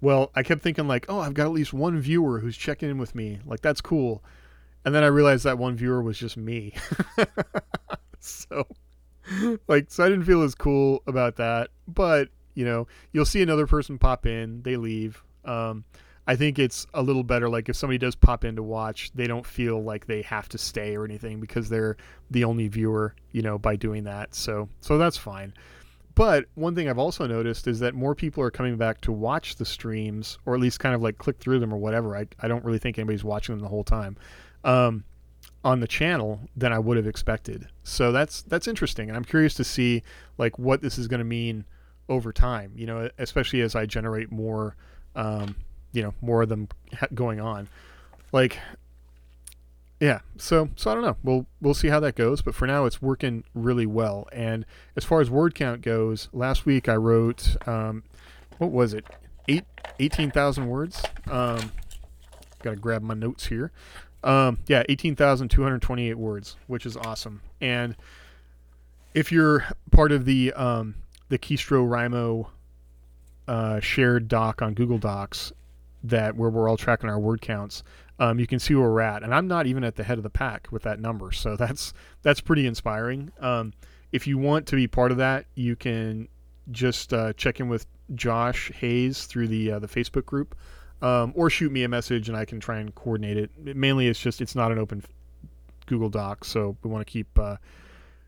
Well, 0.00 0.30
I 0.34 0.42
kept 0.42 0.62
thinking 0.62 0.88
like, 0.88 1.06
oh, 1.08 1.20
I've 1.20 1.34
got 1.34 1.44
at 1.44 1.52
least 1.52 1.74
one 1.74 1.98
viewer 2.00 2.40
who's 2.40 2.56
checking 2.56 2.88
in 2.88 2.98
with 2.98 3.14
me. 3.14 3.38
Like 3.44 3.60
that's 3.60 3.80
cool, 3.80 4.22
and 4.84 4.94
then 4.94 5.04
I 5.04 5.08
realized 5.08 5.44
that 5.44 5.58
one 5.58 5.76
viewer 5.76 6.02
was 6.02 6.18
just 6.18 6.36
me. 6.36 6.74
so, 8.20 8.66
like, 9.68 9.90
so 9.90 10.04
I 10.04 10.08
didn't 10.08 10.24
feel 10.24 10.42
as 10.42 10.54
cool 10.54 11.02
about 11.06 11.36
that. 11.36 11.70
But 11.86 12.28
you 12.54 12.64
know, 12.64 12.86
you'll 13.12 13.26
see 13.26 13.42
another 13.42 13.66
person 13.66 13.98
pop 13.98 14.26
in, 14.26 14.62
they 14.62 14.76
leave. 14.76 15.22
Um, 15.44 15.84
I 16.30 16.36
think 16.36 16.60
it's 16.60 16.86
a 16.94 17.02
little 17.02 17.24
better. 17.24 17.48
Like 17.48 17.68
if 17.68 17.74
somebody 17.74 17.98
does 17.98 18.14
pop 18.14 18.44
in 18.44 18.54
to 18.54 18.62
watch, 18.62 19.10
they 19.16 19.26
don't 19.26 19.44
feel 19.44 19.82
like 19.82 20.06
they 20.06 20.22
have 20.22 20.48
to 20.50 20.58
stay 20.58 20.94
or 20.94 21.04
anything 21.04 21.40
because 21.40 21.68
they're 21.68 21.96
the 22.30 22.44
only 22.44 22.68
viewer, 22.68 23.16
you 23.32 23.42
know, 23.42 23.58
by 23.58 23.74
doing 23.74 24.04
that. 24.04 24.32
So 24.32 24.68
so 24.80 24.96
that's 24.96 25.16
fine. 25.16 25.52
But 26.14 26.44
one 26.54 26.76
thing 26.76 26.88
I've 26.88 27.00
also 27.00 27.26
noticed 27.26 27.66
is 27.66 27.80
that 27.80 27.96
more 27.96 28.14
people 28.14 28.44
are 28.44 28.50
coming 28.52 28.76
back 28.76 29.00
to 29.00 29.10
watch 29.10 29.56
the 29.56 29.64
streams, 29.64 30.38
or 30.46 30.54
at 30.54 30.60
least 30.60 30.78
kind 30.78 30.94
of 30.94 31.02
like 31.02 31.18
click 31.18 31.38
through 31.38 31.58
them 31.58 31.74
or 31.74 31.78
whatever. 31.78 32.16
I, 32.16 32.28
I 32.38 32.46
don't 32.46 32.64
really 32.64 32.78
think 32.78 32.96
anybody's 32.96 33.24
watching 33.24 33.56
them 33.56 33.62
the 33.62 33.68
whole 33.68 33.82
time 33.82 34.16
um, 34.62 35.02
on 35.64 35.80
the 35.80 35.88
channel 35.88 36.38
than 36.56 36.72
I 36.72 36.78
would 36.78 36.96
have 36.96 37.08
expected. 37.08 37.66
So 37.82 38.12
that's 38.12 38.42
that's 38.42 38.68
interesting, 38.68 39.08
and 39.08 39.16
I'm 39.16 39.24
curious 39.24 39.54
to 39.54 39.64
see 39.64 40.04
like 40.38 40.60
what 40.60 40.80
this 40.80 40.96
is 40.96 41.08
going 41.08 41.18
to 41.18 41.24
mean 41.24 41.64
over 42.08 42.32
time. 42.32 42.70
You 42.76 42.86
know, 42.86 43.10
especially 43.18 43.62
as 43.62 43.74
I 43.74 43.84
generate 43.84 44.30
more 44.30 44.76
um, 45.16 45.56
you 45.92 46.02
know 46.02 46.14
more 46.20 46.42
of 46.42 46.48
them 46.48 46.68
going 47.14 47.40
on. 47.40 47.68
Like 48.32 48.58
yeah 49.98 50.20
so 50.36 50.70
so 50.76 50.90
i 50.90 50.94
don't 50.94 51.02
know. 51.02 51.16
We'll 51.22 51.46
we'll 51.60 51.74
see 51.74 51.88
how 51.88 52.00
that 52.00 52.14
goes 52.14 52.42
but 52.42 52.54
for 52.54 52.66
now 52.66 52.86
it's 52.86 53.02
working 53.02 53.44
really 53.54 53.86
well. 53.86 54.28
And 54.32 54.64
as 54.96 55.04
far 55.04 55.20
as 55.20 55.30
word 55.30 55.54
count 55.54 55.82
goes 55.82 56.28
last 56.32 56.66
week 56.66 56.88
i 56.88 56.96
wrote 56.96 57.56
um, 57.68 58.04
what 58.58 58.70
was 58.70 58.94
it? 58.94 59.06
Eight 59.48 59.64
18000 59.98 60.68
words? 60.68 61.02
Um, 61.30 61.72
gotta 62.62 62.76
grab 62.76 63.02
my 63.02 63.14
notes 63.14 63.46
here. 63.46 63.72
Um, 64.22 64.58
yeah 64.66 64.82
18228 64.88 66.14
words 66.14 66.56
which 66.66 66.86
is 66.86 66.96
awesome. 66.96 67.42
And 67.60 67.96
if 69.12 69.32
you're 69.32 69.66
part 69.90 70.12
of 70.12 70.24
the 70.24 70.52
um, 70.52 70.94
the 71.28 71.38
keystro 71.38 71.86
rimo 71.86 72.48
uh, 73.48 73.80
shared 73.80 74.28
doc 74.28 74.62
on 74.62 74.74
google 74.74 74.98
docs 74.98 75.52
that 76.02 76.36
where 76.36 76.50
we're 76.50 76.68
all 76.68 76.76
tracking 76.76 77.10
our 77.10 77.18
word 77.18 77.40
counts, 77.40 77.82
um, 78.18 78.38
you 78.38 78.46
can 78.46 78.58
see 78.58 78.74
where 78.74 78.90
we're 78.90 79.00
at. 79.00 79.22
And 79.22 79.34
I'm 79.34 79.48
not 79.48 79.66
even 79.66 79.84
at 79.84 79.96
the 79.96 80.04
head 80.04 80.18
of 80.18 80.22
the 80.22 80.30
pack 80.30 80.68
with 80.70 80.82
that 80.82 81.00
number, 81.00 81.32
so 81.32 81.56
that's 81.58 81.92
that's 82.22 82.40
pretty 82.40 82.66
inspiring. 82.66 83.32
Um, 83.40 83.72
if 84.12 84.26
you 84.26 84.38
want 84.38 84.66
to 84.68 84.76
be 84.76 84.86
part 84.86 85.10
of 85.10 85.18
that, 85.18 85.46
you 85.54 85.76
can 85.76 86.28
just 86.70 87.12
uh, 87.12 87.32
check 87.34 87.60
in 87.60 87.68
with 87.68 87.86
Josh 88.14 88.70
Hayes 88.72 89.26
through 89.26 89.48
the 89.48 89.72
uh, 89.72 89.78
the 89.78 89.88
Facebook 89.88 90.26
group, 90.26 90.54
um, 91.02 91.32
or 91.34 91.50
shoot 91.50 91.72
me 91.72 91.84
a 91.84 91.88
message 91.88 92.28
and 92.28 92.36
I 92.36 92.44
can 92.44 92.60
try 92.60 92.78
and 92.78 92.94
coordinate 92.94 93.36
it. 93.36 93.76
Mainly, 93.76 94.08
it's 94.08 94.20
just 94.20 94.40
it's 94.40 94.54
not 94.54 94.72
an 94.72 94.78
open 94.78 95.02
Google 95.86 96.10
Doc, 96.10 96.44
so 96.44 96.76
we 96.82 96.90
want 96.90 97.06
to 97.06 97.10
keep 97.10 97.38
uh, 97.38 97.56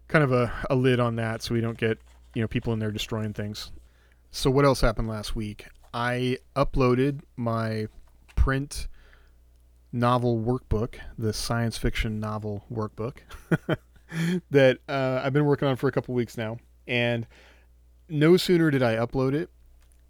kind 0.08 0.24
of 0.24 0.32
a, 0.32 0.52
a 0.70 0.74
lid 0.74 1.00
on 1.00 1.16
that 1.16 1.42
so 1.42 1.54
we 1.54 1.60
don't 1.60 1.78
get 1.78 1.98
you 2.34 2.42
know 2.42 2.48
people 2.48 2.72
in 2.72 2.78
there 2.78 2.90
destroying 2.90 3.32
things. 3.32 3.72
So 4.30 4.50
what 4.50 4.64
else 4.64 4.80
happened 4.80 5.08
last 5.08 5.36
week? 5.36 5.66
I 5.94 6.38
uploaded 6.56 7.20
my 7.36 7.86
print 8.34 8.88
novel 9.92 10.40
workbook, 10.40 10.96
the 11.18 11.32
science 11.32 11.76
fiction 11.76 12.18
novel 12.18 12.64
workbook 12.72 13.18
that 14.50 14.78
uh, 14.88 15.20
I've 15.22 15.32
been 15.32 15.44
working 15.44 15.68
on 15.68 15.76
for 15.76 15.88
a 15.88 15.92
couple 15.92 16.14
weeks 16.14 16.36
now, 16.38 16.58
and 16.86 17.26
no 18.08 18.36
sooner 18.36 18.70
did 18.70 18.82
I 18.82 18.96
upload 18.96 19.34
it 19.34 19.50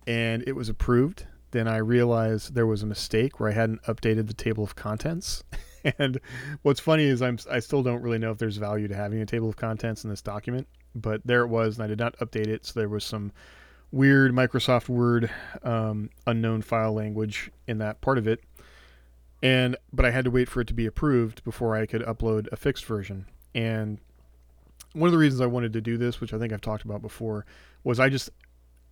and 0.06 0.42
it 0.46 0.52
was 0.52 0.68
approved 0.68 1.26
than 1.50 1.68
I 1.68 1.76
realized 1.76 2.54
there 2.54 2.66
was 2.66 2.82
a 2.82 2.86
mistake 2.86 3.38
where 3.38 3.50
I 3.50 3.52
hadn't 3.52 3.82
updated 3.82 4.26
the 4.26 4.34
table 4.34 4.64
of 4.64 4.74
contents. 4.74 5.44
and 5.98 6.18
what's 6.62 6.80
funny 6.80 7.04
is 7.04 7.22
I'm 7.22 7.38
I 7.50 7.60
still 7.60 7.82
don't 7.82 8.02
really 8.02 8.18
know 8.18 8.30
if 8.30 8.38
there's 8.38 8.56
value 8.56 8.88
to 8.88 8.96
having 8.96 9.20
a 9.20 9.26
table 9.26 9.48
of 9.48 9.56
contents 9.56 10.04
in 10.04 10.10
this 10.10 10.22
document, 10.22 10.66
but 10.94 11.20
there 11.24 11.42
it 11.42 11.48
was, 11.48 11.76
and 11.76 11.84
I 11.84 11.88
did 11.88 11.98
not 11.98 12.16
update 12.18 12.48
it, 12.48 12.64
so 12.66 12.80
there 12.80 12.88
was 12.88 13.04
some 13.04 13.32
weird 13.92 14.32
Microsoft 14.32 14.88
Word 14.88 15.30
um, 15.62 16.10
unknown 16.26 16.62
file 16.62 16.92
language 16.92 17.50
in 17.68 17.78
that 17.78 18.00
part 18.00 18.18
of 18.18 18.26
it. 18.26 18.40
And 19.42 19.76
but 19.92 20.06
I 20.06 20.10
had 20.10 20.24
to 20.24 20.30
wait 20.30 20.48
for 20.48 20.60
it 20.60 20.68
to 20.68 20.74
be 20.74 20.86
approved 20.86 21.44
before 21.44 21.76
I 21.76 21.86
could 21.86 22.02
upload 22.02 22.48
a 22.50 22.56
fixed 22.56 22.84
version. 22.86 23.26
And 23.54 23.98
one 24.94 25.08
of 25.08 25.12
the 25.12 25.18
reasons 25.18 25.40
I 25.40 25.46
wanted 25.46 25.72
to 25.74 25.80
do 25.80 25.96
this, 25.96 26.20
which 26.20 26.32
I 26.32 26.38
think 26.38 26.52
I've 26.52 26.60
talked 26.60 26.84
about 26.84 27.02
before, 27.02 27.44
was 27.84 28.00
I 28.00 28.08
just 28.08 28.30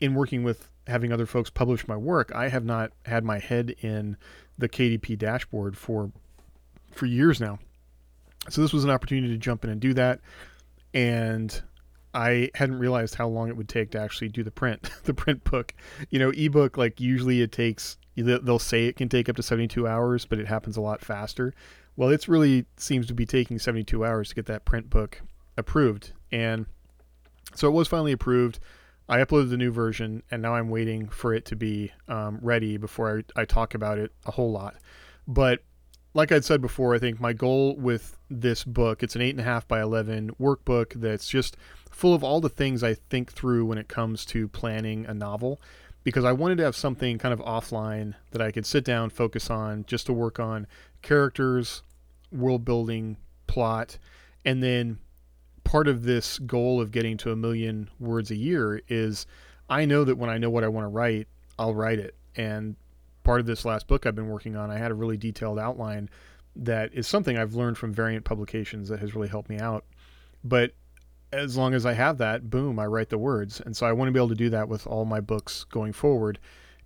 in 0.01 0.15
working 0.15 0.43
with 0.43 0.71
having 0.87 1.13
other 1.13 1.27
folks 1.27 1.51
publish 1.51 1.87
my 1.87 1.97
work, 1.97 2.33
I 2.35 2.49
have 2.49 2.65
not 2.65 2.93
had 3.07 3.25
my 3.25 3.39
head 3.39 3.75
in 3.81 4.17
the 4.59 4.69
KDP 4.69 5.17
dashboard 5.19 5.77
for 5.77 6.13
for 6.93 7.07
years 7.07 7.41
now. 7.41 7.59
So 8.49 8.63
this 8.63 8.73
was 8.73 8.85
an 8.85 8.91
opportunity 8.91 9.33
to 9.33 9.39
jump 9.39 9.65
in 9.65 9.71
and 9.71 9.81
do 9.81 9.95
that. 9.95 10.21
And 10.93 11.63
I 12.13 12.51
hadn't 12.55 12.79
realized 12.79 13.15
how 13.15 13.29
long 13.29 13.49
it 13.49 13.57
would 13.57 13.69
take 13.69 13.91
to 13.93 14.01
actually 14.01 14.29
do 14.29 14.43
the 14.43 14.51
print, 14.51 14.91
the 15.05 15.15
print 15.15 15.45
book. 15.45 15.75
You 16.11 16.19
know, 16.19 16.31
ebook 16.31 16.77
like 16.77 17.01
usually 17.01 17.43
it 17.43 17.53
takes 17.53 17.97
they'll 18.17 18.59
say 18.59 18.87
it 18.87 18.97
can 18.97 19.09
take 19.09 19.29
up 19.29 19.37
to 19.37 19.43
72 19.43 19.87
hours, 19.87 20.27
but 20.27 20.39
it 20.39 20.47
happens 20.47 20.77
a 20.77 20.81
lot 20.81 21.01
faster. 21.01 21.55
Well, 21.97 22.11
it's 22.11 22.29
really 22.29 22.67
seems 22.77 23.07
to 23.07 23.15
be 23.15 23.27
taking 23.27 23.59
72 23.59 24.05
hours 24.05 24.31
to 24.31 24.35
get 24.35 24.47
that 24.47 24.65
print 24.65 24.91
book 24.91 25.23
approved. 25.57 26.13
And 26.33 26.67
so 27.55 27.69
it 27.69 27.73
was 27.73 27.89
finally 27.89 28.13
approved. 28.13 28.61
I 29.09 29.19
uploaded 29.19 29.51
the 29.51 29.57
new 29.57 29.73
version, 29.73 30.23
and 30.31 30.41
now 30.41 30.55
I'm 30.55 30.71
waiting 30.71 31.09
for 31.09 31.35
it 31.35 31.45
to 31.47 31.57
be 31.57 31.93
um, 32.09 32.39
ready 32.43 32.77
before 32.77 33.25
I, 33.37 33.41
I 33.41 33.45
talk 33.45 33.75
about 33.75 33.99
it 33.99 34.13
a 34.25 34.31
whole 34.31 34.53
lot. 34.53 34.77
But 35.27 35.63
like 36.13 36.33
I'd 36.33 36.45
said 36.45 36.61
before, 36.61 36.95
I 36.95 36.99
think 36.99 37.21
my 37.21 37.33
goal 37.33 37.77
with 37.77 38.19
this 38.29 38.65
book, 38.65 39.03
it's 39.03 39.15
an 39.15 39.23
8.5 39.23 39.69
by 39.69 39.81
11 39.81 40.33
workbook 40.41 40.95
that's 40.95 41.29
just 41.29 41.57
full 41.91 42.15
of 42.15 42.25
all 42.25 42.41
the 42.41 42.49
things 42.49 42.83
I 42.83 42.95
think 42.95 43.33
through 43.33 43.65
when 43.67 43.79
it 43.79 43.89
comes 43.89 44.25
to 44.27 44.49
planning 44.49 45.07
a 45.07 45.15
novel. 45.15 45.61
Because 46.03 46.25
I 46.25 46.33
wanted 46.33 46.57
to 46.59 46.65
have 46.65 46.75
something 46.75 47.19
kind 47.19 47.35
of 47.35 47.41
offline 47.41 48.15
that 48.31 48.41
I 48.41 48.51
could 48.51 48.65
sit 48.65 48.85
down, 48.85 49.11
focus 49.11 49.51
on, 49.51 49.85
just 49.87 50.07
to 50.07 50.15
work 50.15 50.41
on 50.41 50.67
characters, 51.03 51.83
world 52.33 52.65
building, 52.65 53.19
plot, 53.47 53.99
and 54.45 54.63
then 54.63 54.99
part 55.63 55.87
of 55.87 56.05
this 56.05 56.39
goal 56.39 56.81
of 56.81 56.91
getting 56.91 57.17
to 57.19 57.31
a 57.31 57.37
million 57.37 57.91
words 57.99 58.31
a 58.31 58.37
year 58.37 58.81
is 58.89 59.27
I 59.69 59.85
know 59.85 60.05
that 60.05 60.17
when 60.17 60.31
I 60.31 60.39
know 60.39 60.49
what 60.49 60.65
I 60.65 60.69
want 60.69 60.85
to 60.85 60.89
write, 60.89 61.29
I'll 61.59 61.75
write 61.75 61.99
it. 61.99 62.15
And 62.35 62.77
part 63.23 63.41
of 63.41 63.47
this 63.47 63.65
last 63.65 63.87
book 63.87 64.07
I've 64.07 64.15
been 64.15 64.29
working 64.29 64.57
on, 64.57 64.71
I 64.71 64.79
had 64.79 64.91
a 64.91 64.95
really 64.95 65.17
detailed 65.17 65.59
outline 65.59 66.09
that 66.57 66.93
is 66.93 67.07
something 67.07 67.39
I've 67.39 67.55
learned 67.55 67.79
from 67.79 67.93
variant 67.93 68.25
publications 68.25 68.89
that 68.89 69.01
has 69.01 69.15
really 69.15 69.29
helped 69.29 69.49
me 69.49 69.59
out. 69.59 69.85
But 70.43 70.73
as 71.33 71.57
long 71.57 71.75
as 71.75 71.87
I 71.87 71.93
have 71.93 72.19
that, 72.19 72.51
boom, 72.51 72.79
I 72.79 72.87
write 72.87 73.09
the 73.09 73.19
words. 73.19 73.61
And 73.61 73.77
so 73.77 73.87
I 73.87 73.93
want 73.93 74.09
to 74.09 74.13
be 74.13 74.19
able 74.19 74.31
to 74.31 74.35
do 74.35 74.51
that 74.51 74.69
with 74.69 74.87
all 74.87 75.05
my 75.05 75.21
books 75.21 75.65
going 75.65 75.93
forward. 75.93 76.39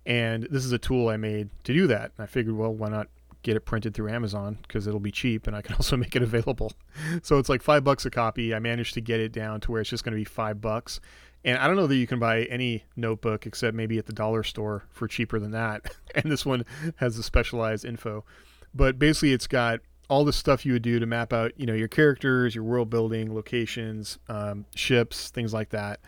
And 0.05 0.43
this 0.51 0.65
is 0.65 0.71
a 0.71 0.77
tool 0.77 1.09
I 1.09 1.17
made 1.17 1.49
to 1.63 1.73
do 1.73 1.87
that. 1.87 2.11
And 2.17 2.23
I 2.23 2.25
figured, 2.27 2.55
well, 2.55 2.73
why 2.73 2.89
not 2.89 3.07
get 3.45 3.55
it 3.55 3.61
printed 3.61 3.93
through 3.93 4.09
Amazon 4.09 4.57
because 4.63 4.87
it'll 4.87 4.99
be 4.99 5.11
cheap 5.11 5.45
and 5.45 5.55
I 5.55 5.61
can 5.61 5.75
also 5.79 5.95
make 5.95 6.15
it 6.15 6.21
available. 6.21 6.73
So 7.21 7.37
it's 7.37 7.49
like 7.49 7.61
five 7.61 7.83
bucks 7.83 8.05
a 8.05 8.09
copy. 8.09 8.53
I 8.53 8.59
managed 8.59 8.93
to 8.95 9.01
get 9.01 9.19
it 9.19 9.31
down 9.31 9.61
to 9.61 9.71
where 9.71 9.81
it's 9.81 9.89
just 9.89 10.03
going 10.03 10.13
to 10.13 10.19
be 10.19 10.25
five 10.25 10.59
bucks. 10.61 10.99
And 11.45 11.59
I 11.59 11.67
don't 11.67 11.75
know 11.75 11.85
that 11.85 11.95
you 11.95 12.07
can 12.07 12.17
buy 12.17 12.43
any 12.45 12.83
notebook 12.95 13.45
except 13.45 13.75
maybe 13.75 13.99
at 13.99 14.07
the 14.07 14.13
dollar 14.13 14.41
store 14.41 14.83
for 14.89 15.07
cheaper 15.07 15.39
than 15.39 15.51
that. 15.51 15.95
and 16.15 16.29
this 16.29 16.43
one 16.43 16.65
has 16.97 17.15
the 17.15 17.23
specialized 17.23 17.85
info. 17.85 18.25
But 18.73 18.97
basically, 18.97 19.31
it's 19.31 19.45
got 19.45 19.79
all 20.09 20.25
the 20.25 20.33
stuff 20.33 20.65
you 20.65 20.73
would 20.73 20.81
do 20.81 20.99
to 20.99 21.05
map 21.05 21.31
out, 21.31 21.51
you 21.55 21.67
know, 21.67 21.73
your 21.73 21.87
characters, 21.87 22.55
your 22.55 22.63
world 22.63 22.89
building, 22.89 23.33
locations, 23.33 24.17
um, 24.27 24.65
ships, 24.75 25.29
things 25.29 25.53
like 25.53 25.69
that. 25.69 25.99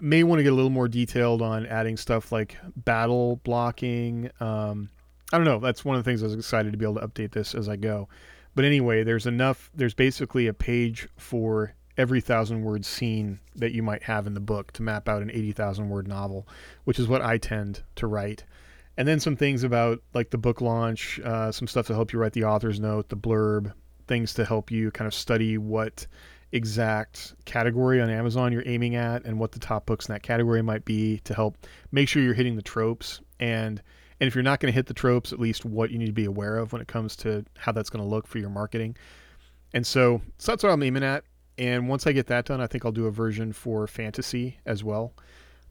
May 0.00 0.22
want 0.22 0.38
to 0.38 0.44
get 0.44 0.52
a 0.52 0.56
little 0.56 0.70
more 0.70 0.88
detailed 0.88 1.42
on 1.42 1.66
adding 1.66 1.96
stuff 1.96 2.30
like 2.30 2.56
battle 2.76 3.40
blocking. 3.44 4.30
Um, 4.40 4.90
I 5.32 5.38
don't 5.38 5.44
know. 5.44 5.58
That's 5.58 5.84
one 5.84 5.96
of 5.96 6.04
the 6.04 6.08
things 6.08 6.22
I 6.22 6.26
was 6.26 6.34
excited 6.34 6.70
to 6.70 6.78
be 6.78 6.84
able 6.84 7.00
to 7.00 7.06
update 7.06 7.32
this 7.32 7.54
as 7.54 7.68
I 7.68 7.76
go. 7.76 8.08
But 8.54 8.64
anyway, 8.64 9.02
there's 9.02 9.26
enough. 9.26 9.70
There's 9.74 9.94
basically 9.94 10.46
a 10.46 10.54
page 10.54 11.08
for 11.16 11.74
every 12.02 12.20
thousand 12.20 12.64
word 12.64 12.84
scene 12.84 13.38
that 13.54 13.70
you 13.70 13.80
might 13.80 14.02
have 14.02 14.26
in 14.26 14.34
the 14.34 14.40
book 14.40 14.72
to 14.72 14.82
map 14.82 15.08
out 15.08 15.22
an 15.22 15.30
80,000 15.30 15.88
word 15.88 16.08
novel, 16.08 16.48
which 16.82 16.98
is 16.98 17.06
what 17.06 17.22
I 17.22 17.38
tend 17.38 17.80
to 17.94 18.08
write. 18.08 18.42
And 18.96 19.06
then 19.06 19.20
some 19.20 19.36
things 19.36 19.62
about 19.62 20.02
like 20.12 20.30
the 20.30 20.36
book 20.36 20.60
launch, 20.60 21.20
uh, 21.20 21.52
some 21.52 21.68
stuff 21.68 21.86
to 21.86 21.94
help 21.94 22.12
you 22.12 22.18
write 22.18 22.32
the 22.32 22.42
author's 22.42 22.80
note, 22.80 23.08
the 23.08 23.16
blurb, 23.16 23.72
things 24.08 24.34
to 24.34 24.44
help 24.44 24.72
you 24.72 24.90
kind 24.90 25.06
of 25.06 25.14
study 25.14 25.58
what 25.58 26.08
exact 26.50 27.36
category 27.44 28.02
on 28.02 28.10
Amazon 28.10 28.52
you're 28.52 28.66
aiming 28.66 28.96
at 28.96 29.24
and 29.24 29.38
what 29.38 29.52
the 29.52 29.60
top 29.60 29.86
books 29.86 30.08
in 30.08 30.12
that 30.12 30.24
category 30.24 30.60
might 30.60 30.84
be 30.84 31.20
to 31.20 31.34
help 31.34 31.56
make 31.92 32.08
sure 32.08 32.20
you're 32.20 32.34
hitting 32.34 32.56
the 32.56 32.62
tropes. 32.62 33.20
And 33.38 33.80
and 34.18 34.26
if 34.26 34.34
you're 34.34 34.42
not 34.42 34.58
going 34.58 34.72
to 34.72 34.74
hit 34.74 34.86
the 34.86 34.94
tropes 34.94 35.32
at 35.32 35.38
least 35.38 35.64
what 35.64 35.92
you 35.92 35.98
need 35.98 36.06
to 36.06 36.12
be 36.12 36.24
aware 36.24 36.56
of 36.56 36.72
when 36.72 36.82
it 36.82 36.88
comes 36.88 37.14
to 37.18 37.44
how 37.56 37.70
that's 37.70 37.90
going 37.90 38.02
to 38.02 38.10
look 38.10 38.26
for 38.26 38.38
your 38.38 38.50
marketing. 38.50 38.96
And 39.72 39.86
so, 39.86 40.20
so 40.38 40.50
that's 40.50 40.64
what 40.64 40.72
I'm 40.72 40.82
aiming 40.82 41.04
at 41.04 41.22
and 41.62 41.88
once 41.88 42.08
I 42.08 42.12
get 42.12 42.26
that 42.26 42.44
done, 42.44 42.60
I 42.60 42.66
think 42.66 42.84
I'll 42.84 42.90
do 42.90 43.06
a 43.06 43.12
version 43.12 43.52
for 43.52 43.86
fantasy 43.86 44.58
as 44.66 44.82
well. 44.82 45.12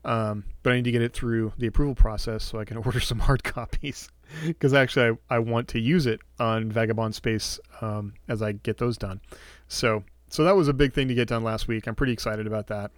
Um, 0.05 0.45
but 0.63 0.71
I 0.71 0.77
need 0.77 0.85
to 0.85 0.91
get 0.91 1.01
it 1.01 1.11
through 1.11 1.51
the 1.57 1.67
approval 1.67 1.95
process 1.95 2.45
so 2.45 2.59
I 2.59 2.65
can 2.65 2.77
order 2.85 3.01
some 3.01 3.19
hard 3.19 3.43
copies 3.43 4.07
because 4.45 4.73
actually 4.73 5.17
I, 5.29 5.35
I 5.35 5.39
want 5.39 5.67
to 5.69 5.79
use 5.79 6.05
it 6.05 6.21
on 6.39 6.71
Vagabond 6.71 7.13
Space 7.13 7.59
um, 7.81 8.13
as 8.29 8.41
I 8.41 8.53
get 8.53 8.77
those 8.77 8.97
done. 8.97 9.19
So 9.67 10.05
so 10.29 10.45
that 10.45 10.55
was 10.55 10.69
a 10.69 10.73
big 10.73 10.93
thing 10.93 11.09
to 11.09 11.13
get 11.13 11.27
done 11.27 11.43
last 11.43 11.67
week. 11.67 11.87
I'm 11.87 11.95
pretty 11.95 12.13
excited 12.13 12.47
about 12.47 12.67
that. 12.67 12.91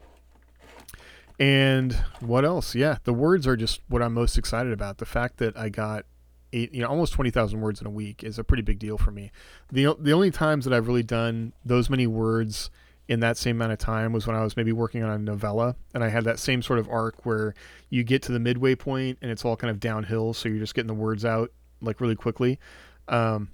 And 1.40 1.94
what 2.20 2.46
else? 2.46 2.76
Yeah, 2.76 2.98
the 3.06 3.14
words 3.14 3.48
are 3.48 3.58
just 3.58 3.82
what 3.88 4.04
I'm 4.04 4.14
most 4.14 4.38
excited 4.38 4.72
about. 4.72 5.00
The 5.00 5.08
fact 5.08 5.38
that 5.38 5.58
I 5.58 5.70
got 5.70 6.06
eight, 6.54 6.72
you 6.72 6.82
know, 6.84 6.90
almost 6.90 7.14
20,000 7.14 7.60
words 7.60 7.82
in 7.82 7.88
a 7.88 7.90
week 7.90 8.24
is 8.24 8.38
a 8.38 8.44
pretty 8.44 8.62
big 8.62 8.78
deal 8.78 9.00
for 9.00 9.10
me. 9.10 9.32
The, 9.72 9.96
the 10.00 10.14
only 10.14 10.30
times 10.30 10.64
that 10.66 10.74
I've 10.76 10.86
really 10.86 11.02
done 11.02 11.54
those 11.66 11.90
many 11.90 12.06
words 12.06 12.70
in 13.08 13.20
that 13.20 13.38
same 13.38 13.58
amount 13.58 13.74
of 13.74 13.80
time 13.80 14.14
was 14.14 14.26
when 14.26 14.36
I 14.36 14.44
was 14.44 14.56
maybe 14.56 14.72
working 14.72 15.04
on 15.04 15.10
a 15.10 15.18
novella 15.18 15.76
and 15.94 16.04
I 16.04 16.10
had 16.10 16.24
that 16.24 16.40
same 16.40 16.62
sort 16.62 16.80
of 16.80 16.88
arc 16.90 17.26
where 17.26 17.54
you 17.90 18.04
get 18.04 18.22
to 18.24 18.32
the 18.32 18.40
midway 18.40 18.76
point 18.76 19.18
and 19.22 19.30
it's 19.30 19.44
all 19.44 19.58
kind 19.58 19.70
of 19.72 19.80
downhill. 19.80 20.34
So 20.34 20.48
you're 20.50 20.60
just 20.60 20.74
getting 20.74 20.88
the 20.88 20.94
words 20.94 21.26
out 21.26 21.52
like 21.82 22.00
really 22.00 22.16
quickly. 22.16 22.60
Um, 23.08 23.50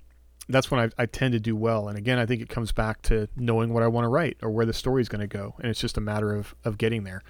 that's 0.48 0.70
when 0.70 0.80
I, 0.80 0.90
I, 1.02 1.06
tend 1.06 1.34
to 1.34 1.40
do 1.40 1.56
well. 1.56 1.88
And 1.88 1.98
again, 1.98 2.20
I 2.20 2.26
think 2.26 2.42
it 2.42 2.50
comes 2.50 2.72
back 2.72 3.02
to 3.04 3.28
knowing 3.36 3.74
what 3.74 3.84
I 3.84 3.88
want 3.88 4.06
to 4.06 4.10
write 4.10 4.38
or 4.42 4.50
where 4.50 4.66
the 4.66 4.74
story 4.74 5.02
is 5.02 5.10
going 5.10 5.22
to 5.22 5.28
go. 5.28 5.56
And 5.60 5.70
it's 5.70 5.80
just 5.80 5.98
a 5.98 6.02
matter 6.02 6.34
of, 6.34 6.56
of 6.64 6.78
getting 6.78 7.04
there. 7.04 7.24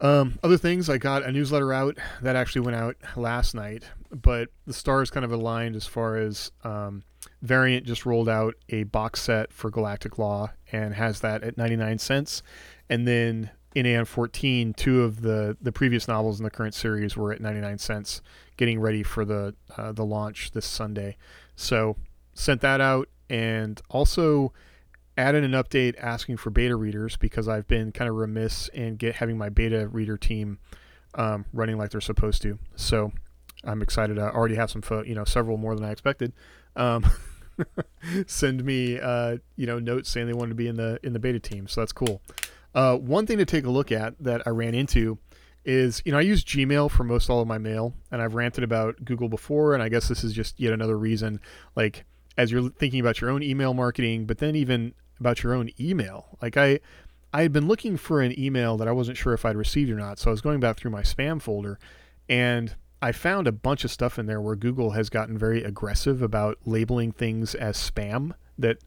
Um, 0.00 0.38
other 0.42 0.56
things, 0.56 0.88
I 0.88 0.96
got 0.96 1.24
a 1.24 1.32
newsletter 1.32 1.72
out 1.72 1.98
that 2.22 2.36
actually 2.36 2.62
went 2.62 2.76
out 2.76 2.96
last 3.16 3.54
night, 3.54 3.84
but 4.10 4.48
the 4.66 4.72
stars 4.72 5.10
kind 5.10 5.24
of 5.24 5.32
aligned 5.32 5.76
as 5.76 5.86
far 5.86 6.16
as 6.16 6.50
um, 6.64 7.02
Variant 7.42 7.86
just 7.86 8.06
rolled 8.06 8.28
out 8.28 8.54
a 8.68 8.84
box 8.84 9.22
set 9.22 9.52
for 9.52 9.70
Galactic 9.70 10.18
Law 10.18 10.52
and 10.72 10.94
has 10.94 11.20
that 11.20 11.42
at 11.42 11.56
99 11.56 11.98
cents. 11.98 12.42
And 12.88 13.06
then 13.06 13.50
in 13.74 13.86
Aeon 13.86 14.04
14, 14.04 14.74
two 14.74 15.02
of 15.02 15.22
the, 15.22 15.56
the 15.60 15.72
previous 15.72 16.08
novels 16.08 16.38
in 16.40 16.44
the 16.44 16.50
current 16.50 16.74
series 16.74 17.16
were 17.16 17.32
at 17.32 17.40
99 17.40 17.78
cents, 17.78 18.20
getting 18.56 18.80
ready 18.80 19.02
for 19.02 19.24
the 19.24 19.54
uh, 19.76 19.92
the 19.92 20.04
launch 20.04 20.50
this 20.52 20.66
Sunday. 20.66 21.16
So 21.56 21.96
sent 22.34 22.60
that 22.62 22.80
out, 22.80 23.08
and 23.28 23.80
also 23.88 24.52
added 25.16 25.44
an 25.44 25.52
update 25.52 25.94
asking 25.98 26.38
for 26.38 26.50
beta 26.50 26.74
readers 26.74 27.16
because 27.16 27.46
I've 27.46 27.68
been 27.68 27.92
kind 27.92 28.08
of 28.08 28.16
remiss 28.16 28.68
in 28.68 28.96
get 28.96 29.16
having 29.16 29.38
my 29.38 29.48
beta 29.50 29.86
reader 29.88 30.16
team 30.16 30.58
um, 31.14 31.44
running 31.52 31.78
like 31.78 31.90
they're 31.90 32.00
supposed 32.00 32.42
to. 32.42 32.58
So 32.74 33.12
I'm 33.64 33.82
excited. 33.82 34.18
I 34.18 34.28
already 34.30 34.54
have 34.54 34.70
some, 34.70 34.82
fo- 34.82 35.04
you 35.04 35.14
know, 35.14 35.24
several 35.24 35.56
more 35.56 35.74
than 35.74 35.84
I 35.84 35.90
expected. 35.90 36.32
Um, 36.76 37.04
send 38.26 38.64
me, 38.64 38.98
uh, 38.98 39.38
you 39.56 39.66
know, 39.66 39.78
notes 39.78 40.08
saying 40.08 40.26
they 40.26 40.32
wanted 40.32 40.50
to 40.50 40.54
be 40.54 40.68
in 40.68 40.76
the 40.76 40.98
in 41.02 41.12
the 41.12 41.18
beta 41.18 41.38
team. 41.38 41.66
So 41.66 41.80
that's 41.80 41.92
cool. 41.92 42.20
Uh, 42.74 42.96
one 42.96 43.26
thing 43.26 43.38
to 43.38 43.44
take 43.44 43.64
a 43.64 43.70
look 43.70 43.90
at 43.90 44.14
that 44.20 44.42
I 44.46 44.50
ran 44.50 44.74
into 44.74 45.18
is, 45.64 46.02
you 46.04 46.12
know, 46.12 46.18
I 46.18 46.22
use 46.22 46.44
Gmail 46.44 46.90
for 46.90 47.04
most 47.04 47.28
all 47.28 47.40
of 47.40 47.48
my 47.48 47.58
mail, 47.58 47.94
and 48.10 48.22
I've 48.22 48.34
ranted 48.34 48.64
about 48.64 49.04
Google 49.04 49.28
before, 49.28 49.74
and 49.74 49.82
I 49.82 49.88
guess 49.88 50.08
this 50.08 50.24
is 50.24 50.32
just 50.32 50.58
yet 50.58 50.72
another 50.72 50.96
reason, 50.96 51.40
like 51.76 52.04
as 52.36 52.50
you're 52.50 52.70
thinking 52.70 53.00
about 53.00 53.20
your 53.20 53.30
own 53.30 53.42
email 53.42 53.74
marketing, 53.74 54.24
but 54.24 54.38
then 54.38 54.56
even 54.56 54.94
about 55.18 55.42
your 55.42 55.52
own 55.52 55.70
email. 55.78 56.38
Like 56.40 56.56
I, 56.56 56.80
I 57.32 57.42
had 57.42 57.52
been 57.52 57.68
looking 57.68 57.96
for 57.96 58.22
an 58.22 58.38
email 58.38 58.76
that 58.78 58.88
I 58.88 58.92
wasn't 58.92 59.18
sure 59.18 59.34
if 59.34 59.44
I'd 59.44 59.56
received 59.56 59.90
or 59.90 59.96
not, 59.96 60.18
so 60.18 60.30
I 60.30 60.32
was 60.32 60.40
going 60.40 60.60
back 60.60 60.78
through 60.78 60.92
my 60.92 61.02
spam 61.02 61.42
folder, 61.42 61.78
and 62.28 62.74
I 63.02 63.12
found 63.12 63.46
a 63.46 63.52
bunch 63.52 63.84
of 63.84 63.90
stuff 63.90 64.18
in 64.18 64.26
there 64.26 64.40
where 64.40 64.56
Google 64.56 64.90
has 64.90 65.08
gotten 65.08 65.38
very 65.38 65.64
aggressive 65.64 66.20
about 66.20 66.58
labeling 66.66 67.12
things 67.12 67.54
as 67.54 67.76
spam 67.76 68.32
that 68.58 68.78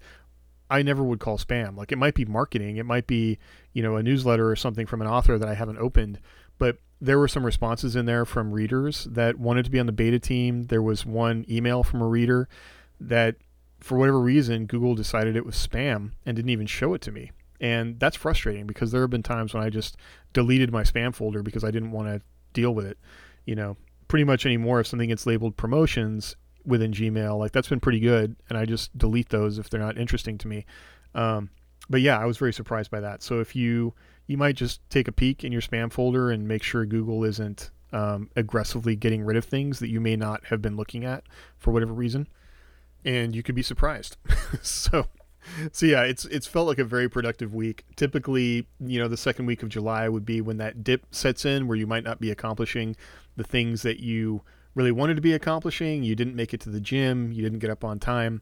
I 0.69 0.81
never 0.81 1.03
would 1.03 1.19
call 1.19 1.37
spam. 1.37 1.75
Like 1.77 1.91
it 1.91 1.97
might 1.97 2.13
be 2.13 2.25
marketing, 2.25 2.77
it 2.77 2.85
might 2.85 3.07
be, 3.07 3.39
you 3.73 3.81
know, 3.81 3.95
a 3.95 4.03
newsletter 4.03 4.49
or 4.49 4.55
something 4.55 4.85
from 4.85 5.01
an 5.01 5.07
author 5.07 5.37
that 5.37 5.49
I 5.49 5.55
haven't 5.55 5.79
opened, 5.79 6.19
but 6.59 6.77
there 7.01 7.19
were 7.19 7.27
some 7.27 7.45
responses 7.45 7.95
in 7.95 8.05
there 8.05 8.23
from 8.25 8.53
readers 8.53 9.05
that 9.05 9.37
wanted 9.37 9.65
to 9.65 9.71
be 9.71 9.79
on 9.79 9.87
the 9.87 9.91
beta 9.91 10.19
team. 10.19 10.63
There 10.63 10.81
was 10.81 11.05
one 11.05 11.45
email 11.49 11.83
from 11.83 12.01
a 12.01 12.07
reader 12.07 12.47
that 12.99 13.35
for 13.79 13.97
whatever 13.97 14.19
reason 14.19 14.65
Google 14.67 14.95
decided 14.95 15.35
it 15.35 15.45
was 15.45 15.55
spam 15.55 16.11
and 16.25 16.35
didn't 16.35 16.51
even 16.51 16.67
show 16.67 16.93
it 16.93 17.01
to 17.01 17.11
me. 17.11 17.31
And 17.59 17.99
that's 17.99 18.15
frustrating 18.15 18.67
because 18.67 18.91
there 18.91 19.01
have 19.01 19.09
been 19.09 19.23
times 19.23 19.53
when 19.53 19.63
I 19.63 19.69
just 19.69 19.97
deleted 20.31 20.71
my 20.71 20.83
spam 20.83 21.13
folder 21.13 21.43
because 21.43 21.63
I 21.63 21.71
didn't 21.71 21.91
want 21.91 22.07
to 22.07 22.21
deal 22.53 22.73
with 22.73 22.85
it. 22.85 22.97
You 23.45 23.55
know, 23.55 23.77
pretty 24.13 24.25
much 24.25 24.45
anymore 24.45 24.79
if 24.79 24.85
something 24.85 25.09
gets 25.09 25.25
labeled 25.25 25.57
promotions 25.57 26.35
within 26.63 26.91
Gmail, 26.91 27.39
like 27.39 27.51
that's 27.51 27.69
been 27.69 27.79
pretty 27.79 27.99
good, 27.99 28.35
and 28.47 28.59
I 28.59 28.63
just 28.63 28.95
delete 28.95 29.29
those 29.29 29.57
if 29.57 29.71
they're 29.71 29.79
not 29.79 29.97
interesting 29.97 30.37
to 30.37 30.47
me. 30.47 30.67
Um, 31.15 31.49
but 31.89 31.99
yeah, 31.99 32.19
I 32.19 32.25
was 32.25 32.37
very 32.37 32.53
surprised 32.53 32.91
by 32.91 32.99
that. 32.99 33.23
So 33.23 33.39
if 33.39 33.55
you 33.55 33.95
you 34.27 34.37
might 34.37 34.55
just 34.55 34.87
take 34.91 35.07
a 35.07 35.11
peek 35.11 35.43
in 35.43 35.51
your 35.51 35.63
spam 35.63 35.91
folder 35.91 36.29
and 36.29 36.47
make 36.47 36.61
sure 36.61 36.85
Google 36.85 37.23
isn't 37.23 37.71
um, 37.91 38.29
aggressively 38.35 38.95
getting 38.95 39.23
rid 39.23 39.35
of 39.35 39.45
things 39.45 39.79
that 39.79 39.89
you 39.89 39.99
may 39.99 40.15
not 40.15 40.45
have 40.45 40.61
been 40.61 40.75
looking 40.75 41.03
at 41.03 41.23
for 41.57 41.71
whatever 41.71 41.91
reason, 41.91 42.27
and 43.03 43.35
you 43.35 43.41
could 43.41 43.55
be 43.55 43.63
surprised. 43.63 44.17
so 44.61 45.07
so 45.71 45.85
yeah, 45.85 46.03
it's 46.03 46.25
it's 46.25 46.47
felt 46.47 46.67
like 46.67 46.79
a 46.79 46.83
very 46.85 47.09
productive 47.09 47.53
week. 47.53 47.85
Typically, 47.95 48.67
you 48.79 48.99
know, 48.99 49.07
the 49.07 49.17
second 49.17 49.45
week 49.45 49.63
of 49.63 49.69
July 49.69 50.07
would 50.09 50.25
be 50.25 50.41
when 50.41 50.57
that 50.57 50.83
dip 50.83 51.05
sets 51.11 51.45
in 51.45 51.67
where 51.67 51.77
you 51.77 51.87
might 51.87 52.03
not 52.03 52.19
be 52.19 52.31
accomplishing 52.31 52.95
the 53.35 53.43
things 53.43 53.81
that 53.81 53.99
you 53.99 54.41
really 54.75 54.91
wanted 54.91 55.15
to 55.15 55.21
be 55.21 55.33
accomplishing. 55.33 56.03
You 56.03 56.15
didn't 56.15 56.35
make 56.35 56.53
it 56.53 56.61
to 56.61 56.69
the 56.69 56.81
gym, 56.81 57.31
you 57.31 57.43
didn't 57.43 57.59
get 57.59 57.69
up 57.69 57.83
on 57.83 57.99
time. 57.99 58.41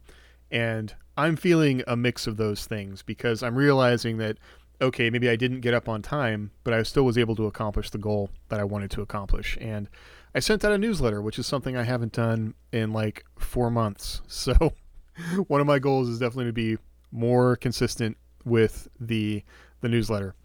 And 0.49 0.93
I'm 1.17 1.35
feeling 1.35 1.83
a 1.87 1.95
mix 1.95 2.27
of 2.27 2.37
those 2.37 2.65
things 2.65 3.03
because 3.03 3.43
I'm 3.43 3.55
realizing 3.55 4.17
that 4.17 4.37
okay, 4.81 5.11
maybe 5.11 5.29
I 5.29 5.35
didn't 5.35 5.59
get 5.61 5.75
up 5.75 5.87
on 5.87 6.01
time, 6.01 6.49
but 6.63 6.73
I 6.73 6.81
still 6.83 7.03
was 7.03 7.17
able 7.17 7.35
to 7.35 7.45
accomplish 7.45 7.91
the 7.91 7.99
goal 7.99 8.31
that 8.49 8.59
I 8.59 8.63
wanted 8.63 8.89
to 8.91 9.01
accomplish. 9.01 9.57
And 9.61 9.87
I 10.33 10.39
sent 10.39 10.65
out 10.65 10.71
a 10.71 10.77
newsletter, 10.77 11.21
which 11.21 11.37
is 11.37 11.45
something 11.45 11.77
I 11.77 11.83
haven't 11.83 12.13
done 12.13 12.55
in 12.71 12.91
like 12.91 13.23
4 13.37 13.69
months. 13.69 14.21
So 14.27 14.73
one 15.47 15.61
of 15.61 15.67
my 15.67 15.77
goals 15.77 16.09
is 16.09 16.17
definitely 16.17 16.45
to 16.45 16.53
be 16.53 16.77
more 17.12 17.55
consistent 17.55 18.18
with 18.45 18.88
the 18.99 19.43
the 19.82 19.89
newsletter. 19.89 20.36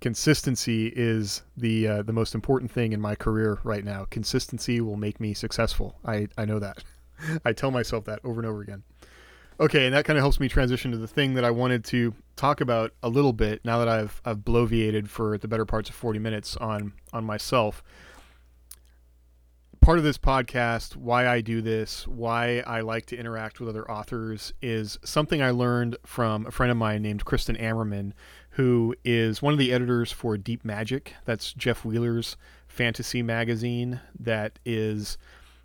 Consistency 0.00 0.92
is 0.94 1.42
the 1.56 1.88
uh, 1.88 2.02
the 2.02 2.12
most 2.12 2.34
important 2.34 2.70
thing 2.70 2.92
in 2.92 3.00
my 3.00 3.14
career 3.14 3.58
right 3.64 3.84
now. 3.84 4.06
Consistency 4.10 4.80
will 4.80 4.96
make 4.96 5.20
me 5.20 5.32
successful. 5.32 5.98
I, 6.04 6.28
I 6.36 6.44
know 6.44 6.58
that. 6.58 6.84
I 7.44 7.52
tell 7.52 7.70
myself 7.70 8.04
that 8.04 8.20
over 8.24 8.40
and 8.40 8.46
over 8.46 8.60
again. 8.60 8.82
Okay, 9.60 9.86
and 9.86 9.94
that 9.94 10.04
kind 10.04 10.18
of 10.18 10.22
helps 10.22 10.40
me 10.40 10.48
transition 10.48 10.90
to 10.90 10.96
the 10.96 11.06
thing 11.06 11.34
that 11.34 11.44
I 11.44 11.52
wanted 11.52 11.84
to 11.86 12.12
talk 12.34 12.60
about 12.60 12.92
a 13.04 13.08
little 13.08 13.32
bit 13.32 13.64
now 13.64 13.78
that 13.78 13.88
I've 13.88 14.20
I've 14.24 14.38
bloviated 14.38 15.08
for 15.08 15.38
the 15.38 15.48
better 15.48 15.64
parts 15.64 15.88
of 15.88 15.94
40 15.94 16.18
minutes 16.18 16.56
on 16.56 16.92
on 17.12 17.24
myself 17.24 17.82
part 19.84 19.98
of 19.98 20.04
this 20.04 20.16
podcast, 20.16 20.96
why 20.96 21.28
I 21.28 21.42
do 21.42 21.60
this, 21.60 22.08
why 22.08 22.60
I 22.66 22.80
like 22.80 23.04
to 23.06 23.18
interact 23.18 23.60
with 23.60 23.68
other 23.68 23.88
authors, 23.90 24.50
is 24.62 24.98
something 25.04 25.42
I 25.42 25.50
learned 25.50 25.98
from 26.06 26.46
a 26.46 26.50
friend 26.50 26.70
of 26.70 26.78
mine 26.78 27.02
named 27.02 27.26
Kristen 27.26 27.54
Ammerman, 27.56 28.14
who 28.52 28.94
is 29.04 29.42
one 29.42 29.52
of 29.52 29.58
the 29.58 29.74
editors 29.74 30.10
for 30.10 30.38
Deep 30.38 30.64
Magic. 30.64 31.12
That's 31.26 31.52
Jeff 31.52 31.84
Wheeler's 31.84 32.38
fantasy 32.66 33.22
magazine 33.22 34.00
that 34.18 34.58
is 34.64 35.18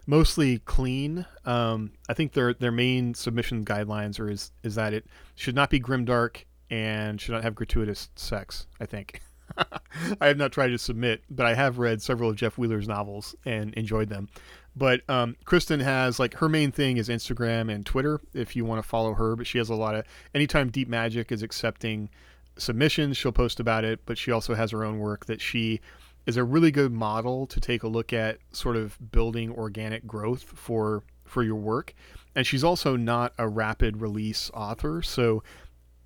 mostly 0.06 0.60
clean. 0.60 1.26
Um, 1.46 1.92
I 2.10 2.14
think 2.14 2.34
their 2.34 2.54
their 2.54 2.74
main 2.74 3.14
submission 3.14 3.64
guidelines 3.64 4.20
are 4.20 4.30
is 4.30 4.52
is 4.64 4.76
that 4.76 4.94
it 4.94 5.06
should 5.36 5.56
not 5.56 5.70
be 5.70 5.80
grimdark 5.80 6.44
and 6.70 7.22
should 7.22 7.32
not 7.32 7.44
have 7.44 7.56
gratuitous 7.56 8.10
sex. 8.18 8.68
I 8.82 8.86
think. 8.86 9.22
I 10.22 10.28
have 10.28 10.38
not 10.38 10.52
tried 10.52 10.70
to 10.70 10.78
submit, 10.78 11.24
but 11.30 11.46
I 11.46 11.54
have 11.54 11.80
read 11.80 12.02
several 12.02 12.30
of 12.30 12.36
Jeff 12.36 12.58
Wheeler's 12.58 12.88
novels 12.88 13.36
and 13.46 13.74
enjoyed 13.74 14.10
them. 14.10 14.30
But 14.76 15.02
um, 15.10 15.36
Kristen 15.46 15.80
has 15.80 16.20
like 16.20 16.36
her 16.36 16.48
main 16.48 16.72
thing 16.72 16.98
is 16.98 17.10
Instagram 17.10 17.74
and 17.74 17.86
Twitter. 17.86 18.22
If 18.34 18.56
you 18.56 18.66
want 18.66 18.82
to 18.82 18.88
follow 18.88 19.14
her, 19.14 19.36
but 19.36 19.48
she 19.48 19.58
has 19.58 19.70
a 19.70 19.76
lot 19.76 19.96
of 19.96 20.06
anytime 20.34 20.70
Deep 20.70 20.88
Magic 20.88 21.32
is 21.32 21.44
accepting 21.44 22.10
submissions, 22.58 23.18
she'll 23.18 23.32
post 23.32 23.60
about 23.60 23.84
it. 23.84 24.00
But 24.06 24.18
she 24.18 24.32
also 24.32 24.54
has 24.56 24.72
her 24.72 24.84
own 24.84 25.00
work 25.00 25.26
that 25.26 25.42
she 25.42 25.82
is 26.26 26.38
a 26.38 26.44
really 26.44 26.72
good 26.72 26.92
model 26.92 27.48
to 27.48 27.60
take 27.60 27.84
a 27.84 27.88
look 27.88 28.14
at, 28.14 28.38
sort 28.52 28.78
of 28.78 28.98
building 29.12 29.52
organic 29.52 30.06
growth 30.06 30.44
for 30.44 31.04
for 31.26 31.44
your 31.44 31.56
work. 31.56 31.94
And 32.36 32.46
she's 32.46 32.64
also 32.64 32.96
not 32.96 33.34
a 33.38 33.48
rapid 33.48 34.02
release 34.02 34.50
author, 34.54 35.02
so 35.02 35.44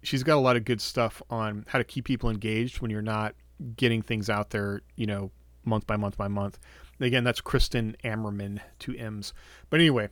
she's 0.03 0.23
got 0.23 0.35
a 0.35 0.39
lot 0.41 0.55
of 0.55 0.65
good 0.65 0.81
stuff 0.81 1.21
on 1.29 1.65
how 1.67 1.79
to 1.79 1.83
keep 1.83 2.05
people 2.05 2.29
engaged 2.29 2.81
when 2.81 2.91
you're 2.91 3.01
not 3.01 3.35
getting 3.75 4.01
things 4.01 4.29
out 4.29 4.51
there, 4.51 4.81
you 4.95 5.05
know, 5.05 5.31
month 5.65 5.87
by 5.87 5.95
month 5.95 6.17
by 6.17 6.27
month. 6.27 6.59
again, 6.99 7.23
that's 7.23 7.41
Kristen 7.41 7.95
Ammerman, 8.03 8.59
two 8.79 8.95
M's. 8.97 9.33
But 9.69 9.79
anyway, 9.79 10.09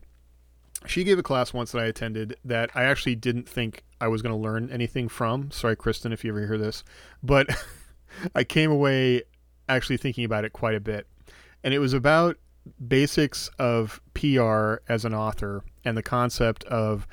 she 0.86 1.04
gave 1.04 1.20
a 1.20 1.24
class 1.24 1.54
once 1.54 1.72
that 1.72 1.80
I 1.80 1.86
attended 1.86 2.38
that 2.44 2.72
I 2.74 2.84
actually 2.84 3.16
didn't 3.16 3.48
think 3.48 3.84
I 4.00 4.08
was 4.08 4.22
going 4.22 4.34
to 4.34 4.42
learn 4.42 4.70
anything 4.72 5.08
from. 5.08 5.52
Sorry, 5.52 5.76
Kristen, 5.76 6.12
if 6.12 6.24
you 6.24 6.32
ever 6.32 6.46
hear 6.46 6.58
this. 6.58 6.84
But 7.22 7.48
I 8.36 8.44
came 8.44 8.72
away 8.72 9.24
actually 9.70 9.98
thinking 9.98 10.26
about 10.26 10.46
it 10.46 10.54
quite 10.54 10.76
a 10.76 10.80
bit. 10.80 11.08
And 11.64 11.74
it 11.74 11.80
was 11.80 11.94
about 11.94 12.38
basics 12.88 13.50
of 13.60 14.02
PR 14.14 14.76
as 14.90 15.06
an 15.06 15.14
author 15.14 15.64
and 15.86 15.98
the 15.98 16.04
concept 16.04 16.64
of 16.66 17.08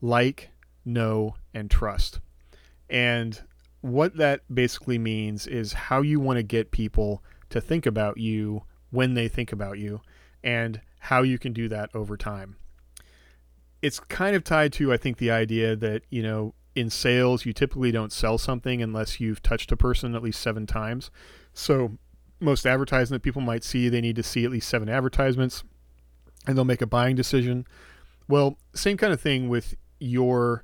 like, 0.00 0.50
know, 0.84 1.34
and 1.56 1.70
trust. 1.70 2.20
And 2.90 3.40
what 3.80 4.16
that 4.16 4.42
basically 4.52 4.98
means 4.98 5.46
is 5.46 5.72
how 5.72 6.02
you 6.02 6.20
want 6.20 6.36
to 6.36 6.42
get 6.42 6.70
people 6.70 7.24
to 7.48 7.60
think 7.60 7.86
about 7.86 8.18
you 8.18 8.62
when 8.90 9.14
they 9.14 9.26
think 9.26 9.52
about 9.52 9.78
you 9.78 10.02
and 10.44 10.80
how 11.00 11.22
you 11.22 11.38
can 11.38 11.52
do 11.52 11.68
that 11.68 11.90
over 11.94 12.16
time. 12.16 12.56
It's 13.80 13.98
kind 13.98 14.36
of 14.36 14.44
tied 14.44 14.72
to, 14.74 14.92
I 14.92 14.96
think, 14.98 15.16
the 15.16 15.30
idea 15.30 15.74
that, 15.76 16.02
you 16.10 16.22
know, 16.22 16.54
in 16.74 16.90
sales, 16.90 17.46
you 17.46 17.52
typically 17.54 17.90
don't 17.90 18.12
sell 18.12 18.36
something 18.36 18.82
unless 18.82 19.18
you've 19.18 19.42
touched 19.42 19.72
a 19.72 19.76
person 19.76 20.14
at 20.14 20.22
least 20.22 20.40
seven 20.40 20.66
times. 20.66 21.10
So, 21.54 21.96
most 22.38 22.66
advertising 22.66 23.14
that 23.14 23.22
people 23.22 23.40
might 23.40 23.64
see, 23.64 23.88
they 23.88 24.02
need 24.02 24.16
to 24.16 24.22
see 24.22 24.44
at 24.44 24.50
least 24.50 24.68
seven 24.68 24.90
advertisements 24.90 25.64
and 26.46 26.56
they'll 26.56 26.66
make 26.66 26.82
a 26.82 26.86
buying 26.86 27.16
decision. 27.16 27.66
Well, 28.28 28.58
same 28.74 28.98
kind 28.98 29.12
of 29.12 29.20
thing 29.20 29.48
with 29.48 29.74
your 29.98 30.62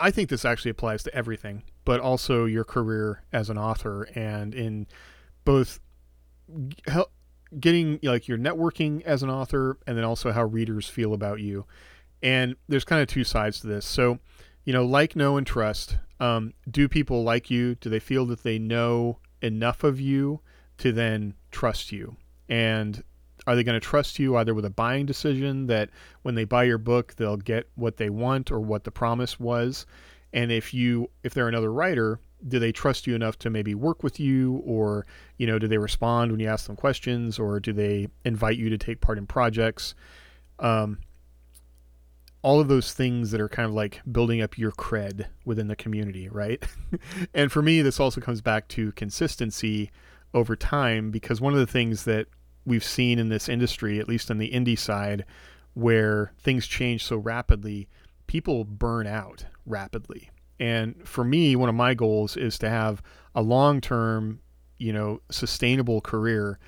I 0.00 0.10
think 0.10 0.28
this 0.28 0.44
actually 0.44 0.70
applies 0.70 1.02
to 1.04 1.14
everything, 1.14 1.62
but 1.84 2.00
also 2.00 2.44
your 2.44 2.64
career 2.64 3.22
as 3.32 3.50
an 3.50 3.58
author 3.58 4.04
and 4.14 4.54
in 4.54 4.86
both 5.44 5.80
help 6.86 7.12
getting 7.58 7.98
like 8.02 8.28
your 8.28 8.38
networking 8.38 9.02
as 9.02 9.22
an 9.22 9.30
author 9.30 9.78
and 9.86 9.96
then 9.96 10.04
also 10.04 10.32
how 10.32 10.44
readers 10.44 10.88
feel 10.88 11.14
about 11.14 11.40
you. 11.40 11.66
And 12.22 12.56
there's 12.68 12.84
kind 12.84 13.00
of 13.00 13.08
two 13.08 13.24
sides 13.24 13.60
to 13.60 13.66
this. 13.66 13.86
So, 13.86 14.18
you 14.64 14.72
know, 14.72 14.84
like, 14.84 15.16
know, 15.16 15.36
and 15.36 15.46
trust. 15.46 15.96
Um, 16.20 16.52
do 16.68 16.88
people 16.88 17.22
like 17.22 17.50
you? 17.50 17.76
Do 17.76 17.88
they 17.88 18.00
feel 18.00 18.26
that 18.26 18.42
they 18.42 18.58
know 18.58 19.18
enough 19.40 19.84
of 19.84 20.00
you 20.00 20.40
to 20.78 20.92
then 20.92 21.34
trust 21.50 21.92
you? 21.92 22.16
And 22.48 23.04
are 23.48 23.56
they 23.56 23.64
going 23.64 23.80
to 23.80 23.86
trust 23.86 24.18
you 24.18 24.36
either 24.36 24.52
with 24.52 24.66
a 24.66 24.70
buying 24.70 25.06
decision 25.06 25.68
that 25.68 25.88
when 26.20 26.34
they 26.34 26.44
buy 26.44 26.64
your 26.64 26.76
book 26.76 27.14
they'll 27.14 27.38
get 27.38 27.66
what 27.76 27.96
they 27.96 28.10
want 28.10 28.52
or 28.52 28.60
what 28.60 28.84
the 28.84 28.90
promise 28.90 29.40
was? 29.40 29.86
And 30.34 30.52
if 30.52 30.74
you 30.74 31.10
if 31.22 31.32
they're 31.32 31.48
another 31.48 31.72
writer, 31.72 32.20
do 32.46 32.58
they 32.58 32.72
trust 32.72 33.06
you 33.06 33.14
enough 33.14 33.38
to 33.38 33.48
maybe 33.48 33.74
work 33.74 34.02
with 34.02 34.20
you? 34.20 34.62
Or 34.66 35.06
you 35.38 35.46
know 35.46 35.58
do 35.58 35.66
they 35.66 35.78
respond 35.78 36.30
when 36.30 36.40
you 36.40 36.46
ask 36.46 36.66
them 36.66 36.76
questions? 36.76 37.38
Or 37.38 37.58
do 37.58 37.72
they 37.72 38.08
invite 38.22 38.58
you 38.58 38.68
to 38.68 38.76
take 38.76 39.00
part 39.00 39.16
in 39.16 39.26
projects? 39.26 39.94
Um, 40.58 40.98
all 42.42 42.60
of 42.60 42.68
those 42.68 42.92
things 42.92 43.30
that 43.30 43.40
are 43.40 43.48
kind 43.48 43.66
of 43.66 43.72
like 43.72 44.02
building 44.12 44.42
up 44.42 44.58
your 44.58 44.72
cred 44.72 45.24
within 45.46 45.68
the 45.68 45.76
community 45.76 46.28
right? 46.28 46.62
And 47.34 47.50
for 47.50 47.62
me 47.62 47.80
this 47.80 47.98
also 47.98 48.20
comes 48.20 48.42
back 48.42 48.68
to 48.68 48.92
consistency 48.92 49.90
over 50.34 50.54
time 50.54 51.10
because 51.10 51.40
one 51.40 51.54
of 51.54 51.58
the 51.58 51.66
things 51.66 52.04
that 52.04 52.28
we've 52.68 52.84
seen 52.84 53.18
in 53.18 53.30
this 53.30 53.48
industry, 53.48 53.98
at 53.98 54.08
least 54.08 54.30
on 54.30 54.38
the 54.38 54.50
indie 54.50 54.78
side, 54.78 55.24
where 55.74 56.32
things 56.38 56.66
change 56.66 57.04
so 57.04 57.16
rapidly, 57.16 57.88
people 58.26 58.64
burn 58.64 59.06
out 59.06 59.46
rapidly. 59.64 60.30
And 60.60 61.06
for 61.06 61.24
me, 61.24 61.56
one 61.56 61.68
of 61.68 61.74
my 61.74 61.94
goals 61.94 62.36
is 62.36 62.58
to 62.58 62.68
have 62.68 63.02
a 63.34 63.42
long 63.42 63.80
term, 63.80 64.40
you 64.76 64.92
know, 64.92 65.20
sustainable 65.30 66.00
career. 66.00 66.58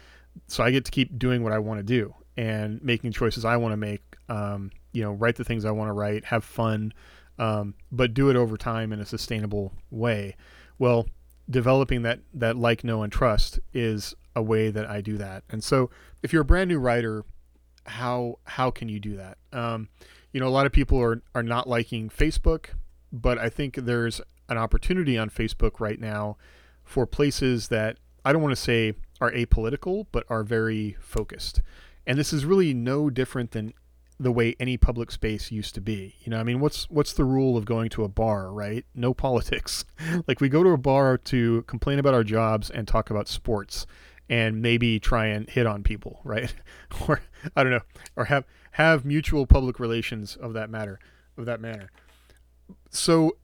So 0.47 0.65
I 0.65 0.71
get 0.71 0.85
to 0.87 0.91
keep 0.91 1.19
doing 1.19 1.43
what 1.43 1.53
I 1.53 1.59
want 1.59 1.79
to 1.81 1.85
do 1.85 2.15
and 2.37 2.83
making 2.83 3.13
choices 3.13 3.45
I 3.45 3.57
want 3.57 3.73
to 3.73 3.77
make. 3.77 4.03
Um, 4.29 4.71
you 4.93 5.03
know, 5.03 5.13
write 5.13 5.37
the 5.37 5.45
things 5.45 5.65
I 5.65 5.71
want 5.71 5.89
to 5.89 5.93
write, 5.93 6.25
have 6.27 6.45
fun, 6.45 6.93
um, 7.39 7.75
but 7.93 8.15
do 8.15 8.31
it 8.31 8.37
over 8.37 8.57
time 8.57 8.93
in 8.93 9.01
a 9.01 9.07
sustainable 9.07 9.73
way. 9.91 10.37
Well, 10.79 11.09
developing 11.49 12.03
that 12.03 12.21
that 12.35 12.57
like, 12.57 12.85
know, 12.85 13.03
and 13.03 13.13
trust 13.13 13.59
is 13.75 14.15
a 14.35 14.43
way 14.43 14.71
that 14.71 14.89
I 14.89 15.01
do 15.01 15.17
that. 15.19 15.45
And 15.51 15.63
so, 15.63 15.91
if 16.23 16.33
you're 16.33 16.43
a 16.43 16.47
brand 16.47 16.69
new 16.69 16.79
writer, 16.79 17.25
how 17.87 18.39
how 18.45 18.71
can 18.71 18.89
you 18.89 19.01
do 19.01 19.17
that? 19.17 19.39
Um, 19.53 19.89
you 20.33 20.41
know, 20.41 20.47
a 20.47 20.51
lot 20.51 20.67
of 20.67 20.73
people 20.73 21.01
are 21.01 21.23
are 21.35 21.43
not 21.43 21.69
liking 21.69 22.09
Facebook, 22.09 22.67
but 23.13 23.39
I 23.39 23.49
think 23.49 23.77
there's 23.77 24.21
an 24.49 24.59
opportunity 24.59 25.17
on 25.17 25.31
Facebook 25.31 25.81
right 25.81 26.01
now 26.01 26.37
for 26.85 27.07
places 27.07 27.69
that 27.69 27.99
I 28.25 28.33
don't 28.33 28.43
want 28.43 28.53
to 28.53 28.61
say 28.61 28.95
are 29.21 29.31
apolitical, 29.31 30.07
but 30.13 30.25
are 30.29 30.43
very 30.43 30.97
focused. 31.01 31.63
And 32.07 32.19
this 32.19 32.33
is 32.33 32.45
really 32.45 32.75
no 32.75 33.11
different 33.11 33.53
than 33.53 33.73
the 34.19 34.33
way 34.33 34.55
any 34.61 34.77
public 34.77 35.11
space 35.11 35.51
used 35.51 35.75
to 35.75 35.81
be. 35.81 36.17
You 36.21 36.31
know, 36.31 36.39
I 36.39 36.43
mean, 36.43 36.61
what's 36.61 36.89
what's 36.91 37.13
the 37.13 37.25
rule 37.25 37.57
of 37.57 37.65
going 37.65 37.89
to 37.91 38.05
a 38.05 38.09
bar, 38.09 38.53
right? 38.53 38.85
No 38.95 39.15
politics. 39.27 39.85
like 40.27 40.41
we 40.41 40.49
go 40.49 40.63
to 40.63 40.71
a 40.71 40.79
bar 40.79 41.17
to 41.17 41.63
complain 41.63 41.99
about 41.99 42.15
our 42.15 42.25
jobs 42.25 42.71
and 42.71 42.87
talk 42.87 43.11
about 43.11 43.29
sports 43.29 43.87
and 44.31 44.63
maybe 44.63 45.01
try 45.01 45.27
and 45.27 45.51
hit 45.51 45.67
on 45.67 45.83
people, 45.83 46.21
right? 46.25 46.55
or 47.07 47.21
I 47.55 47.63
don't 47.63 47.73
know, 47.73 47.83
or 48.17 48.25
have 48.27 48.45
have 48.73 49.05
mutual 49.05 49.47
public 49.47 49.79
relations 49.79 50.37
of 50.37 50.55
that 50.55 50.71
matter, 50.71 50.99
of 51.37 51.45
that 51.45 51.61
manner. 51.61 51.91
So 52.89 53.37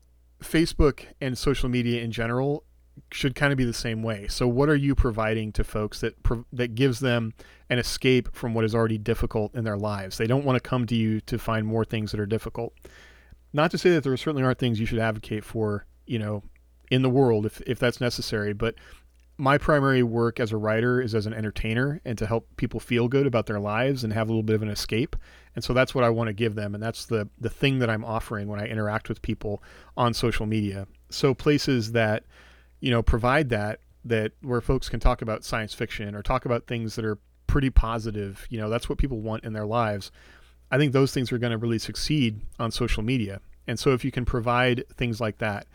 Facebook 0.42 1.06
and 1.20 1.36
social 1.36 1.68
media 1.68 2.02
in 2.02 2.12
general 2.12 2.62
should 3.12 3.34
kind 3.34 3.52
of 3.52 3.58
be 3.58 3.64
the 3.64 3.74
same 3.74 4.02
way. 4.02 4.26
So 4.28 4.48
what 4.48 4.68
are 4.68 4.76
you 4.76 4.94
providing 4.94 5.52
to 5.52 5.64
folks 5.64 6.00
that 6.00 6.14
that 6.52 6.74
gives 6.74 7.00
them 7.00 7.34
an 7.68 7.78
escape 7.78 8.34
from 8.34 8.54
what 8.54 8.64
is 8.64 8.74
already 8.74 8.98
difficult 8.98 9.54
in 9.54 9.64
their 9.64 9.76
lives? 9.76 10.16
They 10.16 10.26
don't 10.26 10.44
want 10.44 10.56
to 10.56 10.66
come 10.66 10.86
to 10.86 10.94
you 10.94 11.20
to 11.22 11.38
find 11.38 11.66
more 11.66 11.84
things 11.84 12.12
that 12.12 12.20
are 12.20 12.26
difficult. 12.26 12.72
Not 13.52 13.70
to 13.72 13.78
say 13.78 13.90
that 13.90 14.04
there 14.04 14.16
certainly 14.16 14.44
aren't 14.44 14.58
things 14.58 14.78
you 14.78 14.86
should 14.86 14.98
advocate 14.98 15.44
for, 15.44 15.86
you 16.06 16.18
know, 16.18 16.42
in 16.90 17.02
the 17.02 17.10
world 17.10 17.44
if 17.44 17.60
if 17.62 17.80
that's 17.80 18.00
necessary, 18.00 18.52
but 18.52 18.76
my 19.38 19.58
primary 19.58 20.02
work 20.02 20.40
as 20.40 20.52
a 20.52 20.56
writer 20.56 21.00
is 21.00 21.14
as 21.14 21.26
an 21.26 21.34
entertainer 21.34 22.00
and 22.04 22.16
to 22.16 22.26
help 22.26 22.48
people 22.56 22.80
feel 22.80 23.06
good 23.06 23.26
about 23.26 23.46
their 23.46 23.60
lives 23.60 24.02
and 24.02 24.12
have 24.12 24.28
a 24.28 24.32
little 24.32 24.42
bit 24.42 24.56
of 24.56 24.62
an 24.62 24.70
escape. 24.70 25.14
And 25.54 25.62
so 25.62 25.74
that's 25.74 25.94
what 25.94 26.04
I 26.04 26.10
want 26.10 26.28
to 26.28 26.32
give 26.32 26.54
them 26.54 26.74
and 26.74 26.82
that's 26.82 27.06
the 27.06 27.28
the 27.38 27.50
thing 27.50 27.78
that 27.80 27.90
I'm 27.90 28.04
offering 28.04 28.48
when 28.48 28.60
I 28.60 28.66
interact 28.66 29.08
with 29.08 29.22
people 29.22 29.62
on 29.96 30.14
social 30.14 30.46
media. 30.46 30.86
So 31.10 31.34
places 31.34 31.92
that 31.92 32.24
you 32.80 32.90
know, 32.90 33.02
provide 33.02 33.48
that 33.50 33.80
that 34.04 34.32
where 34.42 34.60
folks 34.60 34.88
can 34.88 35.00
talk 35.00 35.22
about 35.22 35.44
science 35.44 35.74
fiction 35.74 36.14
or 36.14 36.22
talk 36.22 36.44
about 36.44 36.66
things 36.66 36.94
that 36.96 37.04
are 37.04 37.18
pretty 37.46 37.70
positive. 37.70 38.46
You 38.50 38.60
know, 38.60 38.70
that's 38.70 38.88
what 38.88 38.98
people 38.98 39.20
want 39.20 39.44
in 39.44 39.52
their 39.52 39.66
lives. 39.66 40.12
I 40.70 40.78
think 40.78 40.92
those 40.92 41.12
things 41.12 41.32
are 41.32 41.38
going 41.38 41.52
to 41.52 41.58
really 41.58 41.78
succeed 41.78 42.40
on 42.58 42.70
social 42.70 43.02
media. 43.02 43.40
And 43.66 43.78
so 43.78 43.92
if 43.92 44.04
you 44.04 44.12
can 44.12 44.24
provide 44.24 44.84
things 44.96 45.20
like 45.20 45.38
that, 45.38 45.66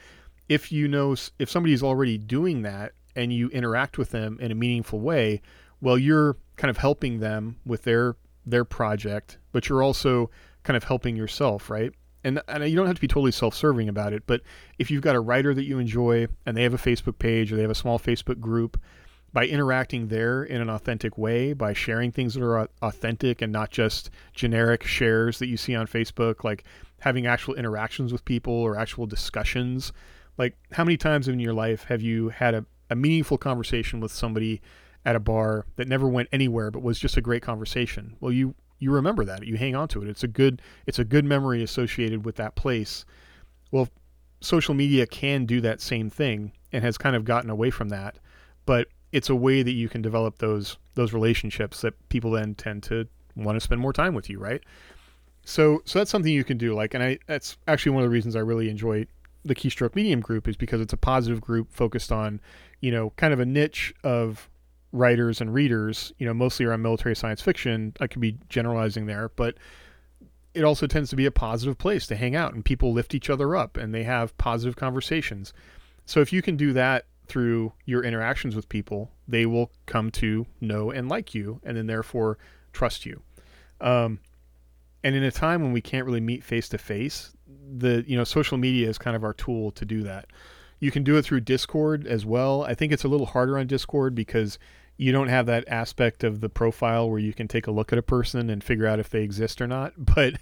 if 0.48 0.72
you 0.72 0.88
know 0.88 1.16
if 1.40 1.50
somebody's 1.50 1.84
already 1.84 2.18
doing 2.18 2.62
that 2.62 2.94
and 3.16 3.34
you 3.34 3.50
interact 3.50 3.98
with 3.98 4.12
them 4.12 4.38
in 4.40 4.52
a 4.52 4.56
meaningful 4.56 5.00
way, 5.00 5.42
well 5.82 5.98
you're 5.98 6.38
kind 6.58 6.70
of 6.70 6.78
helping 6.78 7.20
them 7.20 7.58
with 7.66 7.84
their 7.84 8.16
their 8.46 8.66
project, 8.66 9.38
but 9.52 9.70
you're 9.70 9.84
also 9.84 10.30
kind 10.64 10.76
of 10.78 10.84
helping 10.84 11.16
yourself, 11.16 11.70
right? 11.70 11.94
and, 12.24 12.42
and 12.48 12.68
you 12.70 12.76
don't 12.76 12.88
have 12.88 12.96
to 12.96 13.02
be 13.02 13.08
totally 13.08 13.32
self-serving 13.32 13.90
about 13.90 14.14
it 14.14 14.24
but 14.28 14.42
if 14.78 14.92
you've 14.92 15.02
got 15.02 15.16
a 15.16 15.20
writer 15.20 15.54
that 15.54 15.64
you 15.64 15.80
enjoy 15.80 16.28
and 16.46 16.56
they 16.56 16.64
have 16.64 16.74
a 16.74 16.78
facebook 16.78 17.18
page 17.18 17.52
or 17.52 17.56
they 17.56 17.62
have 17.62 17.72
a 17.72 17.76
small 17.76 18.00
facebook 18.00 18.40
group 18.40 18.80
by 19.34 19.46
interacting 19.46 20.10
there 20.10 20.44
in 20.44 20.62
an 20.62 20.70
authentic 20.70 21.18
way 21.18 21.54
by 21.54 21.74
sharing 21.74 22.12
things 22.12 22.34
that 22.34 22.44
are 22.44 22.68
authentic 22.82 23.42
and 23.42 23.52
not 23.52 23.72
just 23.72 24.10
generic 24.34 24.84
shares 24.84 25.40
that 25.40 25.48
you 25.48 25.58
see 25.58 25.76
on 25.76 25.88
facebook 25.88 26.44
like 26.44 26.64
having 27.00 27.26
actual 27.26 27.56
interactions 27.56 28.12
with 28.12 28.24
people 28.26 28.54
or 28.54 28.78
actual 28.78 29.06
discussions 29.06 29.92
like 30.38 30.56
how 30.72 30.84
many 30.84 30.98
times 30.98 31.28
in 31.28 31.40
your 31.40 31.54
life 31.54 31.86
have 31.86 32.02
you 32.02 32.30
had 32.30 32.54
a, 32.54 32.66
a 32.92 32.96
meaningful 32.96 33.38
conversation 33.38 34.00
with 34.02 34.12
somebody 34.12 34.62
at 35.06 35.16
a 35.16 35.20
bar 35.20 35.66
that 35.78 35.88
never 35.88 36.08
went 36.08 36.30
anywhere 36.32 36.70
but 36.70 36.84
was 36.84 37.00
just 37.00 37.18
a 37.18 37.22
great 37.22 37.42
conversation. 37.42 38.16
Well 38.20 38.32
you 38.32 38.54
you 38.78 38.92
remember 38.92 39.24
that. 39.26 39.46
You 39.46 39.58
hang 39.58 39.76
on 39.76 39.88
to 39.90 40.02
it. 40.02 40.10
It's 40.10 40.24
a 40.24 40.28
good 40.28 40.62
it's 40.86 41.00
a 41.00 41.06
good 41.06 41.26
memory 41.26 41.64
associated 41.64 42.26
with 42.26 42.36
that 42.36 42.56
place. 42.56 43.06
Well 43.72 43.88
social 44.42 44.74
media 44.74 45.08
can 45.08 45.46
do 45.46 45.62
that 45.62 45.82
same 45.82 46.10
thing 46.10 46.52
and 46.74 46.84
has 46.84 46.98
kind 46.98 47.16
of 47.16 47.26
gotten 47.26 47.50
away 47.50 47.70
from 47.70 47.90
that 47.90 48.18
but 48.66 48.88
it's 49.12 49.30
a 49.30 49.36
way 49.36 49.62
that 49.62 49.72
you 49.72 49.88
can 49.88 50.02
develop 50.02 50.38
those 50.40 50.78
those 50.96 51.14
relationships 51.14 51.82
that 51.82 51.94
people 52.10 52.32
then 52.32 52.56
tend 52.56 52.84
to 52.84 53.08
want 53.36 53.56
to 53.56 53.60
spend 53.60 53.80
more 53.80 53.94
time 53.94 54.14
with 54.14 54.30
you 54.30 54.40
right? 54.40 54.62
So 55.46 55.82
so 55.86 56.00
that's 56.00 56.12
something 56.12 56.32
you 56.32 56.44
can 56.44 56.58
do 56.58 56.74
like 56.74 56.94
and 56.94 57.04
i 57.04 57.18
that's 57.28 57.58
actually 57.68 57.94
one 57.94 58.04
of 58.04 58.10
the 58.10 58.14
reasons 58.14 58.36
i 58.36 58.40
really 58.40 58.70
enjoy 58.70 59.06
the 59.44 59.56
keystroke 59.56 59.96
medium 59.96 60.20
group 60.20 60.48
is 60.48 60.56
because 60.56 60.82
it's 60.82 60.94
a 60.94 60.98
positive 60.98 61.42
group 61.42 61.72
focused 61.72 62.12
on 62.12 62.40
you 62.82 62.92
know 62.92 63.12
kind 63.16 63.34
of 63.34 63.40
a 63.40 63.46
niche 63.46 63.94
of 64.04 64.50
writers 64.94 65.40
and 65.40 65.54
readers, 65.54 66.12
you 66.18 66.26
know, 66.26 66.34
mostly 66.34 66.66
around 66.66 66.82
military 66.82 67.16
science 67.16 67.42
fiction. 67.42 67.94
I 68.00 68.08
could 68.08 68.22
be 68.22 68.38
generalizing 68.50 69.06
there, 69.06 69.30
but 69.36 69.56
it 70.54 70.64
also 70.64 70.86
tends 70.86 71.10
to 71.10 71.16
be 71.16 71.26
a 71.26 71.32
positive 71.32 71.78
place 71.78 72.06
to 72.08 72.16
hang 72.16 72.36
out 72.36 72.54
and 72.54 72.66
people 72.66 72.92
lift 72.92 73.16
each 73.16 73.30
other 73.30 73.56
up 73.56 73.78
and 73.78 73.94
they 73.94 74.04
have 74.04 74.38
positive 74.38 74.76
conversations. 74.76 75.54
So 76.06 76.20
if 76.20 76.34
you 76.34 76.42
can 76.42 76.58
do 76.58 76.74
that 76.74 77.06
through 77.28 77.72
your 77.86 78.04
interactions 78.04 78.56
with 78.56 78.68
people, 78.68 79.12
they 79.28 79.46
will 79.46 79.72
come 79.86 80.12
to 80.12 80.46
know 80.60 80.92
and 80.92 81.08
like 81.08 81.34
you 81.34 81.62
and 81.64 81.78
then 81.78 81.88
therefore 81.88 82.38
trust 82.74 83.06
you. 83.06 83.22
Um, 83.80 84.20
and 85.04 85.16
in 85.16 85.24
a 85.24 85.32
time 85.32 85.62
when 85.62 85.72
we 85.72 85.82
can't 85.82 86.06
really 86.06 86.20
meet 86.20 86.44
face 86.44 86.68
to 86.70 86.78
face, 86.78 87.32
the 87.78 88.04
you 88.06 88.18
know 88.18 88.24
social 88.24 88.58
media 88.58 88.90
is 88.90 88.98
kind 88.98 89.16
of 89.16 89.24
our 89.24 89.34
tool 89.34 89.72
to 89.72 89.86
do 89.86 90.04
that. 90.04 90.28
You 90.82 90.92
can 90.92 91.04
do 91.04 91.16
it 91.16 91.22
through 91.22 91.42
Discord 91.42 92.06
as 92.08 92.26
well. 92.26 92.64
I 92.64 92.74
think 92.74 92.92
it's 92.92 93.04
a 93.04 93.08
little 93.08 93.28
harder 93.28 93.58
on 93.58 93.68
Discord 93.68 94.16
because 94.16 94.58
you 94.98 95.12
don't 95.12 95.30
have 95.30 95.46
that 95.46 95.64
aspect 95.68 96.24
of 96.24 96.42
the 96.42 96.50
profile 96.50 97.10
where 97.10 97.20
you 97.20 97.34
can 97.34 97.48
take 97.48 97.68
a 97.68 97.72
look 97.72 97.94
at 97.94 98.00
a 98.00 98.04
person 98.04 98.50
and 98.50 98.64
figure 98.64 98.88
out 98.88 99.00
if 99.00 99.10
they 99.10 99.22
exist 99.22 99.62
or 99.62 99.68
not. 99.68 99.94
But 100.16 100.36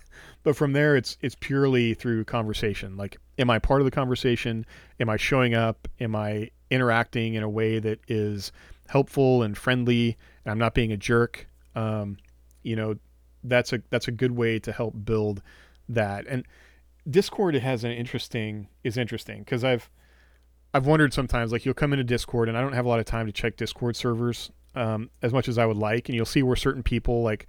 but 0.44 0.56
from 0.56 0.74
there 0.74 0.96
it's 0.96 1.18
it's 1.22 1.36
purely 1.40 1.94
through 1.94 2.24
conversation. 2.26 2.98
Like 2.98 3.18
am 3.38 3.50
i 3.50 3.60
part 3.60 3.82
of 3.82 3.86
the 3.86 3.92
conversation? 3.92 4.66
Am 5.00 5.10
i 5.10 5.18
showing 5.18 5.54
up? 5.54 5.88
Am 6.00 6.16
i 6.16 6.50
interacting 6.70 7.34
in 7.34 7.44
a 7.44 7.50
way 7.50 7.80
that 7.80 8.00
is 8.08 8.52
helpful 8.88 9.44
and 9.44 9.58
friendly 9.58 10.18
and 10.46 10.52
i'm 10.52 10.60
not 10.60 10.74
being 10.74 10.92
a 10.92 10.98
jerk? 10.98 11.48
Um, 11.76 12.18
you 12.64 12.76
know 12.76 12.96
that's 13.44 13.74
a 13.74 13.82
that's 13.90 14.08
a 14.08 14.12
good 14.12 14.32
way 14.32 14.60
to 14.60 14.72
help 14.72 14.94
build 15.06 15.42
that. 15.90 16.26
And 16.28 16.46
discord 17.10 17.56
has 17.56 17.84
an 17.84 17.92
interesting 17.92 18.68
is 18.84 18.98
interesting 18.98 19.40
because 19.40 19.64
i've 19.64 19.90
I've 20.74 20.86
wondered 20.86 21.14
sometimes, 21.14 21.52
like 21.52 21.66
you'll 21.66 21.74
come 21.74 21.94
into 21.94 22.04
Discord, 22.04 22.48
and 22.48 22.58
I 22.58 22.62
don't 22.62 22.74
have 22.74 22.86
a 22.86 22.90
lot 22.90 23.00
of 23.00 23.06
time 23.06 23.26
to 23.26 23.32
check 23.32 23.58
Discord 23.58 23.96
servers 23.96 24.52
um, 24.76 25.10
as 25.22 25.34
much 25.34 25.48
as 25.48 25.58
I 25.58 25.66
would 25.66 25.78
like, 25.78 26.10
and 26.10 26.16
you'll 26.16 26.26
see 26.26 26.44
where 26.44 26.56
certain 26.56 26.84
people 26.84 27.24
like 27.24 27.48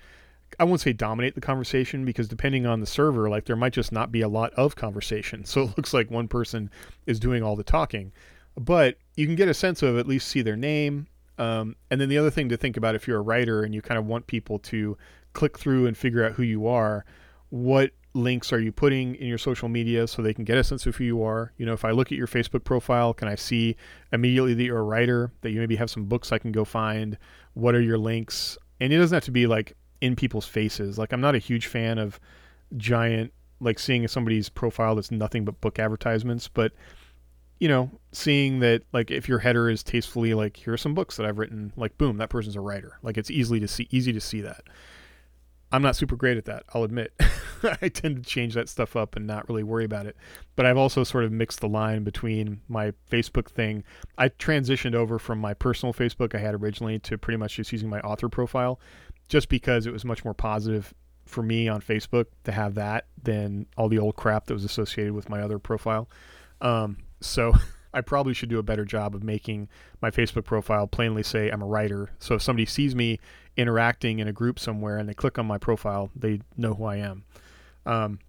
I 0.58 0.64
won't 0.64 0.80
say 0.80 0.92
dominate 0.92 1.34
the 1.34 1.40
conversation 1.40 2.04
because 2.04 2.26
depending 2.28 2.66
on 2.66 2.80
the 2.80 2.86
server, 2.86 3.28
like 3.28 3.44
there 3.44 3.56
might 3.56 3.72
just 3.72 3.92
not 3.92 4.10
be 4.10 4.22
a 4.22 4.28
lot 4.28 4.52
of 4.54 4.74
conversation. 4.74 5.44
So 5.50 5.62
it 5.62 5.76
looks 5.76 5.92
like 5.92 6.10
one 6.10 6.28
person 6.28 6.70
is 7.06 7.20
doing 7.20 7.42
all 7.42 7.56
the 7.56 7.64
talking, 7.64 8.12
but 8.56 8.96
you 9.16 9.26
can 9.26 9.36
get 9.36 9.48
a 9.48 9.54
sense 9.54 9.82
of 9.82 9.98
at 9.98 10.06
least 10.06 10.28
see 10.28 10.42
their 10.42 10.56
name. 10.56 11.06
Um, 11.38 11.76
and 11.90 12.00
then 12.00 12.08
the 12.08 12.18
other 12.18 12.30
thing 12.30 12.48
to 12.50 12.56
think 12.56 12.76
about 12.76 12.94
if 12.94 13.08
you're 13.08 13.18
a 13.18 13.22
writer 13.22 13.62
and 13.62 13.74
you 13.74 13.82
kind 13.82 13.98
of 13.98 14.06
want 14.06 14.26
people 14.26 14.58
to 14.60 14.96
click 15.32 15.58
through 15.58 15.86
and 15.86 15.96
figure 15.96 16.24
out 16.24 16.32
who 16.32 16.42
you 16.42 16.66
are, 16.66 17.04
what 17.48 17.90
links 18.12 18.52
are 18.52 18.60
you 18.60 18.72
putting 18.72 19.14
in 19.16 19.26
your 19.26 19.38
social 19.38 19.68
media 19.68 20.06
so 20.06 20.20
they 20.20 20.34
can 20.34 20.44
get 20.44 20.58
a 20.58 20.64
sense 20.64 20.86
of 20.86 20.96
who 20.96 21.04
you 21.04 21.22
are? 21.22 21.52
You 21.56 21.66
know, 21.66 21.72
if 21.72 21.84
I 21.84 21.90
look 21.92 22.10
at 22.10 22.18
your 22.18 22.26
Facebook 22.26 22.64
profile, 22.64 23.14
can 23.14 23.28
I 23.28 23.34
see 23.34 23.76
immediately 24.12 24.54
that 24.54 24.62
you're 24.62 24.78
a 24.78 24.82
writer, 24.82 25.32
that 25.42 25.50
you 25.50 25.60
maybe 25.60 25.76
have 25.76 25.90
some 25.90 26.04
books 26.04 26.32
I 26.32 26.38
can 26.38 26.52
go 26.52 26.64
find? 26.64 27.16
What 27.54 27.74
are 27.74 27.80
your 27.80 27.98
links? 27.98 28.58
And 28.80 28.92
it 28.92 28.98
doesn't 28.98 29.14
have 29.14 29.24
to 29.24 29.30
be 29.30 29.46
like 29.46 29.76
in 30.00 30.16
people's 30.16 30.46
faces. 30.46 30.98
Like, 30.98 31.12
I'm 31.12 31.20
not 31.20 31.34
a 31.34 31.38
huge 31.38 31.66
fan 31.66 31.98
of 31.98 32.18
giant, 32.76 33.32
like 33.60 33.78
seeing 33.78 34.06
somebody's 34.08 34.48
profile 34.48 34.94
that's 34.94 35.10
nothing 35.10 35.44
but 35.44 35.60
book 35.60 35.78
advertisements, 35.78 36.48
but 36.48 36.72
you 37.60 37.68
know, 37.68 37.90
seeing 38.12 38.60
that 38.60 38.82
like 38.92 39.10
if 39.10 39.28
your 39.28 39.38
header 39.38 39.68
is 39.68 39.82
tastefully 39.82 40.32
like, 40.32 40.56
here 40.56 40.72
are 40.72 40.78
some 40.78 40.94
books 40.94 41.16
that 41.16 41.26
I've 41.26 41.38
written, 41.38 41.72
like 41.76 41.96
boom, 41.98 42.16
that 42.16 42.30
person's 42.30 42.56
a 42.56 42.60
writer. 42.60 42.98
Like 43.02 43.18
it's 43.18 43.30
easily 43.30 43.60
to 43.60 43.68
see 43.68 43.86
easy 43.90 44.12
to 44.12 44.20
see 44.20 44.40
that. 44.40 44.62
I'm 45.72 45.82
not 45.82 45.96
super 45.96 46.16
great 46.16 46.36
at 46.36 46.46
that, 46.46 46.64
I'll 46.74 46.84
admit. 46.84 47.12
I 47.82 47.88
tend 47.88 48.16
to 48.16 48.22
change 48.22 48.54
that 48.54 48.68
stuff 48.68 48.96
up 48.96 49.16
and 49.16 49.26
not 49.26 49.48
really 49.48 49.62
worry 49.62 49.84
about 49.84 50.06
it. 50.06 50.16
But 50.56 50.66
I've 50.66 50.76
also 50.76 51.04
sort 51.04 51.24
of 51.24 51.32
mixed 51.32 51.60
the 51.60 51.68
line 51.68 52.02
between 52.02 52.60
my 52.68 52.92
Facebook 53.10 53.48
thing. 53.48 53.84
I 54.18 54.30
transitioned 54.30 54.94
over 54.94 55.18
from 55.18 55.38
my 55.38 55.54
personal 55.54 55.92
Facebook 55.92 56.34
I 56.34 56.38
had 56.38 56.54
originally 56.54 56.98
to 57.00 57.18
pretty 57.18 57.36
much 57.36 57.56
just 57.56 57.72
using 57.72 57.88
my 57.88 58.00
author 58.00 58.28
profile 58.28 58.80
just 59.28 59.48
because 59.48 59.86
it 59.86 59.92
was 59.92 60.04
much 60.04 60.24
more 60.24 60.34
positive 60.34 60.92
for 61.24 61.42
me 61.42 61.68
on 61.68 61.80
Facebook 61.80 62.26
to 62.44 62.52
have 62.52 62.74
that 62.74 63.06
than 63.22 63.66
all 63.76 63.88
the 63.88 63.98
old 63.98 64.16
crap 64.16 64.46
that 64.46 64.54
was 64.54 64.64
associated 64.64 65.12
with 65.12 65.28
my 65.28 65.40
other 65.40 65.58
profile. 65.58 66.08
Um, 66.60 66.98
so 67.20 67.52
I 67.92 68.00
probably 68.00 68.34
should 68.34 68.48
do 68.48 68.58
a 68.58 68.62
better 68.62 68.84
job 68.84 69.14
of 69.14 69.22
making 69.22 69.68
my 70.00 70.10
Facebook 70.10 70.44
profile 70.44 70.86
plainly 70.86 71.22
say 71.22 71.50
I'm 71.50 71.62
a 71.62 71.66
writer. 71.66 72.10
So 72.18 72.34
if 72.34 72.42
somebody 72.42 72.66
sees 72.66 72.94
me 72.94 73.18
interacting 73.56 74.18
in 74.20 74.28
a 74.28 74.32
group 74.32 74.58
somewhere 74.58 74.98
and 74.98 75.08
they 75.08 75.14
click 75.14 75.38
on 75.38 75.46
my 75.46 75.58
profile, 75.58 76.10
they 76.14 76.40
know 76.56 76.74
who 76.74 76.84
I 76.84 76.96
am. 76.96 77.24
Um, 77.86 78.20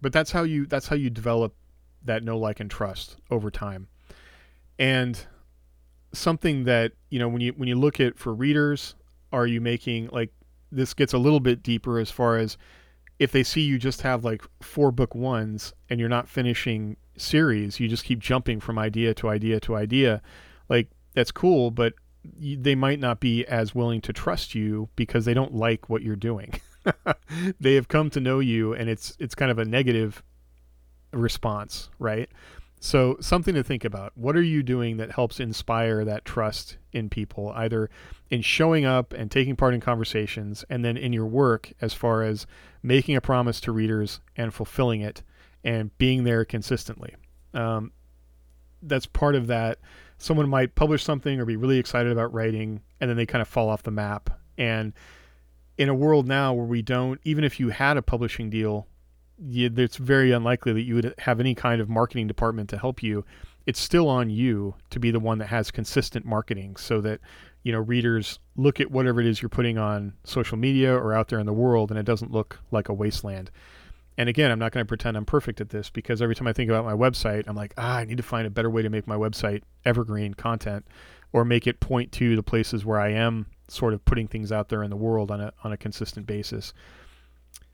but 0.00 0.12
that's 0.12 0.30
how 0.30 0.44
you 0.44 0.66
that's 0.66 0.88
how 0.88 0.96
you 0.96 1.10
develop 1.10 1.54
that 2.04 2.22
know 2.22 2.38
like 2.38 2.60
and 2.60 2.70
trust 2.70 3.16
over 3.30 3.50
time. 3.50 3.88
And 4.78 5.24
something 6.12 6.64
that 6.64 6.92
you 7.10 7.18
know 7.18 7.28
when 7.28 7.40
you 7.40 7.52
when 7.52 7.68
you 7.68 7.76
look 7.76 8.00
at 8.00 8.18
for 8.18 8.32
readers, 8.32 8.94
are 9.32 9.46
you 9.46 9.60
making 9.60 10.08
like 10.12 10.32
this 10.72 10.94
gets 10.94 11.12
a 11.12 11.18
little 11.18 11.40
bit 11.40 11.62
deeper 11.62 11.98
as 11.98 12.10
far 12.10 12.36
as 12.36 12.56
if 13.18 13.32
they 13.32 13.42
see 13.42 13.60
you 13.60 13.78
just 13.78 14.02
have 14.02 14.24
like 14.24 14.42
four 14.62 14.90
book 14.90 15.14
ones 15.14 15.74
and 15.88 16.00
you're 16.00 16.08
not 16.08 16.28
finishing 16.28 16.96
series, 17.20 17.80
you 17.80 17.88
just 17.88 18.04
keep 18.04 18.18
jumping 18.18 18.60
from 18.60 18.78
idea 18.78 19.14
to 19.14 19.28
idea 19.28 19.60
to 19.60 19.76
idea. 19.76 20.22
Like 20.68 20.88
that's 21.14 21.32
cool, 21.32 21.70
but 21.70 21.94
they 22.38 22.74
might 22.74 23.00
not 23.00 23.20
be 23.20 23.46
as 23.46 23.74
willing 23.74 24.00
to 24.02 24.12
trust 24.12 24.54
you 24.54 24.88
because 24.96 25.24
they 25.24 25.34
don't 25.34 25.54
like 25.54 25.88
what 25.88 26.02
you're 26.02 26.16
doing. 26.16 26.60
they 27.60 27.74
have 27.74 27.88
come 27.88 28.10
to 28.10 28.20
know 28.20 28.40
you 28.40 28.72
and 28.72 28.88
it's 28.88 29.16
it's 29.18 29.34
kind 29.34 29.50
of 29.50 29.58
a 29.58 29.64
negative 29.64 30.22
response, 31.12 31.90
right? 31.98 32.28
So 32.82 33.18
something 33.20 33.54
to 33.54 33.62
think 33.62 33.84
about. 33.84 34.16
What 34.16 34.36
are 34.36 34.42
you 34.42 34.62
doing 34.62 34.96
that 34.96 35.12
helps 35.12 35.38
inspire 35.38 36.02
that 36.06 36.24
trust 36.24 36.78
in 36.92 37.10
people, 37.10 37.52
either 37.54 37.90
in 38.30 38.40
showing 38.40 38.86
up 38.86 39.12
and 39.12 39.30
taking 39.30 39.54
part 39.54 39.74
in 39.74 39.82
conversations 39.82 40.64
and 40.70 40.82
then 40.82 40.96
in 40.96 41.12
your 41.12 41.26
work 41.26 41.74
as 41.82 41.92
far 41.92 42.22
as 42.22 42.46
making 42.82 43.16
a 43.16 43.20
promise 43.20 43.60
to 43.62 43.72
readers 43.72 44.20
and 44.34 44.54
fulfilling 44.54 45.02
it 45.02 45.22
and 45.64 45.96
being 45.98 46.24
there 46.24 46.44
consistently. 46.44 47.14
Um, 47.54 47.92
that's 48.82 49.06
part 49.06 49.34
of 49.34 49.46
that. 49.48 49.78
Someone 50.18 50.48
might 50.48 50.74
publish 50.74 51.02
something 51.02 51.40
or 51.40 51.44
be 51.44 51.56
really 51.56 51.78
excited 51.78 52.12
about 52.12 52.32
writing 52.32 52.80
and 53.00 53.08
then 53.08 53.16
they 53.16 53.26
kind 53.26 53.42
of 53.42 53.48
fall 53.48 53.68
off 53.68 53.82
the 53.82 53.90
map. 53.90 54.30
And 54.58 54.92
in 55.78 55.88
a 55.88 55.94
world 55.94 56.26
now 56.26 56.52
where 56.52 56.66
we 56.66 56.82
don't, 56.82 57.20
even 57.24 57.44
if 57.44 57.58
you 57.58 57.70
had 57.70 57.96
a 57.96 58.02
publishing 58.02 58.50
deal, 58.50 58.86
you, 59.38 59.70
it's 59.76 59.96
very 59.96 60.32
unlikely 60.32 60.74
that 60.74 60.82
you 60.82 60.94
would 60.94 61.14
have 61.18 61.40
any 61.40 61.54
kind 61.54 61.80
of 61.80 61.88
marketing 61.88 62.26
department 62.26 62.68
to 62.70 62.78
help 62.78 63.02
you. 63.02 63.24
It's 63.66 63.80
still 63.80 64.08
on 64.08 64.28
you 64.28 64.74
to 64.90 65.00
be 65.00 65.10
the 65.10 65.20
one 65.20 65.38
that 65.38 65.46
has 65.46 65.70
consistent 65.70 66.26
marketing 66.26 66.76
so 66.76 67.00
that 67.00 67.20
you 67.62 67.72
know 67.72 67.78
readers 67.78 68.38
look 68.56 68.80
at 68.80 68.90
whatever 68.90 69.20
it 69.20 69.26
is 69.26 69.40
you're 69.40 69.48
putting 69.48 69.78
on 69.78 70.14
social 70.24 70.58
media 70.58 70.94
or 70.94 71.12
out 71.14 71.28
there 71.28 71.38
in 71.38 71.46
the 71.46 71.52
world 71.52 71.90
and 71.90 71.98
it 71.98 72.06
doesn't 72.06 72.32
look 72.32 72.58
like 72.70 72.88
a 72.88 72.94
wasteland. 72.94 73.50
And 74.20 74.28
again, 74.28 74.50
I'm 74.50 74.58
not 74.58 74.72
going 74.72 74.84
to 74.84 74.86
pretend 74.86 75.16
I'm 75.16 75.24
perfect 75.24 75.62
at 75.62 75.70
this 75.70 75.88
because 75.88 76.20
every 76.20 76.34
time 76.34 76.46
I 76.46 76.52
think 76.52 76.68
about 76.68 76.84
my 76.84 76.92
website, 76.92 77.44
I'm 77.46 77.56
like, 77.56 77.72
ah, 77.78 77.96
I 77.96 78.04
need 78.04 78.18
to 78.18 78.22
find 78.22 78.46
a 78.46 78.50
better 78.50 78.68
way 78.68 78.82
to 78.82 78.90
make 78.90 79.06
my 79.06 79.16
website 79.16 79.62
evergreen 79.86 80.34
content 80.34 80.86
or 81.32 81.42
make 81.42 81.66
it 81.66 81.80
point 81.80 82.12
to 82.12 82.36
the 82.36 82.42
places 82.42 82.84
where 82.84 83.00
I 83.00 83.12
am 83.12 83.46
sort 83.68 83.94
of 83.94 84.04
putting 84.04 84.28
things 84.28 84.52
out 84.52 84.68
there 84.68 84.82
in 84.82 84.90
the 84.90 84.96
world 84.96 85.30
on 85.30 85.40
a 85.40 85.54
on 85.64 85.72
a 85.72 85.78
consistent 85.78 86.26
basis. 86.26 86.74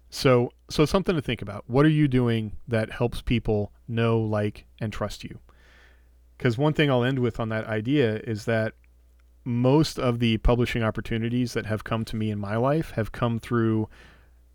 So 0.08 0.52
so 0.70 0.84
something 0.84 1.16
to 1.16 1.20
think 1.20 1.42
about. 1.42 1.64
What 1.66 1.84
are 1.84 1.88
you 1.88 2.06
doing 2.06 2.52
that 2.68 2.92
helps 2.92 3.22
people 3.22 3.72
know, 3.88 4.20
like, 4.20 4.66
and 4.80 4.92
trust 4.92 5.24
you? 5.24 5.40
Because 6.38 6.56
one 6.56 6.74
thing 6.74 6.92
I'll 6.92 7.02
end 7.02 7.18
with 7.18 7.40
on 7.40 7.48
that 7.48 7.66
idea 7.66 8.18
is 8.18 8.44
that 8.44 8.74
most 9.42 9.98
of 9.98 10.20
the 10.20 10.36
publishing 10.38 10.84
opportunities 10.84 11.54
that 11.54 11.66
have 11.66 11.82
come 11.82 12.04
to 12.04 12.14
me 12.14 12.30
in 12.30 12.38
my 12.38 12.54
life 12.54 12.92
have 12.92 13.10
come 13.10 13.40
through 13.40 13.88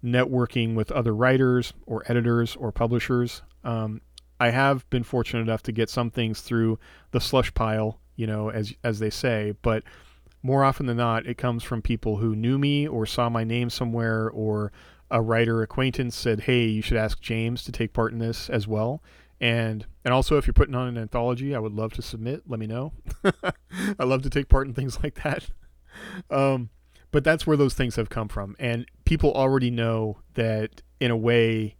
networking 0.04 0.76
with 0.76 0.91
other 0.91 1.14
writers 1.14 1.74
or 1.86 2.04
editors 2.08 2.56
or 2.56 2.72
publishers. 2.72 3.41
Um, 3.64 4.02
I 4.39 4.49
have 4.49 4.89
been 4.89 5.04
fortunate 5.04 5.41
enough 5.41 5.64
to 5.64 5.72
get 5.72 5.89
some 5.89 6.10
things 6.10 6.41
through 6.41 6.80
the 7.12 7.22
slush 7.22 7.54
pile, 7.54 7.99
you 8.16 8.26
know, 8.26 8.49
as 8.49 8.74
as 8.84 8.99
they 8.99 9.12
say, 9.12 9.56
but 9.62 9.84
more 10.43 10.64
often 10.64 10.88
than 10.88 10.97
not, 10.97 11.28
it 11.28 11.38
comes 11.38 11.64
from 11.64 11.82
people 11.82 12.18
who 12.18 12.36
knew 12.36 12.58
me 12.58 12.88
or 12.88 13.06
saw 13.06 13.30
my 13.30 13.43
name 13.43 13.70
somewhere, 13.70 14.30
or 14.30 14.72
a 15.10 15.22
writer 15.22 15.62
acquaintance 15.62 16.16
said, 16.16 16.41
"Hey, 16.41 16.66
you 16.66 16.82
should 16.82 16.97
ask 16.97 17.22
James 17.22 17.64
to 17.64 17.72
take 17.72 17.93
part 17.93 18.12
in 18.12 18.20
this 18.20 18.49
as 18.49 18.68
well." 18.68 19.04
And 19.39 19.86
and 20.04 20.14
also, 20.14 20.38
if 20.38 20.47
you're 20.47 20.54
putting 20.54 20.76
on 20.76 20.88
an 20.88 20.97
anthology, 20.97 21.56
I 21.56 21.60
would 21.60 21.74
love 21.74 21.93
to 21.93 22.02
submit. 22.02 22.43
Let 22.47 22.60
me 22.60 22.68
know. 22.68 22.93
I 23.99 24.04
love 24.04 24.24
to 24.24 24.30
take 24.30 24.49
part 24.49 24.68
in 24.68 24.74
things 24.74 25.04
like 25.04 25.22
that. 25.24 25.49
Um, 26.30 26.70
but 27.12 27.24
that's 27.24 27.45
where 27.45 27.57
those 27.57 27.74
things 27.74 27.95
have 27.95 28.09
come 28.09 28.28
from, 28.28 28.55
and 28.59 28.86
people 29.05 29.34
already 29.34 29.72
know 29.72 30.18
that 30.36 30.82
in 30.99 31.12
a 31.12 31.18
way 31.18 31.76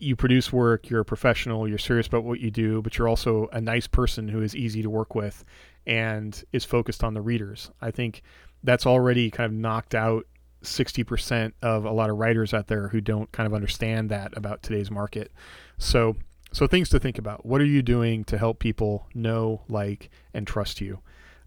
you 0.00 0.16
produce 0.16 0.52
work, 0.52 0.88
you're 0.88 1.00
a 1.00 1.04
professional, 1.04 1.68
you're 1.68 1.78
serious 1.78 2.06
about 2.06 2.24
what 2.24 2.40
you 2.40 2.50
do, 2.50 2.80
but 2.82 2.96
you're 2.96 3.08
also 3.08 3.48
a 3.52 3.60
nice 3.60 3.86
person 3.86 4.28
who 4.28 4.40
is 4.40 4.56
easy 4.56 4.82
to 4.82 4.88
work 4.88 5.14
with 5.14 5.44
and 5.86 6.42
is 6.52 6.64
focused 6.64 7.04
on 7.04 7.14
the 7.14 7.20
readers. 7.20 7.70
I 7.80 7.90
think 7.90 8.22
that's 8.62 8.86
already 8.86 9.30
kind 9.30 9.46
of 9.46 9.52
knocked 9.52 9.94
out 9.94 10.26
60% 10.62 11.52
of 11.62 11.84
a 11.84 11.90
lot 11.90 12.10
of 12.10 12.16
writers 12.16 12.52
out 12.52 12.66
there 12.66 12.88
who 12.88 13.00
don't 13.00 13.30
kind 13.32 13.46
of 13.46 13.54
understand 13.54 14.10
that 14.10 14.36
about 14.36 14.62
today's 14.62 14.90
market. 14.90 15.32
So, 15.78 16.16
so 16.52 16.66
things 16.66 16.88
to 16.90 16.98
think 16.98 17.18
about. 17.18 17.46
What 17.46 17.60
are 17.60 17.66
you 17.66 17.82
doing 17.82 18.24
to 18.24 18.38
help 18.38 18.58
people 18.58 19.06
know, 19.14 19.62
like, 19.68 20.10
and 20.34 20.46
trust 20.46 20.80
you 20.80 21.00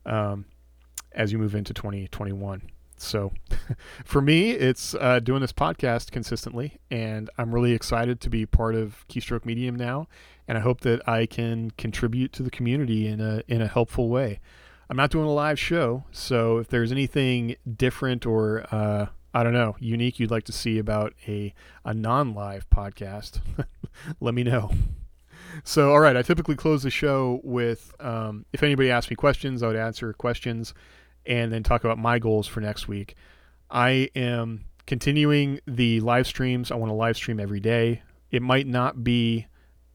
um, 0.06 0.46
as 1.12 1.32
you 1.32 1.38
move 1.38 1.56
into 1.56 1.74
2021? 1.74 2.62
So, 3.04 3.34
for 4.06 4.22
me, 4.22 4.52
it's 4.52 4.96
uh, 4.96 5.20
doing 5.20 5.42
this 5.42 5.54
podcast 5.54 6.12
consistently, 6.12 6.80
and 6.90 7.30
I'm 7.38 7.54
really 7.54 7.74
excited 7.74 8.20
to 8.22 8.30
be 8.30 8.46
part 8.46 8.76
of 8.76 9.06
Keystroke 9.10 9.46
Medium 9.46 9.76
now 9.76 10.08
and 10.48 10.58
I 10.58 10.62
hope 10.62 10.82
that 10.82 11.08
I 11.08 11.26
can 11.26 11.72
contribute 11.72 12.34
to 12.34 12.44
the 12.44 12.52
community 12.52 13.08
in 13.08 13.22
a 13.22 13.44
in 13.48 13.62
a 13.62 13.68
helpful 13.68 14.10
way. 14.10 14.40
I'm 14.90 14.98
not 14.98 15.10
doing 15.10 15.26
a 15.26 15.32
live 15.32 15.60
show, 15.60 16.04
so 16.12 16.58
if 16.58 16.68
there's 16.68 16.92
anything 16.92 17.56
different 17.78 18.26
or 18.26 18.66
uh, 18.72 19.08
I 19.34 19.44
don't 19.44 19.54
know 19.54 19.76
unique 19.80 20.20
you'd 20.20 20.32
like 20.32 20.44
to 20.46 20.52
see 20.52 20.78
about 20.78 21.14
a 21.28 21.54
a 21.86 21.94
non-live 21.94 22.70
podcast, 22.70 23.40
let 24.20 24.34
me 24.34 24.44
know. 24.44 24.72
So, 25.64 25.92
all 25.92 26.00
right, 26.00 26.18
I 26.18 26.24
typically 26.24 26.56
close 26.56 26.82
the 26.82 26.90
show 26.90 27.40
with 27.44 27.94
um, 28.00 28.46
if 28.54 28.64
anybody 28.64 28.90
asks 28.90 29.10
me 29.12 29.16
questions, 29.16 29.62
I 29.62 29.68
would 29.68 29.76
answer 29.76 30.12
questions 30.14 30.74
and 31.26 31.52
then 31.52 31.64
talk 31.64 31.84
about 31.84 31.98
my 31.98 32.20
goals 32.20 32.48
for 32.48 32.62
next 32.62 32.88
week. 32.88 33.16
I 33.70 34.10
am 34.16 34.66
continuing 34.86 35.60
the 35.66 36.00
live 36.02 36.28
streams. 36.28 36.72
I 36.72 36.76
want 36.76 36.90
to 36.90 36.96
live 36.96 37.16
stream 37.16 37.40
every 37.40 37.60
day. 37.60 38.02
It 38.32 38.42
might 38.42 38.68
not 38.68 39.04
be 39.04 39.48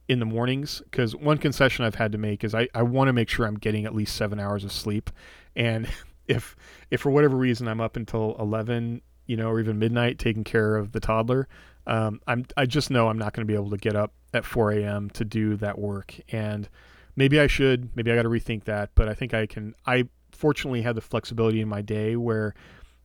in 0.08 0.20
the 0.20 0.24
mornings 0.24 0.80
because 0.90 1.14
one 1.14 1.38
concession 1.38 1.84
I've 1.84 1.96
had 1.96 2.12
to 2.12 2.18
make 2.18 2.42
is 2.42 2.54
I, 2.54 2.68
I 2.74 2.82
want 2.82 3.08
to 3.08 3.12
make 3.12 3.28
sure 3.28 3.46
I'm 3.46 3.58
getting 3.58 3.84
at 3.84 3.94
least 3.94 4.16
seven 4.16 4.40
hours 4.40 4.64
of 4.64 4.72
sleep. 4.72 5.10
And 5.54 5.88
if 6.26 6.56
if 6.90 7.00
for 7.00 7.10
whatever 7.10 7.36
reason 7.36 7.68
I'm 7.68 7.80
up 7.80 7.96
until 7.96 8.36
eleven, 8.38 9.02
you 9.26 9.36
know, 9.36 9.48
or 9.48 9.60
even 9.60 9.78
midnight 9.78 10.18
taking 10.18 10.44
care 10.44 10.76
of 10.76 10.92
the 10.92 11.00
toddler, 11.00 11.48
um, 11.86 12.20
I'm 12.26 12.46
I 12.56 12.66
just 12.66 12.90
know 12.90 13.08
I'm 13.08 13.18
not 13.18 13.32
going 13.32 13.46
to 13.46 13.50
be 13.50 13.54
able 13.54 13.70
to 13.70 13.76
get 13.76 13.96
up 13.96 14.12
at 14.34 14.44
4 14.44 14.72
a.m. 14.72 15.10
to 15.10 15.24
do 15.24 15.56
that 15.56 15.78
work. 15.78 16.14
And 16.30 16.68
maybe 17.16 17.40
I 17.40 17.46
should, 17.46 17.94
maybe 17.96 18.12
I 18.12 18.14
got 18.14 18.22
to 18.22 18.28
rethink 18.28 18.64
that. 18.64 18.90
But 18.94 19.08
I 19.08 19.14
think 19.14 19.34
I 19.34 19.46
can. 19.46 19.74
I 19.86 20.08
fortunately 20.38 20.82
have 20.82 20.94
the 20.94 21.00
flexibility 21.00 21.60
in 21.60 21.68
my 21.68 21.82
day 21.82 22.14
where 22.14 22.54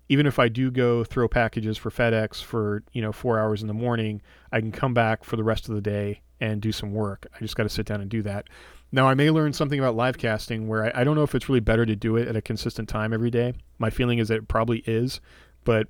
even 0.07 0.27
if 0.27 0.37
I 0.37 0.49
do 0.49 0.69
go 0.69 1.03
throw 1.03 1.27
packages 1.27 1.77
for 1.77 1.89
FedEx 1.89 2.41
for 2.43 2.83
you 2.93 3.01
know 3.01 3.11
four 3.11 3.39
hours 3.39 3.61
in 3.61 3.67
the 3.67 3.73
morning, 3.73 4.21
I 4.51 4.59
can 4.59 4.71
come 4.71 4.93
back 4.93 5.23
for 5.23 5.35
the 5.35 5.43
rest 5.43 5.67
of 5.67 5.75
the 5.75 5.81
day 5.81 6.21
and 6.39 6.61
do 6.61 6.71
some 6.71 6.93
work. 6.93 7.25
I 7.33 7.39
just 7.39 7.55
got 7.55 7.63
to 7.63 7.69
sit 7.69 7.85
down 7.85 8.01
and 8.01 8.09
do 8.09 8.21
that. 8.23 8.47
Now, 8.91 9.07
I 9.07 9.15
may 9.15 9.31
learn 9.31 9.53
something 9.53 9.79
about 9.79 9.95
live 9.95 10.19
casting 10.19 10.67
where 10.67 10.85
I, 10.85 11.01
I, 11.01 11.03
don't 11.03 11.15
know 11.15 11.23
if 11.23 11.33
it's 11.33 11.49
really 11.49 11.61
better 11.61 11.83
to 11.83 11.95
do 11.95 12.15
it 12.15 12.27
at 12.27 12.35
a 12.35 12.41
consistent 12.41 12.87
time 12.87 13.11
every 13.11 13.31
day. 13.31 13.53
My 13.79 13.89
feeling 13.89 14.19
is 14.19 14.27
that 14.27 14.35
it 14.35 14.47
probably 14.47 14.83
is, 14.85 15.19
but 15.63 15.87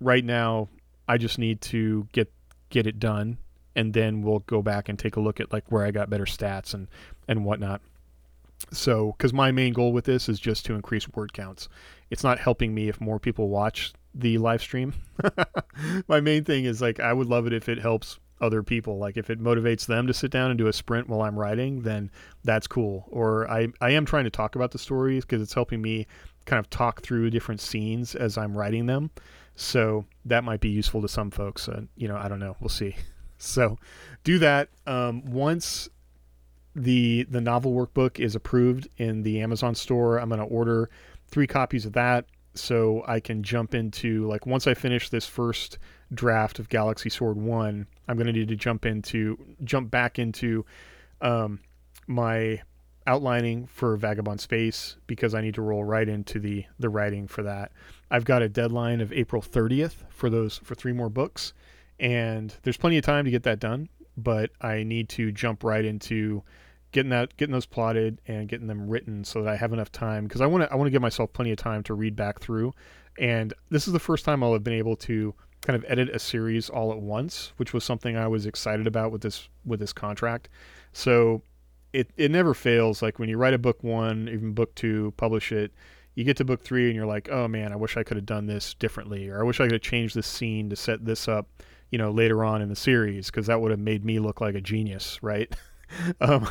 right 0.00 0.24
now 0.24 0.68
I 1.08 1.18
just 1.18 1.38
need 1.38 1.60
to 1.62 2.06
get 2.12 2.32
get 2.70 2.86
it 2.86 3.00
done, 3.00 3.38
and 3.74 3.92
then 3.92 4.22
we'll 4.22 4.40
go 4.40 4.62
back 4.62 4.88
and 4.88 4.98
take 4.98 5.16
a 5.16 5.20
look 5.20 5.40
at 5.40 5.52
like 5.52 5.72
where 5.72 5.84
I 5.84 5.90
got 5.90 6.10
better 6.10 6.26
stats 6.26 6.74
and 6.74 6.86
and 7.26 7.44
whatnot. 7.44 7.80
So, 8.72 9.14
because 9.16 9.32
my 9.32 9.52
main 9.52 9.72
goal 9.72 9.92
with 9.92 10.04
this 10.04 10.28
is 10.28 10.40
just 10.40 10.64
to 10.66 10.74
increase 10.74 11.08
word 11.08 11.32
counts. 11.32 11.68
It's 12.10 12.24
not 12.24 12.38
helping 12.38 12.74
me 12.74 12.88
if 12.88 13.00
more 13.00 13.18
people 13.18 13.48
watch 13.48 13.92
the 14.14 14.38
live 14.38 14.62
stream. 14.62 14.94
my 16.08 16.20
main 16.20 16.44
thing 16.44 16.64
is 16.64 16.80
like 16.80 17.00
I 17.00 17.12
would 17.12 17.28
love 17.28 17.46
it 17.46 17.52
if 17.52 17.68
it 17.68 17.78
helps 17.78 18.18
other 18.40 18.62
people. 18.62 18.98
Like 18.98 19.16
if 19.16 19.30
it 19.30 19.40
motivates 19.40 19.86
them 19.86 20.06
to 20.06 20.14
sit 20.14 20.30
down 20.30 20.50
and 20.50 20.58
do 20.58 20.66
a 20.66 20.72
sprint 20.72 21.08
while 21.08 21.22
I'm 21.22 21.38
writing, 21.38 21.82
then 21.82 22.10
that's 22.44 22.66
cool. 22.66 23.06
Or 23.10 23.50
I, 23.50 23.68
I 23.80 23.90
am 23.90 24.04
trying 24.04 24.24
to 24.24 24.30
talk 24.30 24.54
about 24.54 24.70
the 24.70 24.78
stories 24.78 25.24
because 25.24 25.42
it's 25.42 25.54
helping 25.54 25.82
me 25.82 26.06
kind 26.44 26.60
of 26.60 26.68
talk 26.70 27.02
through 27.02 27.30
different 27.30 27.60
scenes 27.60 28.14
as 28.14 28.36
I'm 28.36 28.56
writing 28.56 28.86
them. 28.86 29.10
So 29.56 30.04
that 30.24 30.44
might 30.44 30.60
be 30.60 30.68
useful 30.68 31.00
to 31.02 31.08
some 31.08 31.30
folks. 31.30 31.68
Uh, 31.68 31.82
you 31.96 32.08
know, 32.08 32.16
I 32.16 32.28
don't 32.28 32.40
know. 32.40 32.56
We'll 32.60 32.68
see. 32.68 32.96
So 33.36 33.78
do 34.22 34.38
that. 34.38 34.68
Um, 34.86 35.22
once 35.26 35.88
the 36.74 37.24
the 37.24 37.40
novel 37.40 37.72
workbook 37.72 38.18
is 38.18 38.34
approved 38.34 38.88
in 38.96 39.22
the 39.22 39.40
Amazon 39.40 39.74
store, 39.74 40.18
I'm 40.18 40.28
going 40.28 40.40
to 40.40 40.46
order 40.46 40.90
three 41.28 41.46
copies 41.46 41.86
of 41.86 41.92
that 41.92 42.26
so 42.54 43.04
I 43.06 43.20
can 43.20 43.42
jump 43.42 43.74
into 43.74 44.26
like 44.26 44.46
once 44.46 44.66
I 44.66 44.74
finish 44.74 45.08
this 45.08 45.26
first 45.26 45.78
draft 46.12 46.58
of 46.58 46.68
Galaxy 46.68 47.10
Sword 47.10 47.36
One, 47.36 47.86
I'm 48.08 48.16
going 48.16 48.26
to 48.26 48.32
need 48.32 48.48
to 48.48 48.56
jump 48.56 48.86
into 48.86 49.38
jump 49.64 49.90
back 49.90 50.18
into 50.18 50.64
um, 51.20 51.60
my 52.06 52.62
outlining 53.06 53.66
for 53.66 53.96
Vagabond 53.96 54.40
Space 54.40 54.96
because 55.06 55.34
I 55.34 55.40
need 55.40 55.54
to 55.54 55.62
roll 55.62 55.84
right 55.84 56.08
into 56.08 56.38
the 56.38 56.64
the 56.78 56.88
writing 56.88 57.26
for 57.26 57.42
that. 57.42 57.72
I've 58.10 58.24
got 58.24 58.42
a 58.42 58.48
deadline 58.48 59.00
of 59.00 59.12
April 59.12 59.42
30th 59.42 59.94
for 60.08 60.30
those 60.30 60.58
for 60.58 60.74
three 60.74 60.92
more 60.92 61.10
books, 61.10 61.52
and 61.98 62.54
there's 62.62 62.76
plenty 62.76 62.98
of 62.98 63.04
time 63.04 63.24
to 63.24 63.30
get 63.30 63.42
that 63.44 63.58
done. 63.58 63.88
But 64.16 64.50
I 64.60 64.84
need 64.84 65.08
to 65.10 65.32
jump 65.32 65.64
right 65.64 65.84
into 65.84 66.44
getting 66.94 67.10
that 67.10 67.36
getting 67.36 67.52
those 67.52 67.66
plotted 67.66 68.20
and 68.28 68.48
getting 68.48 68.68
them 68.68 68.88
written 68.88 69.24
so 69.24 69.42
that 69.42 69.52
I 69.52 69.56
have 69.56 69.72
enough 69.72 69.90
time 69.90 70.24
because 70.24 70.40
I 70.40 70.46
want 70.46 70.62
to 70.62 70.72
I 70.72 70.76
want 70.76 70.86
to 70.86 70.92
give 70.92 71.02
myself 71.02 71.32
plenty 71.32 71.50
of 71.50 71.58
time 71.58 71.82
to 71.82 71.94
read 71.94 72.16
back 72.16 72.40
through. 72.40 72.72
And 73.18 73.52
this 73.68 73.86
is 73.86 73.92
the 73.92 73.98
first 73.98 74.24
time 74.24 74.42
I'll 74.42 74.52
have 74.54 74.64
been 74.64 74.74
able 74.74 74.96
to 74.96 75.34
kind 75.60 75.76
of 75.76 75.84
edit 75.88 76.08
a 76.10 76.18
series 76.18 76.70
all 76.70 76.92
at 76.92 76.98
once, 76.98 77.52
which 77.56 77.72
was 77.72 77.84
something 77.84 78.16
I 78.16 78.28
was 78.28 78.46
excited 78.46 78.86
about 78.86 79.10
with 79.10 79.22
this 79.22 79.48
with 79.66 79.80
this 79.80 79.92
contract. 79.92 80.48
So 80.92 81.42
it 81.92 82.10
it 82.16 82.30
never 82.30 82.54
fails. 82.54 83.02
Like 83.02 83.18
when 83.18 83.28
you 83.28 83.38
write 83.38 83.54
a 83.54 83.58
book 83.58 83.82
one, 83.82 84.28
even 84.32 84.52
book 84.52 84.72
two, 84.76 85.12
publish 85.16 85.50
it, 85.50 85.72
you 86.14 86.22
get 86.22 86.36
to 86.36 86.44
book 86.44 86.62
three 86.62 86.86
and 86.86 86.94
you're 86.94 87.06
like, 87.06 87.28
oh 87.28 87.48
man, 87.48 87.72
I 87.72 87.76
wish 87.76 87.96
I 87.96 88.04
could 88.04 88.16
have 88.16 88.26
done 88.26 88.46
this 88.46 88.72
differently, 88.74 89.28
or 89.28 89.40
I 89.40 89.44
wish 89.44 89.58
I 89.58 89.64
could 89.64 89.72
have 89.72 89.82
changed 89.82 90.14
this 90.14 90.28
scene 90.28 90.70
to 90.70 90.76
set 90.76 91.04
this 91.04 91.26
up, 91.26 91.48
you 91.90 91.98
know, 91.98 92.12
later 92.12 92.44
on 92.44 92.62
in 92.62 92.68
the 92.68 92.76
series 92.76 93.26
because 93.32 93.48
that 93.48 93.60
would 93.60 93.72
have 93.72 93.80
made 93.80 94.04
me 94.04 94.20
look 94.20 94.40
like 94.40 94.54
a 94.54 94.60
genius, 94.60 95.20
right? 95.24 95.52
um, 96.20 96.48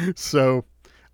so 0.14 0.64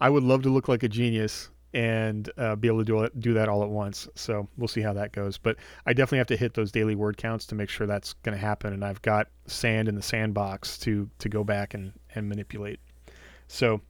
I 0.01 0.11
would 0.11 0.23
love 0.23 0.43
to 0.43 0.51
look 0.51 0.69
like 0.69 0.83
a 0.83 0.89
genius 0.89 1.51
and 1.75 2.31
uh, 2.39 2.57
be 2.57 2.67
able 2.69 2.79
to 2.79 2.85
do 2.85 3.09
do 3.19 3.35
that 3.35 3.49
all 3.49 3.63
at 3.63 3.69
once. 3.69 4.09
So 4.15 4.49
we'll 4.57 4.69
see 4.69 4.81
how 4.81 4.93
that 4.95 5.13
goes. 5.13 5.37
But 5.39 5.57
I 5.87 5.93
definitely 5.93 6.19
have 6.19 6.27
to 6.29 6.37
hit 6.37 6.55
those 6.55 6.73
daily 6.73 6.95
word 6.95 7.17
counts 7.17 7.47
to 7.47 7.55
make 7.55 7.69
sure 7.69 7.87
that's 7.87 8.15
going 8.15 8.37
to 8.37 8.41
happen. 8.41 8.73
And 8.73 8.85
I've 8.85 9.03
got 9.03 9.29
sand 9.47 9.89
in 9.89 9.95
the 9.95 10.03
sandbox 10.03 10.79
to 10.79 11.09
to 11.19 11.29
go 11.29 11.45
back 11.45 11.75
and 11.75 11.93
and 12.15 12.29
manipulate. 12.29 12.81
So. 13.49 13.81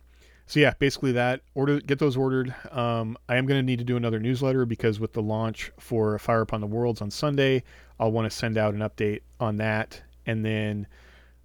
So 0.47 0.61
yeah, 0.61 0.73
basically 0.79 1.13
that 1.13 1.43
order 1.55 1.79
get 1.79 1.99
those 1.99 2.17
ordered. 2.17 2.55
Um, 2.71 3.19
I 3.29 3.37
am 3.37 3.45
going 3.45 3.59
to 3.59 3.63
need 3.63 3.81
to 3.81 3.85
do 3.85 3.99
another 3.99 4.19
newsletter 4.19 4.65
because 4.65 4.99
with 4.99 5.13
the 5.13 5.21
launch 5.21 5.71
for 5.79 6.19
Fire 6.19 6.41
Upon 6.41 6.63
the 6.63 6.67
Worlds 6.67 7.03
on 7.03 7.11
Sunday, 7.11 7.63
I'll 8.01 8.13
want 8.13 8.31
to 8.31 8.35
send 8.35 8.57
out 8.57 8.73
an 8.73 8.81
update 8.81 9.21
on 9.41 9.59
that. 9.59 10.01
And 10.25 10.43
then, 10.43 10.87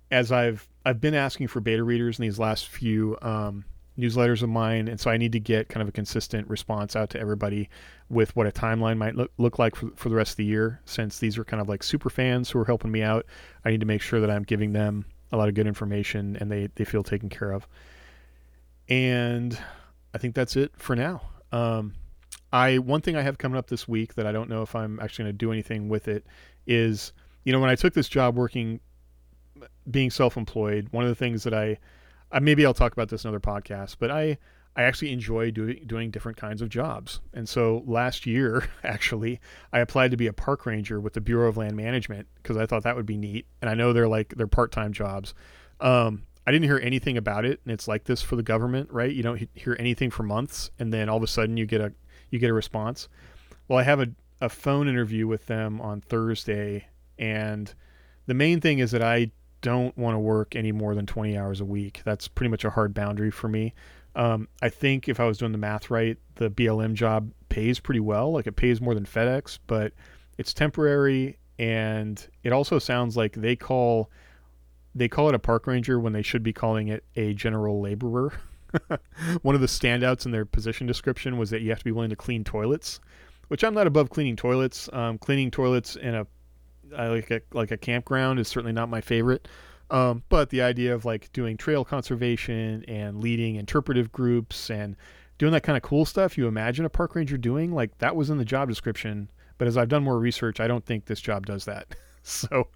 as 0.09 0.31
I've 0.31 0.65
I've 0.85 0.99
been 0.99 1.15
asking 1.15 1.47
for 1.47 1.59
beta 1.59 1.83
readers 1.83 2.19
in 2.19 2.23
these 2.23 2.39
last 2.39 2.67
few 2.67 3.17
um, 3.21 3.65
newsletters 3.97 4.41
of 4.43 4.49
mine, 4.49 4.87
and 4.87 4.99
so 4.99 5.09
I 5.09 5.17
need 5.17 5.31
to 5.31 5.39
get 5.39 5.69
kind 5.69 5.81
of 5.81 5.87
a 5.87 5.91
consistent 5.91 6.49
response 6.49 6.95
out 6.95 7.09
to 7.11 7.19
everybody 7.19 7.69
with 8.09 8.35
what 8.35 8.47
a 8.47 8.51
timeline 8.51 8.97
might 8.97 9.15
look, 9.15 9.31
look 9.37 9.59
like 9.59 9.75
for, 9.75 9.89
for 9.95 10.09
the 10.09 10.15
rest 10.15 10.31
of 10.31 10.37
the 10.37 10.45
year. 10.45 10.81
Since 10.85 11.19
these 11.19 11.37
are 11.37 11.45
kind 11.45 11.61
of 11.61 11.69
like 11.69 11.83
super 11.83 12.09
fans 12.09 12.49
who 12.49 12.59
are 12.59 12.65
helping 12.65 12.91
me 12.91 13.01
out, 13.01 13.25
I 13.63 13.71
need 13.71 13.79
to 13.79 13.85
make 13.85 14.01
sure 14.01 14.19
that 14.19 14.29
I'm 14.29 14.43
giving 14.43 14.73
them 14.73 15.05
a 15.31 15.37
lot 15.37 15.49
of 15.49 15.55
good 15.55 15.67
information 15.67 16.37
and 16.39 16.51
they, 16.51 16.69
they 16.75 16.85
feel 16.85 17.03
taken 17.03 17.29
care 17.29 17.51
of. 17.51 17.67
And 18.89 19.57
I 20.13 20.17
think 20.17 20.35
that's 20.35 20.55
it 20.55 20.71
for 20.75 20.95
now. 20.95 21.21
Um, 21.51 21.93
I 22.51 22.77
one 22.77 23.01
thing 23.01 23.15
I 23.15 23.21
have 23.21 23.39
coming 23.39 23.57
up 23.57 23.67
this 23.67 23.87
week 23.87 24.13
that 24.13 24.27
I 24.27 24.31
don't 24.31 24.49
know 24.49 24.61
if 24.61 24.75
I'm 24.75 24.99
actually 24.99 25.25
going 25.25 25.33
to 25.33 25.37
do 25.37 25.51
anything 25.51 25.89
with 25.89 26.07
it 26.07 26.25
is, 26.67 27.13
you 27.43 27.51
know, 27.51 27.59
when 27.59 27.69
I 27.69 27.75
took 27.75 27.93
this 27.93 28.07
job 28.07 28.35
working, 28.35 28.79
being 29.89 30.09
self-employed, 30.09 30.89
one 30.91 31.03
of 31.03 31.09
the 31.09 31.15
things 31.15 31.43
that 31.43 31.53
I 31.53 31.77
uh, 32.31 32.39
maybe 32.39 32.65
I'll 32.65 32.73
talk 32.73 32.93
about 32.93 33.09
this 33.09 33.23
in 33.23 33.29
other 33.29 33.39
podcasts, 33.39 33.95
but 33.97 34.11
I 34.11 34.37
I 34.75 34.83
actually 34.83 35.11
enjoy 35.11 35.51
doing 35.51 35.83
doing 35.85 36.09
different 36.09 36.37
kinds 36.37 36.61
of 36.61 36.69
jobs. 36.69 37.21
And 37.33 37.47
so 37.47 37.83
last 37.85 38.25
year, 38.25 38.67
actually, 38.83 39.39
I 39.71 39.79
applied 39.79 40.11
to 40.11 40.17
be 40.17 40.27
a 40.27 40.33
park 40.33 40.65
ranger 40.65 40.99
with 40.99 41.13
the 41.13 41.21
Bureau 41.21 41.47
of 41.47 41.57
Land 41.57 41.75
Management 41.75 42.27
because 42.41 42.57
I 42.57 42.65
thought 42.65 42.83
that 42.83 42.95
would 42.95 43.05
be 43.05 43.17
neat. 43.17 43.45
And 43.61 43.69
I 43.69 43.75
know 43.75 43.93
they're 43.93 44.07
like 44.07 44.33
they're 44.35 44.47
part 44.47 44.71
time 44.71 44.91
jobs. 44.91 45.33
Um, 45.79 46.23
I 46.45 46.51
didn't 46.51 46.65
hear 46.65 46.79
anything 46.79 47.17
about 47.17 47.45
it, 47.45 47.61
and 47.63 47.71
it's 47.71 47.87
like 47.87 48.03
this 48.03 48.21
for 48.21 48.35
the 48.35 48.43
government, 48.43 48.91
right? 48.91 49.11
You 49.11 49.23
don't 49.23 49.47
hear 49.53 49.77
anything 49.79 50.09
for 50.09 50.23
months, 50.23 50.71
and 50.79 50.91
then 50.91 51.07
all 51.07 51.17
of 51.17 51.23
a 51.23 51.27
sudden 51.27 51.55
you 51.55 51.65
get 51.65 51.81
a 51.81 51.93
you 52.31 52.39
get 52.39 52.49
a 52.49 52.53
response. 52.53 53.07
Well, 53.67 53.79
I 53.79 53.83
have 53.83 53.99
a 53.99 54.07
a 54.41 54.49
phone 54.49 54.89
interview 54.89 55.27
with 55.27 55.45
them 55.45 55.79
on 55.81 56.01
Thursday, 56.01 56.87
and 57.19 57.71
the 58.25 58.33
main 58.33 58.59
thing 58.59 58.79
is 58.79 58.91
that 58.91 59.03
I 59.03 59.31
don't 59.63 59.97
want 59.97 60.13
to 60.13 60.19
work 60.19 60.55
any 60.55 60.71
more 60.71 60.93
than 60.93 61.07
20 61.07 61.35
hours 61.35 61.61
a 61.61 61.65
week. 61.65 62.01
That's 62.05 62.27
pretty 62.27 62.51
much 62.51 62.65
a 62.65 62.69
hard 62.69 62.93
boundary 62.93 63.31
for 63.31 63.47
me. 63.47 63.73
Um, 64.15 64.47
I 64.61 64.69
think 64.69 65.09
if 65.09 65.19
I 65.19 65.25
was 65.25 65.39
doing 65.39 65.53
the 65.53 65.57
math 65.57 65.89
right, 65.89 66.17
the 66.35 66.51
BLM 66.51 66.93
job 66.93 67.31
pays 67.49 67.79
pretty 67.79 68.01
well. 68.01 68.31
Like 68.31 68.45
it 68.45 68.55
pays 68.55 68.81
more 68.81 68.93
than 68.93 69.05
FedEx, 69.05 69.57
but 69.65 69.93
it's 70.37 70.53
temporary, 70.53 71.39
and 71.57 72.27
it 72.43 72.51
also 72.51 72.77
sounds 72.77 73.17
like 73.17 73.33
they 73.33 73.55
call 73.55 74.11
they 74.93 75.07
call 75.07 75.29
it 75.29 75.33
a 75.33 75.39
park 75.39 75.65
ranger 75.65 75.99
when 75.99 76.13
they 76.13 76.21
should 76.21 76.43
be 76.43 76.53
calling 76.53 76.89
it 76.89 77.03
a 77.15 77.33
general 77.33 77.81
laborer. 77.81 78.31
One 79.41 79.55
of 79.55 79.61
the 79.61 79.67
standouts 79.67 80.25
in 80.25 80.31
their 80.31 80.45
position 80.45 80.85
description 80.85 81.37
was 81.37 81.49
that 81.49 81.61
you 81.61 81.69
have 81.69 81.79
to 81.79 81.85
be 81.85 81.91
willing 81.91 82.11
to 82.11 82.15
clean 82.15 82.43
toilets, 82.43 82.99
which 83.47 83.63
I'm 83.63 83.73
not 83.73 83.87
above 83.87 84.11
cleaning 84.11 84.35
toilets. 84.35 84.89
Um, 84.93 85.17
cleaning 85.17 85.49
toilets 85.49 85.95
in 85.95 86.13
a 86.13 86.27
I 86.93 87.09
like 87.09 87.31
a 87.31 87.41
like 87.51 87.71
a 87.71 87.77
campground 87.77 88.39
is 88.39 88.47
certainly 88.47 88.73
not 88.73 88.89
my 88.89 89.01
favorite. 89.01 89.47
Um, 89.89 90.23
but 90.29 90.49
the 90.49 90.61
idea 90.61 90.95
of 90.95 91.05
like 91.05 91.31
doing 91.33 91.57
trail 91.57 91.85
conservation 91.85 92.83
and 92.87 93.21
leading 93.21 93.55
interpretive 93.55 94.11
groups 94.11 94.69
and 94.69 94.95
doing 95.37 95.51
that 95.53 95.63
kind 95.63 95.77
of 95.77 95.83
cool 95.83 96.05
stuff 96.05 96.37
you 96.37 96.47
imagine 96.47 96.85
a 96.85 96.89
park 96.89 97.15
ranger 97.15 97.37
doing, 97.37 97.73
like 97.73 97.97
that 97.99 98.15
was 98.15 98.29
in 98.29 98.37
the 98.37 98.45
job 98.45 98.69
description. 98.69 99.29
But 99.57 99.67
as 99.67 99.77
I've 99.77 99.89
done 99.89 100.03
more 100.03 100.17
research, 100.17 100.59
I 100.59 100.67
don't 100.67 100.85
think 100.85 101.05
this 101.05 101.21
job 101.21 101.45
does 101.45 101.65
that. 101.65 101.95
so 102.23 102.69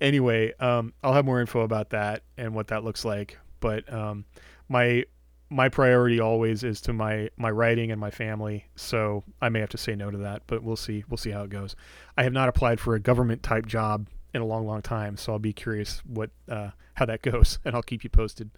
anyway, 0.00 0.54
um, 0.60 0.92
I'll 1.02 1.12
have 1.12 1.24
more 1.24 1.40
info 1.40 1.60
about 1.60 1.90
that 1.90 2.22
and 2.38 2.54
what 2.54 2.68
that 2.68 2.84
looks 2.84 3.04
like. 3.04 3.38
But 3.60 3.92
um, 3.92 4.24
my 4.68 5.04
my 5.52 5.68
priority 5.68 6.18
always 6.18 6.64
is 6.64 6.80
to 6.80 6.92
my 6.92 7.28
my 7.36 7.50
writing 7.50 7.90
and 7.90 8.00
my 8.00 8.10
family. 8.10 8.66
So 8.74 9.22
i 9.40 9.48
may 9.48 9.60
have 9.60 9.68
to 9.70 9.78
say 9.78 9.94
no 9.94 10.10
to 10.10 10.18
that 10.18 10.42
but 10.46 10.62
we'll 10.62 10.76
see 10.76 11.04
we'll 11.08 11.18
see 11.18 11.30
how 11.30 11.42
it 11.42 11.50
goes. 11.50 11.76
I 12.16 12.24
have 12.24 12.32
not 12.32 12.48
applied 12.48 12.80
for 12.80 12.94
a 12.94 13.00
government 13.00 13.42
type 13.42 13.66
job 13.66 14.08
in 14.34 14.40
a 14.40 14.46
long 14.46 14.66
long 14.66 14.80
time 14.80 15.18
so 15.18 15.32
i'll 15.32 15.38
be 15.38 15.52
curious 15.52 16.02
what 16.06 16.30
uh, 16.48 16.70
how 16.94 17.04
that 17.04 17.20
goes 17.30 17.58
and 17.64 17.74
i'll 17.74 17.82
keep 17.82 18.02
you 18.02 18.10
posted. 18.10 18.50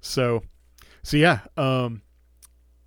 So 0.00 0.42
so 1.02 1.16
yeah 1.16 1.40
um 1.56 2.02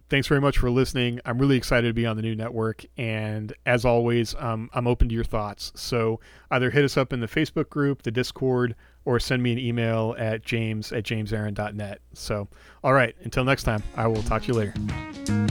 thanks 0.08 0.28
very 0.28 0.40
much 0.40 0.60
for 0.60 0.70
listening. 0.70 1.20
I'm 1.26 1.40
really 1.40 1.58
excited 1.58 1.88
to 1.88 1.94
be 1.94 2.06
on 2.06 2.16
the 2.16 2.22
new 2.22 2.36
network 2.36 2.86
and 2.96 3.52
as 3.66 3.84
always 3.84 4.36
um, 4.36 4.70
i'm 4.74 4.88
open 4.88 5.10
to 5.10 5.16
your 5.16 5.24
thoughts. 5.24 5.72
So 5.76 6.20
either 6.52 6.70
hit 6.70 6.86
us 6.86 6.98
up 6.98 7.12
in 7.12 7.20
the 7.20 7.28
facebook 7.28 7.70
group 7.70 8.04
the 8.04 8.12
discord 8.12 8.76
or 9.06 9.20
send 9.20 9.42
me 9.42 9.52
an 9.52 9.60
email 9.60 10.16
at 10.18 10.44
james 10.44 10.92
at 10.92 11.04
jamesaaron.net. 11.04 12.02
So, 12.14 12.48
all 12.84 12.94
right, 12.94 13.16
until 13.24 13.44
next 13.44 13.64
time, 13.64 13.84
I 13.96 14.08
will 14.08 14.24
talk 14.24 14.44
to 14.44 14.48
you 14.48 14.54
later. 14.54 15.45